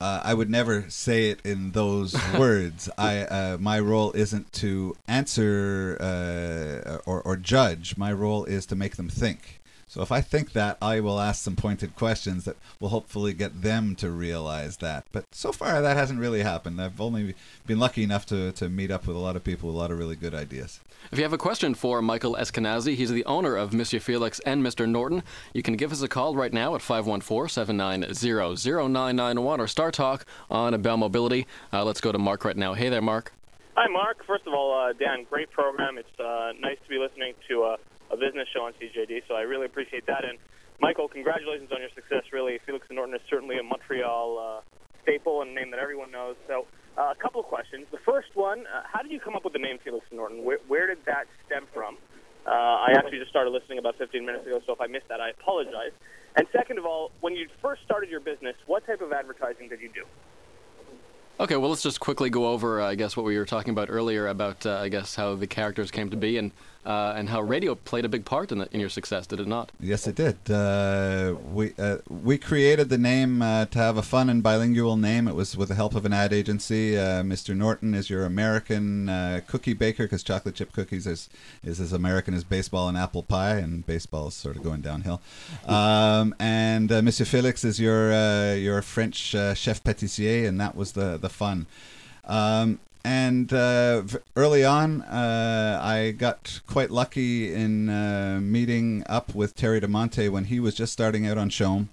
Uh, 0.00 0.20
I 0.24 0.32
would 0.32 0.48
never 0.48 0.88
say 0.88 1.28
it 1.28 1.40
in 1.44 1.72
those 1.72 2.14
words. 2.38 2.88
I 2.96 3.22
uh, 3.22 3.58
my 3.58 3.80
role 3.80 4.12
isn't 4.12 4.52
to 4.54 4.96
answer 5.08 5.98
uh, 6.00 6.98
or 7.04 7.20
or 7.22 7.36
judge. 7.36 7.96
My 7.96 8.12
role 8.12 8.44
is 8.44 8.64
to 8.66 8.76
make 8.76 8.94
them 8.94 9.08
think. 9.08 9.59
So 9.90 10.00
if 10.02 10.12
I 10.12 10.20
think 10.20 10.52
that, 10.52 10.78
I 10.80 11.00
will 11.00 11.18
ask 11.18 11.42
some 11.42 11.56
pointed 11.56 11.96
questions 11.96 12.44
that 12.44 12.56
will 12.78 12.90
hopefully 12.90 13.32
get 13.32 13.62
them 13.62 13.96
to 13.96 14.08
realize 14.08 14.76
that. 14.76 15.04
But 15.10 15.24
so 15.32 15.50
far, 15.50 15.82
that 15.82 15.96
hasn't 15.96 16.20
really 16.20 16.44
happened. 16.44 16.80
I've 16.80 17.00
only 17.00 17.34
been 17.66 17.80
lucky 17.80 18.04
enough 18.04 18.24
to, 18.26 18.52
to 18.52 18.68
meet 18.68 18.92
up 18.92 19.08
with 19.08 19.16
a 19.16 19.18
lot 19.18 19.34
of 19.34 19.42
people 19.42 19.66
with 19.66 19.74
a 19.74 19.78
lot 19.80 19.90
of 19.90 19.98
really 19.98 20.14
good 20.14 20.32
ideas. 20.32 20.78
If 21.10 21.18
you 21.18 21.24
have 21.24 21.32
a 21.32 21.38
question 21.38 21.74
for 21.74 22.00
Michael 22.02 22.36
Eskenazi, 22.36 22.94
he's 22.94 23.10
the 23.10 23.24
owner 23.24 23.56
of 23.56 23.72
Monsieur 23.72 23.98
Felix 23.98 24.38
and 24.46 24.62
Mr. 24.62 24.88
Norton. 24.88 25.24
You 25.54 25.64
can 25.64 25.74
give 25.74 25.90
us 25.90 26.02
a 26.02 26.08
call 26.08 26.36
right 26.36 26.52
now 26.52 26.76
at 26.76 26.82
514-790-0991 26.82 29.58
or 29.58 29.66
Star 29.66 29.90
Talk 29.90 30.24
on 30.48 30.80
Bell 30.82 30.98
Mobility. 30.98 31.48
Uh, 31.72 31.84
let's 31.84 32.00
go 32.00 32.12
to 32.12 32.18
Mark 32.18 32.44
right 32.44 32.56
now. 32.56 32.74
Hey 32.74 32.90
there, 32.90 33.02
Mark. 33.02 33.32
Hi, 33.74 33.88
Mark. 33.88 34.24
First 34.24 34.46
of 34.46 34.54
all, 34.54 34.72
uh, 34.72 34.92
Dan, 34.92 35.26
great 35.28 35.50
program. 35.50 35.98
It's 35.98 36.20
uh, 36.20 36.52
nice 36.60 36.78
to 36.84 36.88
be 36.88 36.98
listening 36.98 37.34
to 37.48 37.64
uh, 37.64 37.76
a 38.10 38.16
business 38.16 38.48
show 38.52 38.64
on 38.64 38.72
CJAD, 38.74 39.22
so 39.28 39.34
I 39.34 39.42
really 39.42 39.66
appreciate 39.66 40.06
that. 40.06 40.24
And 40.24 40.38
Michael, 40.80 41.08
congratulations 41.08 41.70
on 41.72 41.80
your 41.80 41.90
success. 41.94 42.24
Really, 42.32 42.58
Felix 42.66 42.86
and 42.88 42.96
Norton 42.96 43.14
is 43.14 43.20
certainly 43.28 43.58
a 43.58 43.62
Montreal 43.62 44.38
uh, 44.38 44.60
staple 45.02 45.42
and 45.42 45.50
a 45.50 45.54
name 45.54 45.70
that 45.70 45.80
everyone 45.80 46.10
knows. 46.10 46.36
So, 46.48 46.66
uh, 46.98 47.12
a 47.12 47.14
couple 47.14 47.40
of 47.40 47.46
questions. 47.46 47.86
The 47.92 48.02
first 48.04 48.34
one: 48.34 48.66
uh, 48.66 48.82
How 48.90 49.02
did 49.02 49.12
you 49.12 49.20
come 49.20 49.36
up 49.36 49.44
with 49.44 49.52
the 49.52 49.58
name 49.58 49.78
Felix 49.82 50.04
and 50.10 50.18
Norton? 50.18 50.44
Where, 50.44 50.58
where 50.68 50.86
did 50.88 51.04
that 51.06 51.26
stem 51.46 51.66
from? 51.72 51.98
Uh, 52.46 52.50
I 52.50 52.94
actually 52.96 53.18
just 53.18 53.30
started 53.30 53.50
listening 53.50 53.78
about 53.78 53.96
15 53.98 54.24
minutes 54.24 54.46
ago, 54.46 54.60
so 54.66 54.72
if 54.72 54.80
I 54.80 54.86
missed 54.86 55.08
that, 55.08 55.20
I 55.20 55.30
apologize. 55.30 55.92
And 56.36 56.46
second 56.52 56.78
of 56.78 56.86
all, 56.86 57.10
when 57.20 57.36
you 57.36 57.48
first 57.60 57.82
started 57.84 58.08
your 58.08 58.20
business, 58.20 58.56
what 58.66 58.86
type 58.86 59.02
of 59.02 59.12
advertising 59.12 59.68
did 59.68 59.80
you 59.80 59.90
do? 59.92 60.04
Okay, 61.38 61.56
well, 61.56 61.70
let's 61.70 61.82
just 61.82 62.00
quickly 62.00 62.28
go 62.28 62.48
over, 62.48 62.82
uh, 62.82 62.88
I 62.88 62.94
guess, 62.96 63.16
what 63.16 63.24
we 63.24 63.38
were 63.38 63.46
talking 63.46 63.70
about 63.70 63.88
earlier 63.90 64.28
about, 64.28 64.66
uh, 64.66 64.76
I 64.76 64.90
guess, 64.90 65.14
how 65.14 65.34
the 65.34 65.46
characters 65.46 65.90
came 65.90 66.10
to 66.10 66.16
be 66.16 66.36
and 66.36 66.52
uh, 66.84 67.12
and 67.14 67.28
how 67.28 67.42
radio 67.42 67.74
played 67.74 68.06
a 68.06 68.08
big 68.08 68.24
part 68.24 68.50
in, 68.50 68.58
the, 68.58 68.68
in 68.72 68.80
your 68.80 68.88
success, 68.88 69.26
did 69.26 69.38
it 69.38 69.46
not? 69.46 69.70
Yes, 69.78 70.06
it 70.06 70.14
did. 70.14 70.38
Uh, 70.50 71.34
we 71.52 71.74
uh, 71.78 71.98
we 72.08 72.38
created 72.38 72.88
the 72.88 72.96
name 72.96 73.42
uh, 73.42 73.66
to 73.66 73.78
have 73.78 73.98
a 73.98 74.02
fun 74.02 74.30
and 74.30 74.42
bilingual 74.42 74.96
name. 74.96 75.28
It 75.28 75.34
was 75.34 75.56
with 75.56 75.68
the 75.68 75.74
help 75.74 75.94
of 75.94 76.06
an 76.06 76.14
ad 76.14 76.32
agency. 76.32 76.96
Uh, 76.96 77.22
Mr. 77.22 77.54
Norton 77.54 77.94
is 77.94 78.08
your 78.08 78.24
American 78.24 79.10
uh, 79.10 79.40
cookie 79.46 79.74
baker 79.74 80.04
because 80.04 80.22
chocolate 80.22 80.54
chip 80.54 80.72
cookies 80.72 81.06
is 81.06 81.28
is 81.62 81.80
as 81.80 81.92
American 81.92 82.32
as 82.32 82.44
baseball 82.44 82.88
and 82.88 82.96
apple 82.96 83.22
pie, 83.22 83.56
and 83.56 83.84
baseball 83.84 84.28
is 84.28 84.34
sort 84.34 84.56
of 84.56 84.62
going 84.62 84.80
downhill. 84.80 85.20
Um, 85.70 86.34
and 86.40 86.90
Monsieur 86.90 87.24
Felix 87.24 87.64
is 87.64 87.78
your 87.78 88.12
your 88.54 88.82
French 88.82 89.16
chef 89.16 89.84
pâtissier, 89.84 90.48
and 90.48 90.60
that 90.60 90.74
was 90.74 90.92
the 90.92 91.16
the 91.16 91.28
fun. 91.28 91.66
Um, 92.24 92.80
and 93.04 93.52
uh, 93.52 94.02
early 94.36 94.64
on, 94.64 95.02
uh, 95.02 95.80
I 95.82 96.10
got 96.10 96.60
quite 96.66 96.90
lucky 96.90 97.52
in 97.52 97.88
uh, 97.88 98.40
meeting 98.42 99.04
up 99.08 99.34
with 99.34 99.56
Terry 99.56 99.80
DiMonte 99.80 100.30
when 100.30 100.44
he 100.44 100.60
was 100.60 100.74
just 100.74 100.92
starting 100.92 101.26
out 101.26 101.38
on 101.38 101.48
CHOM. 101.48 101.88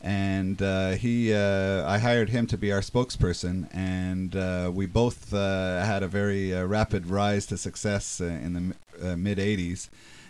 And 0.00 0.62
uh, 0.62 0.90
he, 0.90 1.34
uh, 1.34 1.86
I 1.86 1.98
hired 1.98 2.30
him 2.30 2.46
to 2.48 2.56
be 2.56 2.70
our 2.70 2.80
spokesperson, 2.80 3.68
and 3.74 4.36
uh, 4.36 4.70
we 4.72 4.86
both 4.86 5.32
had 5.32 6.02
a 6.02 6.08
very 6.08 6.52
rapid 6.52 7.08
rise 7.08 7.46
to 7.46 7.56
success 7.56 8.20
in 8.20 8.74
the 9.00 9.16
mid 9.16 9.38
'80s. 9.38 9.88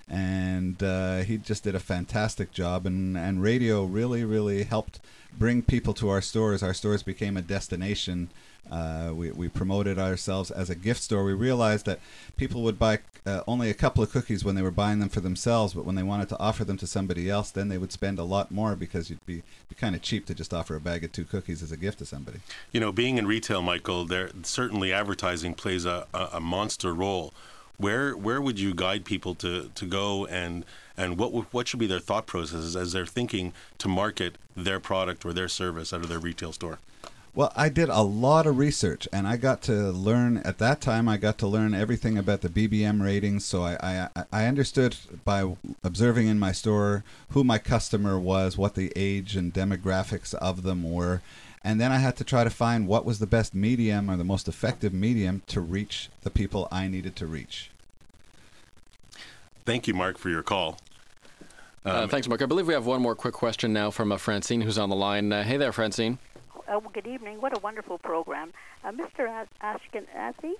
And 0.08 0.80
he 1.26 1.36
just 1.36 1.64
did 1.64 1.74
a 1.74 1.80
fantastic 1.80 2.52
job, 2.52 2.86
and, 2.86 3.18
and 3.18 3.42
radio 3.42 3.84
really, 3.84 4.24
really 4.24 4.62
helped 4.62 4.98
bring 5.38 5.62
people 5.62 5.92
to 5.94 6.08
our 6.08 6.22
stores. 6.22 6.62
Our 6.62 6.74
stores 6.74 7.02
became 7.02 7.36
a 7.36 7.42
destination 7.42 8.30
uh, 8.70 9.12
we, 9.14 9.30
we 9.30 9.48
promoted 9.48 9.98
ourselves 9.98 10.50
as 10.50 10.70
a 10.70 10.74
gift 10.74 11.02
store. 11.02 11.24
We 11.24 11.34
realized 11.34 11.86
that 11.86 12.00
people 12.36 12.62
would 12.62 12.78
buy 12.78 13.00
uh, 13.26 13.42
only 13.46 13.70
a 13.70 13.74
couple 13.74 14.02
of 14.02 14.10
cookies 14.10 14.44
when 14.44 14.54
they 14.54 14.62
were 14.62 14.70
buying 14.70 15.00
them 15.00 15.08
for 15.08 15.20
themselves, 15.20 15.74
but 15.74 15.84
when 15.84 15.96
they 15.96 16.02
wanted 16.02 16.28
to 16.28 16.38
offer 16.38 16.64
them 16.64 16.76
to 16.78 16.86
somebody 16.86 17.28
else, 17.28 17.50
then 17.50 17.68
they 17.68 17.78
would 17.78 17.92
spend 17.92 18.18
a 18.18 18.24
lot 18.24 18.50
more 18.50 18.76
because 18.76 19.10
you'd 19.10 19.24
be, 19.26 19.42
be 19.68 19.74
kind 19.74 19.94
of 19.94 20.02
cheap 20.02 20.26
to 20.26 20.34
just 20.34 20.54
offer 20.54 20.76
a 20.76 20.80
bag 20.80 21.04
of 21.04 21.12
two 21.12 21.24
cookies 21.24 21.62
as 21.62 21.72
a 21.72 21.76
gift 21.76 21.98
to 21.98 22.06
somebody. 22.06 22.38
You 22.72 22.80
know, 22.80 22.92
being 22.92 23.18
in 23.18 23.26
retail, 23.26 23.62
Michael, 23.62 24.04
there 24.04 24.30
certainly 24.42 24.92
advertising 24.92 25.54
plays 25.54 25.84
a, 25.84 26.06
a, 26.14 26.28
a 26.34 26.40
monster 26.40 26.94
role. 26.94 27.34
Where 27.78 28.16
where 28.16 28.40
would 28.40 28.58
you 28.58 28.72
guide 28.72 29.04
people 29.04 29.34
to, 29.34 29.70
to 29.74 29.84
go 29.84 30.24
and 30.26 30.64
and 30.96 31.18
what 31.18 31.52
what 31.52 31.68
should 31.68 31.80
be 31.80 31.86
their 31.86 32.00
thought 32.00 32.26
processes 32.26 32.74
as 32.74 32.92
they're 32.92 33.04
thinking 33.04 33.52
to 33.78 33.88
market 33.88 34.38
their 34.56 34.80
product 34.80 35.26
or 35.26 35.34
their 35.34 35.48
service 35.48 35.92
out 35.92 36.00
of 36.00 36.08
their 36.08 36.18
retail 36.18 36.52
store? 36.52 36.78
Well, 37.36 37.52
I 37.54 37.68
did 37.68 37.90
a 37.90 38.00
lot 38.00 38.46
of 38.46 38.56
research, 38.56 39.06
and 39.12 39.28
I 39.28 39.36
got 39.36 39.60
to 39.64 39.90
learn 39.90 40.38
at 40.38 40.56
that 40.56 40.80
time. 40.80 41.06
I 41.06 41.18
got 41.18 41.36
to 41.38 41.46
learn 41.46 41.74
everything 41.74 42.16
about 42.16 42.40
the 42.40 42.48
BBM 42.48 43.02
ratings, 43.02 43.44
so 43.44 43.62
I 43.62 44.08
I, 44.16 44.24
I 44.32 44.46
understood 44.46 44.96
by 45.22 45.54
observing 45.84 46.28
in 46.28 46.38
my 46.38 46.52
store 46.52 47.04
who 47.32 47.44
my 47.44 47.58
customer 47.58 48.18
was, 48.18 48.56
what 48.56 48.74
the 48.74 48.90
age 48.96 49.36
and 49.36 49.52
demographics 49.52 50.32
of 50.32 50.62
them 50.62 50.90
were, 50.90 51.20
and 51.62 51.78
then 51.78 51.92
I 51.92 51.98
had 51.98 52.16
to 52.16 52.24
try 52.24 52.42
to 52.42 52.48
find 52.48 52.88
what 52.88 53.04
was 53.04 53.18
the 53.18 53.26
best 53.26 53.54
medium 53.54 54.10
or 54.10 54.16
the 54.16 54.24
most 54.24 54.48
effective 54.48 54.94
medium 54.94 55.42
to 55.48 55.60
reach 55.60 56.08
the 56.22 56.30
people 56.30 56.68
I 56.72 56.88
needed 56.88 57.16
to 57.16 57.26
reach. 57.26 57.70
Thank 59.66 59.86
you, 59.86 59.92
Mark, 59.92 60.16
for 60.16 60.30
your 60.30 60.42
call. 60.42 60.78
Uh, 61.84 61.90
um, 61.90 61.96
uh, 61.96 62.06
thanks, 62.06 62.28
Mark. 62.28 62.40
I 62.40 62.46
believe 62.46 62.66
we 62.66 62.72
have 62.72 62.86
one 62.86 63.02
more 63.02 63.14
quick 63.14 63.34
question 63.34 63.74
now 63.74 63.90
from 63.90 64.10
uh, 64.10 64.16
Francine, 64.16 64.62
who's 64.62 64.78
on 64.78 64.88
the 64.88 64.96
line. 64.96 65.30
Uh, 65.30 65.42
hey 65.42 65.58
there, 65.58 65.70
Francine. 65.70 66.18
Uh, 66.68 66.80
good 66.92 67.06
evening. 67.06 67.40
What 67.40 67.56
a 67.56 67.60
wonderful 67.60 67.98
program. 67.98 68.52
Uh, 68.82 68.90
Mr. 68.90 69.46
Ashkenazi, 69.62 70.54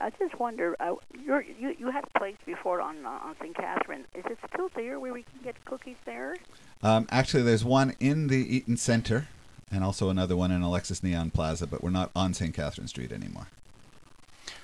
I 0.00 0.10
just 0.18 0.38
wonder, 0.40 0.76
uh, 0.80 0.96
you 1.24 1.42
you 1.78 1.90
had 1.90 2.04
a 2.12 2.18
place 2.18 2.36
before 2.44 2.80
on 2.80 3.06
uh, 3.06 3.20
on 3.22 3.36
St. 3.40 3.54
Catherine. 3.54 4.04
Is 4.14 4.24
it 4.26 4.38
still 4.52 4.68
there 4.74 4.98
where 4.98 5.12
we 5.12 5.22
can 5.22 5.40
get 5.44 5.64
cookies 5.64 5.96
there? 6.04 6.36
Um, 6.82 7.06
actually, 7.10 7.44
there's 7.44 7.64
one 7.64 7.94
in 8.00 8.26
the 8.26 8.56
Eaton 8.56 8.76
Center 8.76 9.28
and 9.70 9.84
also 9.84 10.08
another 10.08 10.36
one 10.36 10.50
in 10.50 10.62
Alexis 10.62 11.00
Nihon 11.00 11.32
Plaza, 11.32 11.66
but 11.66 11.82
we're 11.82 11.90
not 11.90 12.10
on 12.16 12.34
St. 12.34 12.52
Catherine 12.52 12.88
Street 12.88 13.12
anymore. 13.12 13.46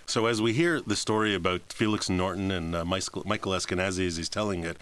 So 0.07 0.27
as 0.27 0.43
we 0.43 0.53
hear 0.53 0.81
the 0.81 0.97
story 0.97 1.37
about 1.37 1.73
Felix 1.73 2.11
Norton 2.11 2.51
and 2.51 2.75
uh, 2.75 2.85
Michael, 2.85 3.23
Michael 3.25 3.53
Eskenazi 3.53 4.07
as 4.07 4.17
he's 4.17 4.29
telling 4.29 4.65
it, 4.65 4.77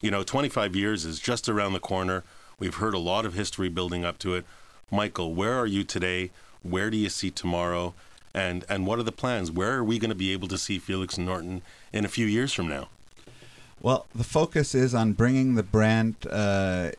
you 0.00 0.10
know, 0.10 0.22
25 0.22 0.76
years 0.76 1.04
is 1.04 1.18
just 1.18 1.48
around 1.48 1.72
the 1.72 1.80
corner. 1.80 2.22
We've 2.60 2.76
heard 2.76 2.94
a 2.94 2.98
lot 2.98 3.26
of 3.26 3.34
history 3.34 3.68
building 3.68 4.04
up 4.04 4.18
to 4.20 4.34
it. 4.34 4.44
Michael, 4.90 5.34
where 5.34 5.54
are 5.54 5.66
you 5.66 5.84
today? 5.84 6.30
Where 6.62 6.90
do 6.90 6.96
you 6.96 7.08
see 7.08 7.30
tomorrow? 7.30 7.94
and 8.34 8.64
and 8.68 8.86
what 8.86 8.98
are 8.98 9.02
the 9.02 9.12
plans? 9.12 9.50
Where 9.50 9.74
are 9.74 9.84
we 9.84 9.98
going 9.98 10.10
to 10.10 10.14
be 10.14 10.32
able 10.32 10.48
to 10.48 10.58
see 10.58 10.78
Felix 10.78 11.18
Norton 11.18 11.62
in 11.92 12.04
a 12.04 12.08
few 12.08 12.26
years 12.26 12.52
from 12.52 12.68
now? 12.68 12.88
Well, 13.80 14.06
the 14.14 14.24
focus 14.24 14.74
is 14.74 14.94
on 14.94 15.12
bringing 15.12 15.54
the 15.54 15.62
brand 15.62 16.16
uh, 16.28 16.90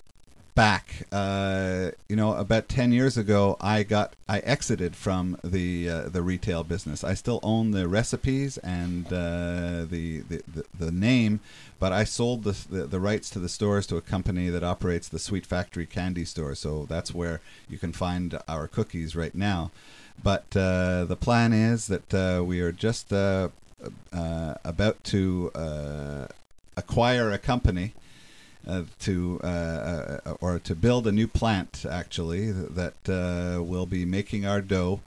back. 0.59 1.07
Uh, 1.09 1.91
you 2.09 2.17
know, 2.17 2.33
about 2.33 2.67
ten 2.67 2.91
years 2.91 3.15
ago, 3.17 3.55
I 3.61 3.83
got 3.83 4.13
I 4.27 4.39
exited 4.39 4.93
from 4.93 5.37
the 5.41 5.89
uh, 5.89 6.09
the 6.09 6.21
retail 6.21 6.65
business. 6.65 7.01
I 7.01 7.13
still 7.13 7.39
own 7.43 7.71
the 7.71 7.87
recipes 7.87 8.57
and 8.57 9.07
uh, 9.07 9.85
the, 9.89 10.19
the, 10.27 10.41
the 10.53 10.65
the 10.77 10.91
name, 10.91 11.39
but 11.79 11.93
I 11.93 12.03
sold 12.03 12.43
the, 12.43 12.57
the 12.69 12.83
the 12.87 12.99
rights 12.99 13.29
to 13.29 13.39
the 13.39 13.47
stores 13.47 13.87
to 13.87 13.95
a 13.95 14.01
company 14.01 14.49
that 14.49 14.61
operates 14.61 15.07
the 15.07 15.17
Sweet 15.17 15.45
Factory 15.45 15.85
candy 15.85 16.25
store. 16.25 16.55
So 16.55 16.85
that's 16.89 17.15
where 17.15 17.39
you 17.69 17.77
can 17.77 17.93
find 17.93 18.37
our 18.49 18.67
cookies 18.67 19.15
right 19.15 19.33
now. 19.33 19.71
But 20.21 20.57
uh, 20.57 21.05
the 21.05 21.15
plan 21.15 21.53
is 21.53 21.87
that 21.87 22.13
uh, 22.13 22.43
we 22.43 22.59
are 22.59 22.73
just 22.73 23.13
uh, 23.13 23.47
about 24.11 25.01
to 25.05 25.53
acquire 26.75 27.31
a 27.31 27.37
company 27.37 27.93
uh, 28.69 28.83
to 28.99 29.39
uh, 29.43 29.47
uh, 29.47 30.35
or 30.41 30.59
to 30.59 30.75
build 30.75 31.07
a 31.07 31.11
new 31.11 31.27
plant 31.27 31.85
actually 31.89 32.51
that 32.51 32.93
uh, 33.09 33.63
will 33.63 33.87
be 33.87 34.05
making 34.05 34.45
our 34.45 34.61
dough. 34.61 35.01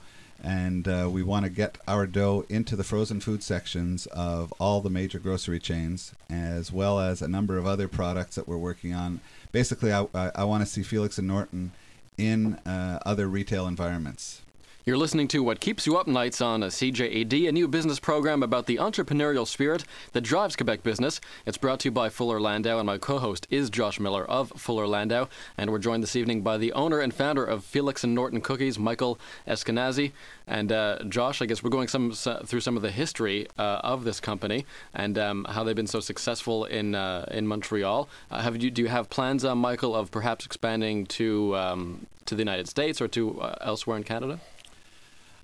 And 0.45 0.85
we 1.13 1.23
want 1.23 1.45
to 1.45 1.49
get 1.49 1.77
our 1.87 2.05
dough 2.05 2.45
into 2.49 2.75
the 2.75 2.83
frozen 2.83 3.21
food 3.21 3.41
sections 3.41 4.07
of 4.07 4.53
all 4.59 4.81
the 4.81 4.89
major 4.89 5.17
grocery 5.17 5.59
chains 5.59 6.13
as 6.29 6.69
well 6.69 6.99
as 6.99 7.21
a 7.21 7.29
number 7.29 7.57
of 7.57 7.65
other 7.65 7.87
products 7.87 8.35
that 8.35 8.45
we're 8.45 8.57
working 8.57 8.93
on. 8.93 9.21
Basically 9.53 9.93
i, 9.93 10.05
I, 10.13 10.31
I 10.35 10.43
want 10.43 10.61
to 10.61 10.69
see 10.69 10.83
felix 10.83 11.17
and 11.17 11.29
norton 11.29 11.71
in 12.17 12.59
other 12.65 13.29
retail 13.29 13.67
environments 13.67 14.42
You're 14.85 14.97
listening 14.97 15.29
to 15.29 15.41
What 15.41 15.61
Keeps 15.61 15.87
You 15.87 15.95
Up 15.95 16.07
Nights 16.07 16.41
on 16.41 16.61
a 16.61 16.67
CJAD, 16.67 17.47
a 17.47 17.53
new 17.53 17.69
business 17.69 18.01
program 18.01 18.43
about 18.43 18.65
the 18.65 18.75
entrepreneurial 18.75 19.47
spirit 19.47 19.85
that 20.11 20.25
drives 20.25 20.57
Quebec 20.57 20.83
business. 20.83 21.21
It's 21.45 21.57
brought 21.57 21.79
to 21.79 21.87
you 21.87 21.91
by 21.93 22.09
Fuller 22.09 22.41
Landau, 22.41 22.79
and 22.79 22.85
my 22.85 22.97
co 22.97 23.17
host 23.17 23.47
is 23.49 23.69
Josh 23.69 23.97
Miller 23.97 24.25
of 24.25 24.51
Fuller 24.57 24.85
Landau. 24.85 25.29
And 25.57 25.71
we're 25.71 25.79
joined 25.79 26.03
this 26.03 26.17
evening 26.17 26.41
by 26.41 26.57
the 26.57 26.73
owner 26.73 26.99
and 26.99 27.13
founder 27.13 27.45
of 27.45 27.63
Felix 27.63 28.03
and 28.03 28.13
Norton 28.13 28.41
Cookies, 28.41 28.77
Michael 28.77 29.17
Eskenazi. 29.47 30.11
And 30.47 30.69
uh, 30.73 30.99
Josh, 31.07 31.41
I 31.41 31.45
guess 31.45 31.63
we're 31.63 31.69
going 31.69 31.87
some 31.87 32.11
through 32.11 32.59
some 32.59 32.75
of 32.75 32.81
the 32.81 32.91
history 32.91 33.47
uh, 33.57 33.79
of 33.85 34.03
this 34.03 34.19
company 34.19 34.65
and 34.93 35.17
um, 35.17 35.45
how 35.49 35.63
they've 35.63 35.77
been 35.77 35.87
so 35.87 36.01
successful 36.01 36.65
in 36.65 36.93
uh, 36.93 37.25
in 37.31 37.47
Montreal. 37.47 38.09
Uh, 38.29 38.41
have 38.41 38.61
you 38.61 38.69
do 38.69 38.81
you 38.81 38.89
have 38.89 39.09
plans, 39.09 39.45
uh, 39.45 39.55
Michael, 39.55 39.95
of 39.95 40.11
perhaps 40.11 40.45
expanding 40.45 41.05
to 41.05 41.55
um, 41.55 42.05
to 42.25 42.35
the 42.35 42.41
United 42.41 42.67
States 42.67 42.99
or 42.99 43.07
to 43.07 43.39
uh, 43.39 43.55
elsewhere 43.61 43.95
in 43.95 44.03
Canada? 44.03 44.41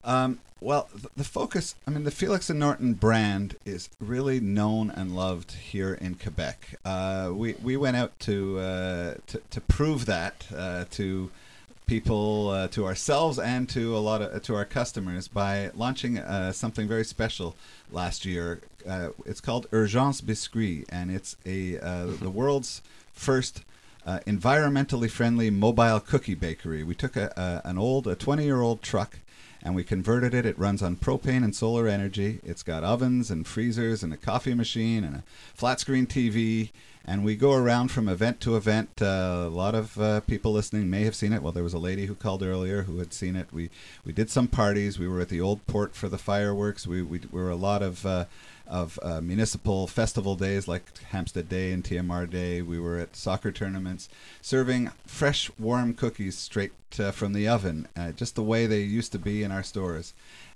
Um, 0.09 0.39
well, 0.59 0.89
th- 0.91 1.13
the 1.15 1.23
focus, 1.23 1.75
I 1.85 1.91
mean, 1.91 2.03
the 2.03 2.09
Felix 2.09 2.49
and 2.49 2.59
Norton 2.59 2.95
brand 2.95 3.55
is 3.63 3.89
really 3.99 4.39
known 4.39 4.89
and 4.89 5.15
loved 5.15 5.51
here 5.51 5.93
in 5.93 6.15
Quebec. 6.15 6.79
Uh, 6.83 7.29
we, 7.31 7.53
we 7.61 7.77
went 7.77 7.95
out 7.95 8.19
to, 8.21 8.57
uh, 8.57 9.13
to, 9.27 9.41
to 9.51 9.61
prove 9.61 10.07
that 10.07 10.47
uh, 10.53 10.85
to 10.91 11.29
people, 11.85 12.49
uh, 12.49 12.67
to 12.69 12.87
ourselves, 12.87 13.37
and 13.37 13.69
to 13.69 13.95
a 13.95 13.99
lot 13.99 14.23
of 14.23 14.41
to 14.41 14.55
our 14.55 14.65
customers 14.65 15.27
by 15.27 15.69
launching 15.75 16.17
uh, 16.17 16.51
something 16.51 16.87
very 16.87 17.05
special 17.05 17.55
last 17.91 18.25
year. 18.25 18.61
Uh, 18.87 19.09
it's 19.27 19.41
called 19.41 19.67
Urgence 19.71 20.21
Biscuit, 20.21 20.85
and 20.89 21.11
it's 21.11 21.37
a 21.45 21.77
uh, 21.77 22.07
the 22.19 22.29
world's 22.31 22.81
first 23.13 23.63
uh, 24.07 24.19
environmentally 24.25 25.09
friendly 25.09 25.51
mobile 25.51 25.99
cookie 25.99 26.35
bakery. 26.35 26.83
We 26.83 26.95
took 26.95 27.15
a, 27.15 27.31
a 27.37 27.67
an 27.67 27.77
old, 27.77 28.07
a 28.07 28.15
20 28.15 28.43
year 28.43 28.61
old 28.61 28.81
truck 28.81 29.19
and 29.63 29.75
we 29.75 29.83
converted 29.83 30.33
it. 30.33 30.45
It 30.45 30.57
runs 30.57 30.81
on 30.81 30.95
propane 30.95 31.43
and 31.43 31.55
solar 31.55 31.87
energy. 31.87 32.39
It's 32.43 32.63
got 32.63 32.83
ovens 32.83 33.29
and 33.29 33.45
freezers 33.45 34.03
and 34.03 34.13
a 34.13 34.17
coffee 34.17 34.53
machine 34.53 35.03
and 35.03 35.17
a 35.17 35.23
flat 35.53 35.79
screen 35.79 36.07
TV. 36.07 36.71
And 37.05 37.25
we 37.25 37.35
go 37.35 37.53
around 37.53 37.89
from 37.89 38.07
event 38.07 38.39
to 38.41 38.55
event. 38.55 39.01
Uh, 39.01 39.45
a 39.45 39.49
lot 39.49 39.73
of 39.73 39.99
uh, 39.99 40.19
people 40.21 40.51
listening 40.51 40.89
may 40.89 41.03
have 41.05 41.15
seen 41.15 41.33
it. 41.33 41.41
Well, 41.41 41.53
there 41.53 41.63
was 41.63 41.73
a 41.73 41.79
lady 41.79 42.05
who 42.05 42.13
called 42.13 42.43
earlier 42.43 42.83
who 42.83 42.99
had 42.99 43.13
seen 43.13 43.35
it. 43.35 43.51
We 43.51 43.69
we 44.05 44.11
did 44.11 44.29
some 44.29 44.47
parties. 44.47 44.99
We 44.99 45.07
were 45.07 45.21
at 45.21 45.29
the 45.29 45.41
old 45.41 45.65
port 45.65 45.95
for 45.95 46.07
the 46.07 46.19
fireworks. 46.19 46.85
We 46.85 47.01
we, 47.01 47.21
we 47.31 47.41
were 47.41 47.49
a 47.49 47.55
lot 47.55 47.81
of. 47.81 48.05
Uh, 48.05 48.25
of 48.69 48.99
uh, 49.01 49.19
municipal 49.19 49.87
festival 49.87 50.35
days 50.35 50.67
like 50.67 50.83
Hampstead 51.09 51.49
Day 51.49 51.71
and 51.71 51.83
TMR 51.83 52.29
Day. 52.29 52.61
We 52.61 52.79
were 52.79 52.97
at 52.97 53.15
soccer 53.15 53.51
tournaments 53.51 54.09
serving 54.41 54.91
fresh, 55.05 55.49
warm 55.57 55.93
cookies 55.93 56.37
straight 56.37 56.71
uh, 56.99 57.11
from 57.11 57.33
the 57.33 57.47
oven, 57.47 57.87
uh, 57.97 58.11
just 58.11 58.35
the 58.35 58.43
way 58.43 58.65
they 58.67 58.81
used 58.81 59.11
to 59.11 59.19
be 59.19 59.43
in 59.43 59.51
our 59.51 59.63
stores. 59.63 60.13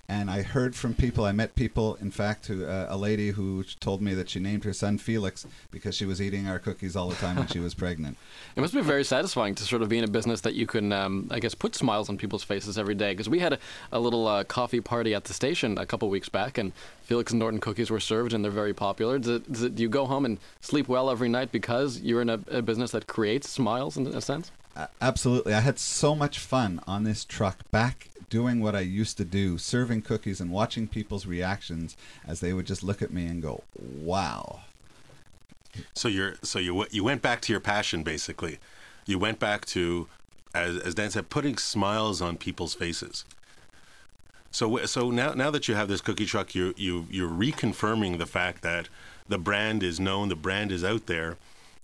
And 0.09 0.29
I 0.29 0.41
heard 0.41 0.75
from 0.75 0.93
people, 0.93 1.23
I 1.23 1.31
met 1.31 1.55
people, 1.55 1.95
in 1.95 2.11
fact, 2.11 2.47
who, 2.47 2.65
uh, 2.65 2.87
a 2.89 2.97
lady 2.97 3.29
who 3.29 3.63
told 3.79 4.01
me 4.01 4.13
that 4.15 4.29
she 4.29 4.39
named 4.39 4.65
her 4.65 4.73
son 4.73 4.97
Felix 4.97 5.47
because 5.71 5.95
she 5.95 6.05
was 6.05 6.21
eating 6.21 6.45
our 6.45 6.59
cookies 6.59 6.97
all 6.97 7.07
the 7.07 7.15
time 7.15 7.37
when 7.37 7.47
she 7.47 7.59
was 7.59 7.73
pregnant. 7.73 8.17
It 8.55 8.61
must 8.61 8.75
be 8.75 8.81
very 8.81 9.03
satisfying 9.03 9.55
to 9.55 9.63
sort 9.63 9.81
of 9.81 9.89
be 9.89 9.97
in 9.97 10.03
a 10.03 10.07
business 10.07 10.41
that 10.41 10.53
you 10.53 10.67
can, 10.67 10.91
um, 10.91 11.27
I 11.31 11.39
guess, 11.39 11.55
put 11.55 11.73
smiles 11.73 12.07
on 12.07 12.17
people's 12.17 12.43
faces 12.43 12.77
every 12.77 12.93
day. 12.93 13.13
Because 13.13 13.27
we 13.27 13.39
had 13.39 13.53
a, 13.53 13.59
a 13.91 13.99
little 13.99 14.27
uh, 14.27 14.43
coffee 14.43 14.81
party 14.81 15.15
at 15.15 15.23
the 15.23 15.33
station 15.33 15.79
a 15.79 15.85
couple 15.85 16.07
weeks 16.09 16.29
back, 16.29 16.59
and 16.59 16.71
Felix 17.01 17.31
and 17.31 17.39
Norton 17.39 17.59
cookies 17.59 17.89
were 17.89 17.99
served, 17.99 18.31
and 18.31 18.43
they're 18.43 18.51
very 18.51 18.73
popular. 18.73 19.17
Does 19.17 19.37
it, 19.37 19.51
does 19.51 19.63
it, 19.63 19.75
do 19.75 19.81
you 19.81 19.89
go 19.89 20.05
home 20.05 20.25
and 20.25 20.37
sleep 20.61 20.87
well 20.87 21.09
every 21.09 21.29
night 21.29 21.51
because 21.51 21.99
you're 22.01 22.21
in 22.21 22.29
a, 22.29 22.39
a 22.51 22.61
business 22.61 22.91
that 22.91 23.07
creates 23.07 23.49
smiles 23.49 23.97
in 23.97 24.05
a 24.05 24.21
sense? 24.21 24.51
A- 24.75 24.89
Absolutely. 25.01 25.53
I 25.53 25.61
had 25.61 25.79
so 25.79 26.13
much 26.13 26.37
fun 26.37 26.79
on 26.85 27.05
this 27.05 27.25
truck 27.25 27.59
back 27.71 28.09
doing 28.33 28.59
what 28.61 28.75
I 28.75 28.79
used 28.79 29.15
to 29.17 29.25
do, 29.25 29.59
serving 29.59 30.01
cookies 30.01 30.41
and 30.41 30.49
watching 30.49 30.87
people's 30.87 31.27
reactions 31.27 31.95
as 32.27 32.39
they 32.39 32.51
would 32.51 32.65
just 32.65 32.81
look 32.81 33.03
at 33.03 33.13
me 33.13 33.27
and 33.27 33.43
go, 33.43 33.61
wow. 33.79 34.61
So 35.93 36.07
you're 36.07 36.37
so 36.41 36.57
you 36.57 36.87
you 36.89 37.03
went 37.03 37.21
back 37.21 37.41
to 37.41 37.53
your 37.53 37.59
passion 37.59 38.01
basically. 38.01 38.57
You 39.05 39.19
went 39.19 39.37
back 39.37 39.65
to, 39.67 40.07
as 40.55 40.77
as 40.77 40.95
Dan 40.95 41.11
said, 41.11 41.29
putting 41.29 41.59
smiles 41.59 42.23
on 42.23 42.37
people's 42.37 42.73
faces. 42.73 43.23
So 44.49 44.83
so 44.87 45.11
now 45.11 45.33
now 45.33 45.51
that 45.51 45.67
you 45.67 45.75
have 45.75 45.87
this 45.87 46.01
cookie 46.01 46.25
truck, 46.25 46.55
you 46.55 46.73
you 46.75 47.05
you're 47.11 47.29
reconfirming 47.29 48.17
the 48.17 48.25
fact 48.25 48.63
that 48.63 48.89
the 49.29 49.37
brand 49.37 49.83
is 49.83 49.99
known, 49.99 50.29
the 50.29 50.35
brand 50.35 50.71
is 50.71 50.83
out 50.83 51.05
there. 51.05 51.37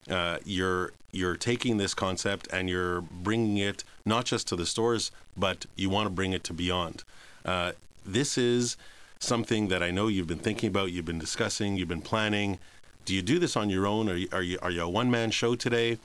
Uh, 0.09 0.37
you're 0.45 0.91
you're 1.11 1.35
taking 1.35 1.77
this 1.77 1.93
concept 1.93 2.47
and 2.53 2.69
you're 2.69 3.01
bringing 3.01 3.57
it 3.57 3.83
not 4.05 4.25
just 4.25 4.47
to 4.47 4.55
the 4.55 4.65
stores, 4.65 5.11
but 5.35 5.65
you 5.75 5.89
want 5.89 6.05
to 6.05 6.11
bring 6.11 6.33
it 6.33 6.43
to 6.43 6.53
beyond. 6.53 7.03
Uh, 7.43 7.71
this 8.05 8.37
is 8.37 8.77
something 9.19 9.67
that 9.69 9.81
I 9.83 9.91
know 9.91 10.07
you've 10.07 10.27
been 10.27 10.39
thinking 10.39 10.69
about, 10.69 10.91
you've 10.91 11.05
been 11.05 11.19
discussing, 11.19 11.77
you've 11.77 11.87
been 11.87 12.01
planning. 12.01 12.59
Do 13.05 13.13
you 13.13 13.21
do 13.21 13.39
this 13.39 13.57
on 13.57 13.69
your 13.69 13.87
own? 13.87 14.09
Are 14.09 14.15
you 14.15 14.27
are 14.31 14.43
you, 14.43 14.59
are 14.61 14.71
you 14.71 14.83
a 14.83 14.89
one 14.89 15.09
man 15.09 15.31
show 15.31 15.55
today? 15.55 15.97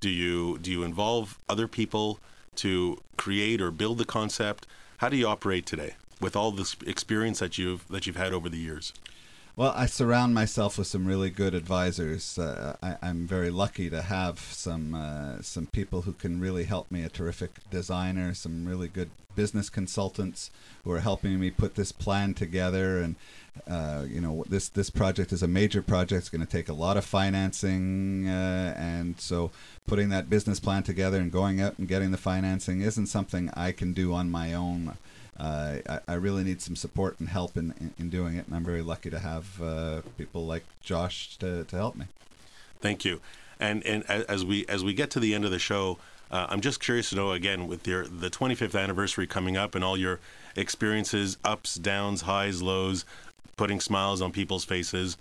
Do 0.00 0.08
you 0.08 0.58
do 0.58 0.70
you 0.70 0.82
involve 0.82 1.38
other 1.48 1.68
people 1.68 2.18
to 2.56 3.00
create 3.16 3.60
or 3.60 3.70
build 3.70 3.98
the 3.98 4.04
concept? 4.04 4.66
How 4.98 5.08
do 5.08 5.16
you 5.16 5.26
operate 5.26 5.66
today 5.66 5.94
with 6.20 6.36
all 6.36 6.50
this 6.50 6.76
experience 6.86 7.38
that 7.38 7.58
you've 7.58 7.86
that 7.88 8.06
you've 8.06 8.16
had 8.16 8.32
over 8.32 8.48
the 8.48 8.58
years? 8.58 8.92
Well, 9.54 9.74
I 9.76 9.84
surround 9.84 10.32
myself 10.32 10.78
with 10.78 10.86
some 10.86 11.04
really 11.04 11.28
good 11.28 11.54
advisors. 11.54 12.38
Uh, 12.38 12.74
I, 12.82 12.96
I'm 13.02 13.26
very 13.26 13.50
lucky 13.50 13.90
to 13.90 14.00
have 14.00 14.38
some 14.38 14.94
uh, 14.94 15.42
some 15.42 15.66
people 15.66 16.02
who 16.02 16.14
can 16.14 16.40
really 16.40 16.64
help 16.64 16.90
me. 16.90 17.02
A 17.02 17.10
terrific 17.10 17.50
designer, 17.70 18.32
some 18.32 18.66
really 18.66 18.88
good 18.88 19.10
business 19.36 19.68
consultants 19.68 20.50
who 20.84 20.92
are 20.92 21.00
helping 21.00 21.38
me 21.38 21.50
put 21.50 21.74
this 21.74 21.92
plan 21.92 22.32
together. 22.32 22.98
And 23.02 23.16
uh, 23.68 24.06
you 24.08 24.22
know, 24.22 24.42
this 24.48 24.70
this 24.70 24.88
project 24.88 25.32
is 25.32 25.42
a 25.42 25.48
major 25.48 25.82
project. 25.82 26.20
It's 26.20 26.28
going 26.30 26.46
to 26.46 26.50
take 26.50 26.70
a 26.70 26.72
lot 26.72 26.96
of 26.96 27.04
financing, 27.04 28.26
uh, 28.26 28.74
and 28.78 29.20
so 29.20 29.50
putting 29.86 30.08
that 30.08 30.30
business 30.30 30.60
plan 30.60 30.82
together 30.82 31.18
and 31.18 31.30
going 31.30 31.60
out 31.60 31.78
and 31.78 31.86
getting 31.86 32.10
the 32.10 32.16
financing 32.16 32.80
isn't 32.80 33.08
something 33.08 33.50
I 33.52 33.72
can 33.72 33.92
do 33.92 34.14
on 34.14 34.30
my 34.30 34.54
own 34.54 34.96
uh, 35.38 35.76
I, 35.88 36.00
I 36.08 36.14
really 36.14 36.44
need 36.44 36.60
some 36.60 36.76
support 36.76 37.18
and 37.18 37.28
help 37.28 37.56
in, 37.56 37.74
in, 37.80 37.94
in 37.98 38.10
doing 38.10 38.36
it, 38.36 38.46
and 38.46 38.54
I'm 38.54 38.64
very 38.64 38.82
lucky 38.82 39.10
to 39.10 39.18
have 39.18 39.62
uh, 39.62 40.02
people 40.18 40.46
like 40.46 40.64
Josh 40.82 41.36
to, 41.38 41.64
to 41.64 41.76
help 41.76 41.96
me. 41.96 42.06
Thank 42.80 43.04
you. 43.04 43.20
And 43.60 43.84
and 43.86 44.02
as 44.10 44.44
we 44.44 44.66
as 44.66 44.82
we 44.82 44.92
get 44.92 45.10
to 45.12 45.20
the 45.20 45.34
end 45.34 45.44
of 45.44 45.52
the 45.52 45.58
show, 45.58 45.98
uh, 46.32 46.46
I'm 46.48 46.60
just 46.60 46.80
curious 46.80 47.10
to 47.10 47.16
know 47.16 47.30
again 47.30 47.68
with 47.68 47.86
your 47.86 48.06
the 48.06 48.28
25th 48.28 48.78
anniversary 48.78 49.26
coming 49.26 49.56
up 49.56 49.74
and 49.74 49.84
all 49.84 49.96
your 49.96 50.18
experiences, 50.56 51.38
ups, 51.44 51.76
downs, 51.76 52.22
highs, 52.22 52.60
lows, 52.60 53.04
putting 53.56 53.80
smiles 53.80 54.20
on 54.20 54.32
people's 54.32 54.64
faces. 54.64 55.16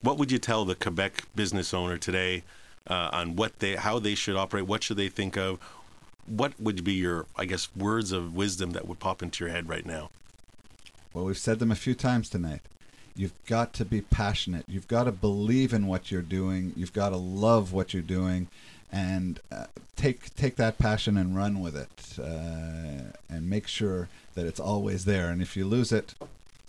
What 0.00 0.18
would 0.18 0.32
you 0.32 0.38
tell 0.38 0.64
the 0.64 0.74
Quebec 0.74 1.24
business 1.36 1.72
owner 1.72 1.98
today 1.98 2.42
uh, 2.88 3.10
on 3.12 3.36
what 3.36 3.60
they 3.60 3.76
how 3.76 4.00
they 4.00 4.16
should 4.16 4.36
operate? 4.36 4.66
What 4.66 4.82
should 4.82 4.96
they 4.96 5.08
think 5.08 5.36
of? 5.36 5.60
What 6.28 6.60
would 6.60 6.84
be 6.84 6.94
your 6.94 7.26
I 7.36 7.44
guess 7.44 7.68
words 7.76 8.12
of 8.12 8.34
wisdom 8.34 8.72
that 8.72 8.86
would 8.86 8.98
pop 8.98 9.22
into 9.22 9.44
your 9.44 9.52
head 9.52 9.68
right 9.68 9.86
now? 9.86 10.10
Well, 11.12 11.24
we've 11.24 11.38
said 11.38 11.58
them 11.58 11.70
a 11.70 11.76
few 11.76 11.94
times 11.94 12.28
tonight. 12.28 12.60
You've 13.16 13.32
got 13.46 13.72
to 13.74 13.84
be 13.84 14.00
passionate. 14.00 14.64
You've 14.68 14.86
got 14.86 15.04
to 15.04 15.12
believe 15.12 15.72
in 15.72 15.86
what 15.86 16.12
you're 16.12 16.22
doing. 16.22 16.72
You've 16.76 16.92
got 16.92 17.08
to 17.08 17.16
love 17.16 17.72
what 17.72 17.92
you're 17.92 18.02
doing, 18.02 18.46
and 18.92 19.40
uh, 19.50 19.64
take 19.96 20.34
take 20.36 20.56
that 20.56 20.78
passion 20.78 21.16
and 21.16 21.36
run 21.36 21.60
with 21.60 21.76
it, 21.76 22.18
uh, 22.18 23.10
and 23.28 23.50
make 23.50 23.66
sure 23.66 24.08
that 24.34 24.46
it's 24.46 24.60
always 24.60 25.04
there. 25.04 25.30
And 25.30 25.42
if 25.42 25.56
you 25.56 25.66
lose 25.66 25.90
it, 25.90 26.14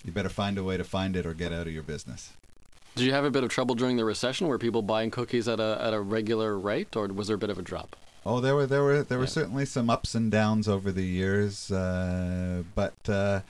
you 0.03 0.11
better 0.11 0.29
find 0.29 0.57
a 0.57 0.63
way 0.63 0.77
to 0.77 0.83
find 0.83 1.15
it 1.15 1.25
or 1.25 1.33
get 1.35 1.53
out 1.53 1.67
of 1.67 1.73
your 1.73 1.83
business. 1.83 2.31
Did 2.95 3.05
you 3.05 3.13
have 3.13 3.25
a 3.25 3.31
bit 3.31 3.43
of 3.43 3.49
trouble 3.49 3.75
during 3.75 3.97
the 3.97 4.05
recession? 4.05 4.47
Were 4.47 4.57
people 4.57 4.81
buying 4.81 5.11
cookies 5.11 5.47
at 5.47 5.59
a 5.59 5.77
at 5.79 5.93
a 5.93 6.01
regular 6.01 6.57
rate, 6.57 6.95
or 6.95 7.07
was 7.07 7.27
there 7.27 7.35
a 7.35 7.39
bit 7.39 7.51
of 7.51 7.59
a 7.59 7.61
drop? 7.61 7.95
Oh, 8.25 8.39
there 8.41 8.55
were 8.55 8.65
there 8.67 8.83
were 8.83 9.03
there 9.03 9.17
were 9.17 9.23
Yeah. 9.23 9.29
certainly 9.29 9.65
some 9.65 9.89
ups 9.89 10.13
and 10.15 10.29
downs 10.31 10.67
over 10.67 10.91
the 10.91 11.05
years, 11.05 11.71
uh, 11.71 12.63
but 12.75 12.93
uh, 13.07 13.41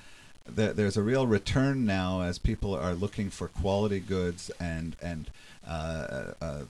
there, 0.47 0.73
there's 0.73 0.95
a 0.97 1.01
real 1.03 1.27
return 1.27 1.85
now 1.85 2.21
as 2.21 2.37
people 2.37 2.73
are 2.75 2.93
looking 2.93 3.29
for 3.29 3.47
quality 3.47 3.99
goods 3.99 4.51
and 4.59 4.95
and 5.01 5.31
uh, 5.67 6.33
uh, 6.41 6.61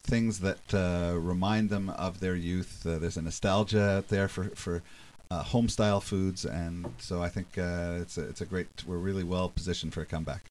things 0.00 0.40
that 0.40 0.72
uh, 0.72 1.14
remind 1.18 1.68
them 1.68 1.90
of 1.90 2.20
their 2.20 2.36
youth. 2.36 2.86
Uh, 2.86 2.98
there's 2.98 3.16
a 3.16 3.22
nostalgia 3.22 3.82
out 3.98 4.08
there 4.08 4.28
for 4.28 4.44
for 4.50 4.82
uh, 5.30 5.42
home 5.42 5.68
style 5.68 6.00
foods, 6.00 6.44
and 6.46 6.86
so 6.98 7.22
I 7.22 7.28
think 7.28 7.58
uh, 7.58 7.98
it's 8.00 8.16
a, 8.16 8.22
it's 8.28 8.40
a 8.40 8.46
great. 8.46 8.68
We're 8.86 8.96
really 8.98 9.24
well 9.24 9.48
positioned 9.48 9.92
for 9.92 10.00
a 10.00 10.06
comeback. 10.06 10.50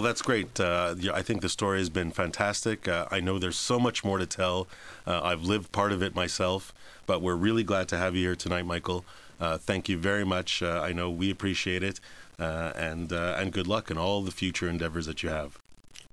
Well, 0.00 0.06
that's 0.06 0.22
great. 0.22 0.58
Uh, 0.58 0.94
I 1.12 1.20
think 1.20 1.42
the 1.42 1.50
story 1.50 1.78
has 1.78 1.90
been 1.90 2.10
fantastic. 2.10 2.88
Uh, 2.88 3.04
I 3.10 3.20
know 3.20 3.38
there's 3.38 3.58
so 3.58 3.78
much 3.78 4.02
more 4.02 4.16
to 4.16 4.24
tell. 4.24 4.66
Uh, 5.06 5.20
I've 5.22 5.42
lived 5.42 5.72
part 5.72 5.92
of 5.92 6.02
it 6.02 6.14
myself, 6.14 6.72
but 7.04 7.20
we're 7.20 7.34
really 7.34 7.64
glad 7.64 7.86
to 7.88 7.98
have 7.98 8.16
you 8.16 8.28
here 8.28 8.34
tonight, 8.34 8.64
Michael. 8.64 9.04
Uh, 9.38 9.58
thank 9.58 9.90
you 9.90 9.98
very 9.98 10.24
much. 10.24 10.62
Uh, 10.62 10.80
I 10.82 10.94
know 10.94 11.10
we 11.10 11.30
appreciate 11.30 11.82
it, 11.82 12.00
uh, 12.38 12.72
and 12.74 13.12
and 13.12 13.52
good 13.52 13.66
luck 13.66 13.90
in 13.90 13.98
all 13.98 14.22
the 14.22 14.30
future 14.30 14.70
endeavors 14.70 15.04
that 15.04 15.22
you 15.22 15.28
have. 15.28 15.58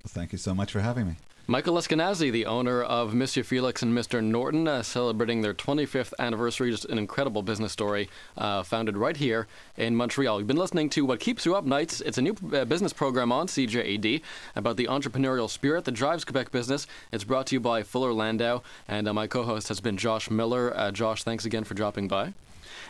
Thank 0.05 0.33
you 0.33 0.37
so 0.37 0.53
much 0.53 0.73
for 0.73 0.81
having 0.81 1.07
me. 1.07 1.15
Michael 1.49 1.75
Eskenazi, 1.75 2.29
the 2.29 2.45
owner 2.45 2.83
of 2.83 3.13
Monsieur 3.13 3.41
Felix 3.41 3.81
and 3.81 3.97
Mr. 3.97 4.21
Norton, 4.21 4.67
uh, 4.67 4.83
celebrating 4.83 5.41
their 5.41 5.53
25th 5.53 6.13
anniversary. 6.19 6.71
Just 6.71 6.83
an 6.83 6.97
incredible 6.97 7.41
business 7.41 7.71
story, 7.71 8.09
uh, 8.37 8.63
founded 8.63 8.97
right 8.97 9.15
here 9.15 9.47
in 9.77 9.95
Montreal. 9.95 10.39
You've 10.39 10.47
been 10.47 10.57
listening 10.57 10.89
to 10.89 11.05
What 11.05 11.21
Keeps 11.21 11.45
You 11.45 11.55
Up 11.55 11.63
Nights. 11.63 12.01
It's 12.01 12.17
a 12.17 12.21
new 12.21 12.35
uh, 12.51 12.65
business 12.65 12.91
program 12.91 13.31
on 13.31 13.47
CJAD 13.47 14.21
about 14.57 14.75
the 14.75 14.87
entrepreneurial 14.87 15.49
spirit 15.49 15.85
that 15.85 15.93
drives 15.93 16.25
Quebec 16.25 16.51
business. 16.51 16.85
It's 17.13 17.23
brought 17.23 17.47
to 17.47 17.55
you 17.55 17.61
by 17.61 17.81
Fuller 17.81 18.11
Landau, 18.11 18.61
and 18.85 19.07
uh, 19.07 19.13
my 19.13 19.25
co-host 19.25 19.69
has 19.69 19.79
been 19.79 19.95
Josh 19.95 20.29
Miller. 20.29 20.75
Uh, 20.75 20.91
Josh, 20.91 21.23
thanks 21.23 21.45
again 21.45 21.63
for 21.63 21.75
dropping 21.75 22.09
by. 22.09 22.33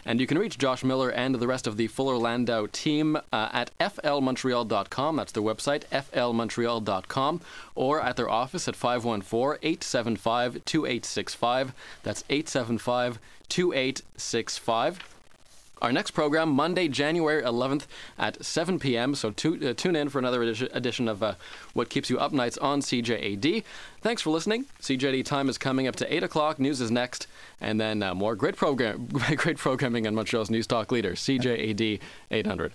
And 0.06 0.20
you 0.20 0.28
can 0.28 0.38
reach 0.38 0.58
Josh 0.58 0.84
Miller 0.84 1.10
and 1.10 1.36
the 1.36 1.48
rest 1.48 1.68
of 1.68 1.78
the 1.78 1.88
Fuller 1.88 2.18
Landau 2.18 2.68
team 2.72 3.16
uh, 3.16 3.50
at 3.52 3.72
flmontreal.com. 3.80 5.16
That's 5.16 5.32
their 5.32 5.44
website, 5.44 5.84
flmontreal.com, 5.86 7.42
or 7.76 8.02
at 8.02 8.16
their 8.16 8.30
office 8.30 8.68
at 8.68 8.76
514 8.76 9.60
875 9.62 10.66
2865. 10.66 11.74
That's 12.04 12.24
875 12.30 13.20
2865. 13.50 15.17
Our 15.82 15.92
next 15.92 16.12
program, 16.12 16.50
Monday, 16.50 16.88
January 16.88 17.44
11th 17.44 17.86
at 18.18 18.44
7 18.44 18.80
p.m. 18.80 19.14
So 19.16 19.32
tu- 19.32 19.60
uh, 19.70 19.74
tune 19.74 19.96
in 19.96 20.10
for 20.10 20.20
another 20.20 20.42
edition, 20.44 20.70
edition 20.74 21.08
of 21.08 21.22
uh, 21.22 21.36
What 21.74 21.90
Keeps 21.90 22.10
You 22.10 22.18
Up 22.18 22.32
Nights 22.32 22.58
on 22.58 22.82
CJAD. 22.82 23.64
Thanks 24.02 24.22
for 24.22 24.32
listening. 24.32 24.66
CJAD 24.82 25.26
time 25.26 25.50
is 25.50 25.58
coming 25.58 25.88
up 25.88 25.96
to 25.98 26.14
8 26.14 26.24
o'clock. 26.24 26.60
News 26.60 26.82
is 26.82 26.90
next. 26.92 27.28
And 27.62 27.80
then 27.80 28.02
uh, 28.02 28.16
more 28.16 28.36
great, 28.36 28.56
program- 28.56 29.08
great 29.36 29.58
programming 29.58 30.08
on 30.08 30.16
Montreal's 30.16 30.50
News 30.50 30.68
Talk 30.68 30.92
leader, 30.92 31.14
CJAD 31.14 32.00
800. 32.32 32.74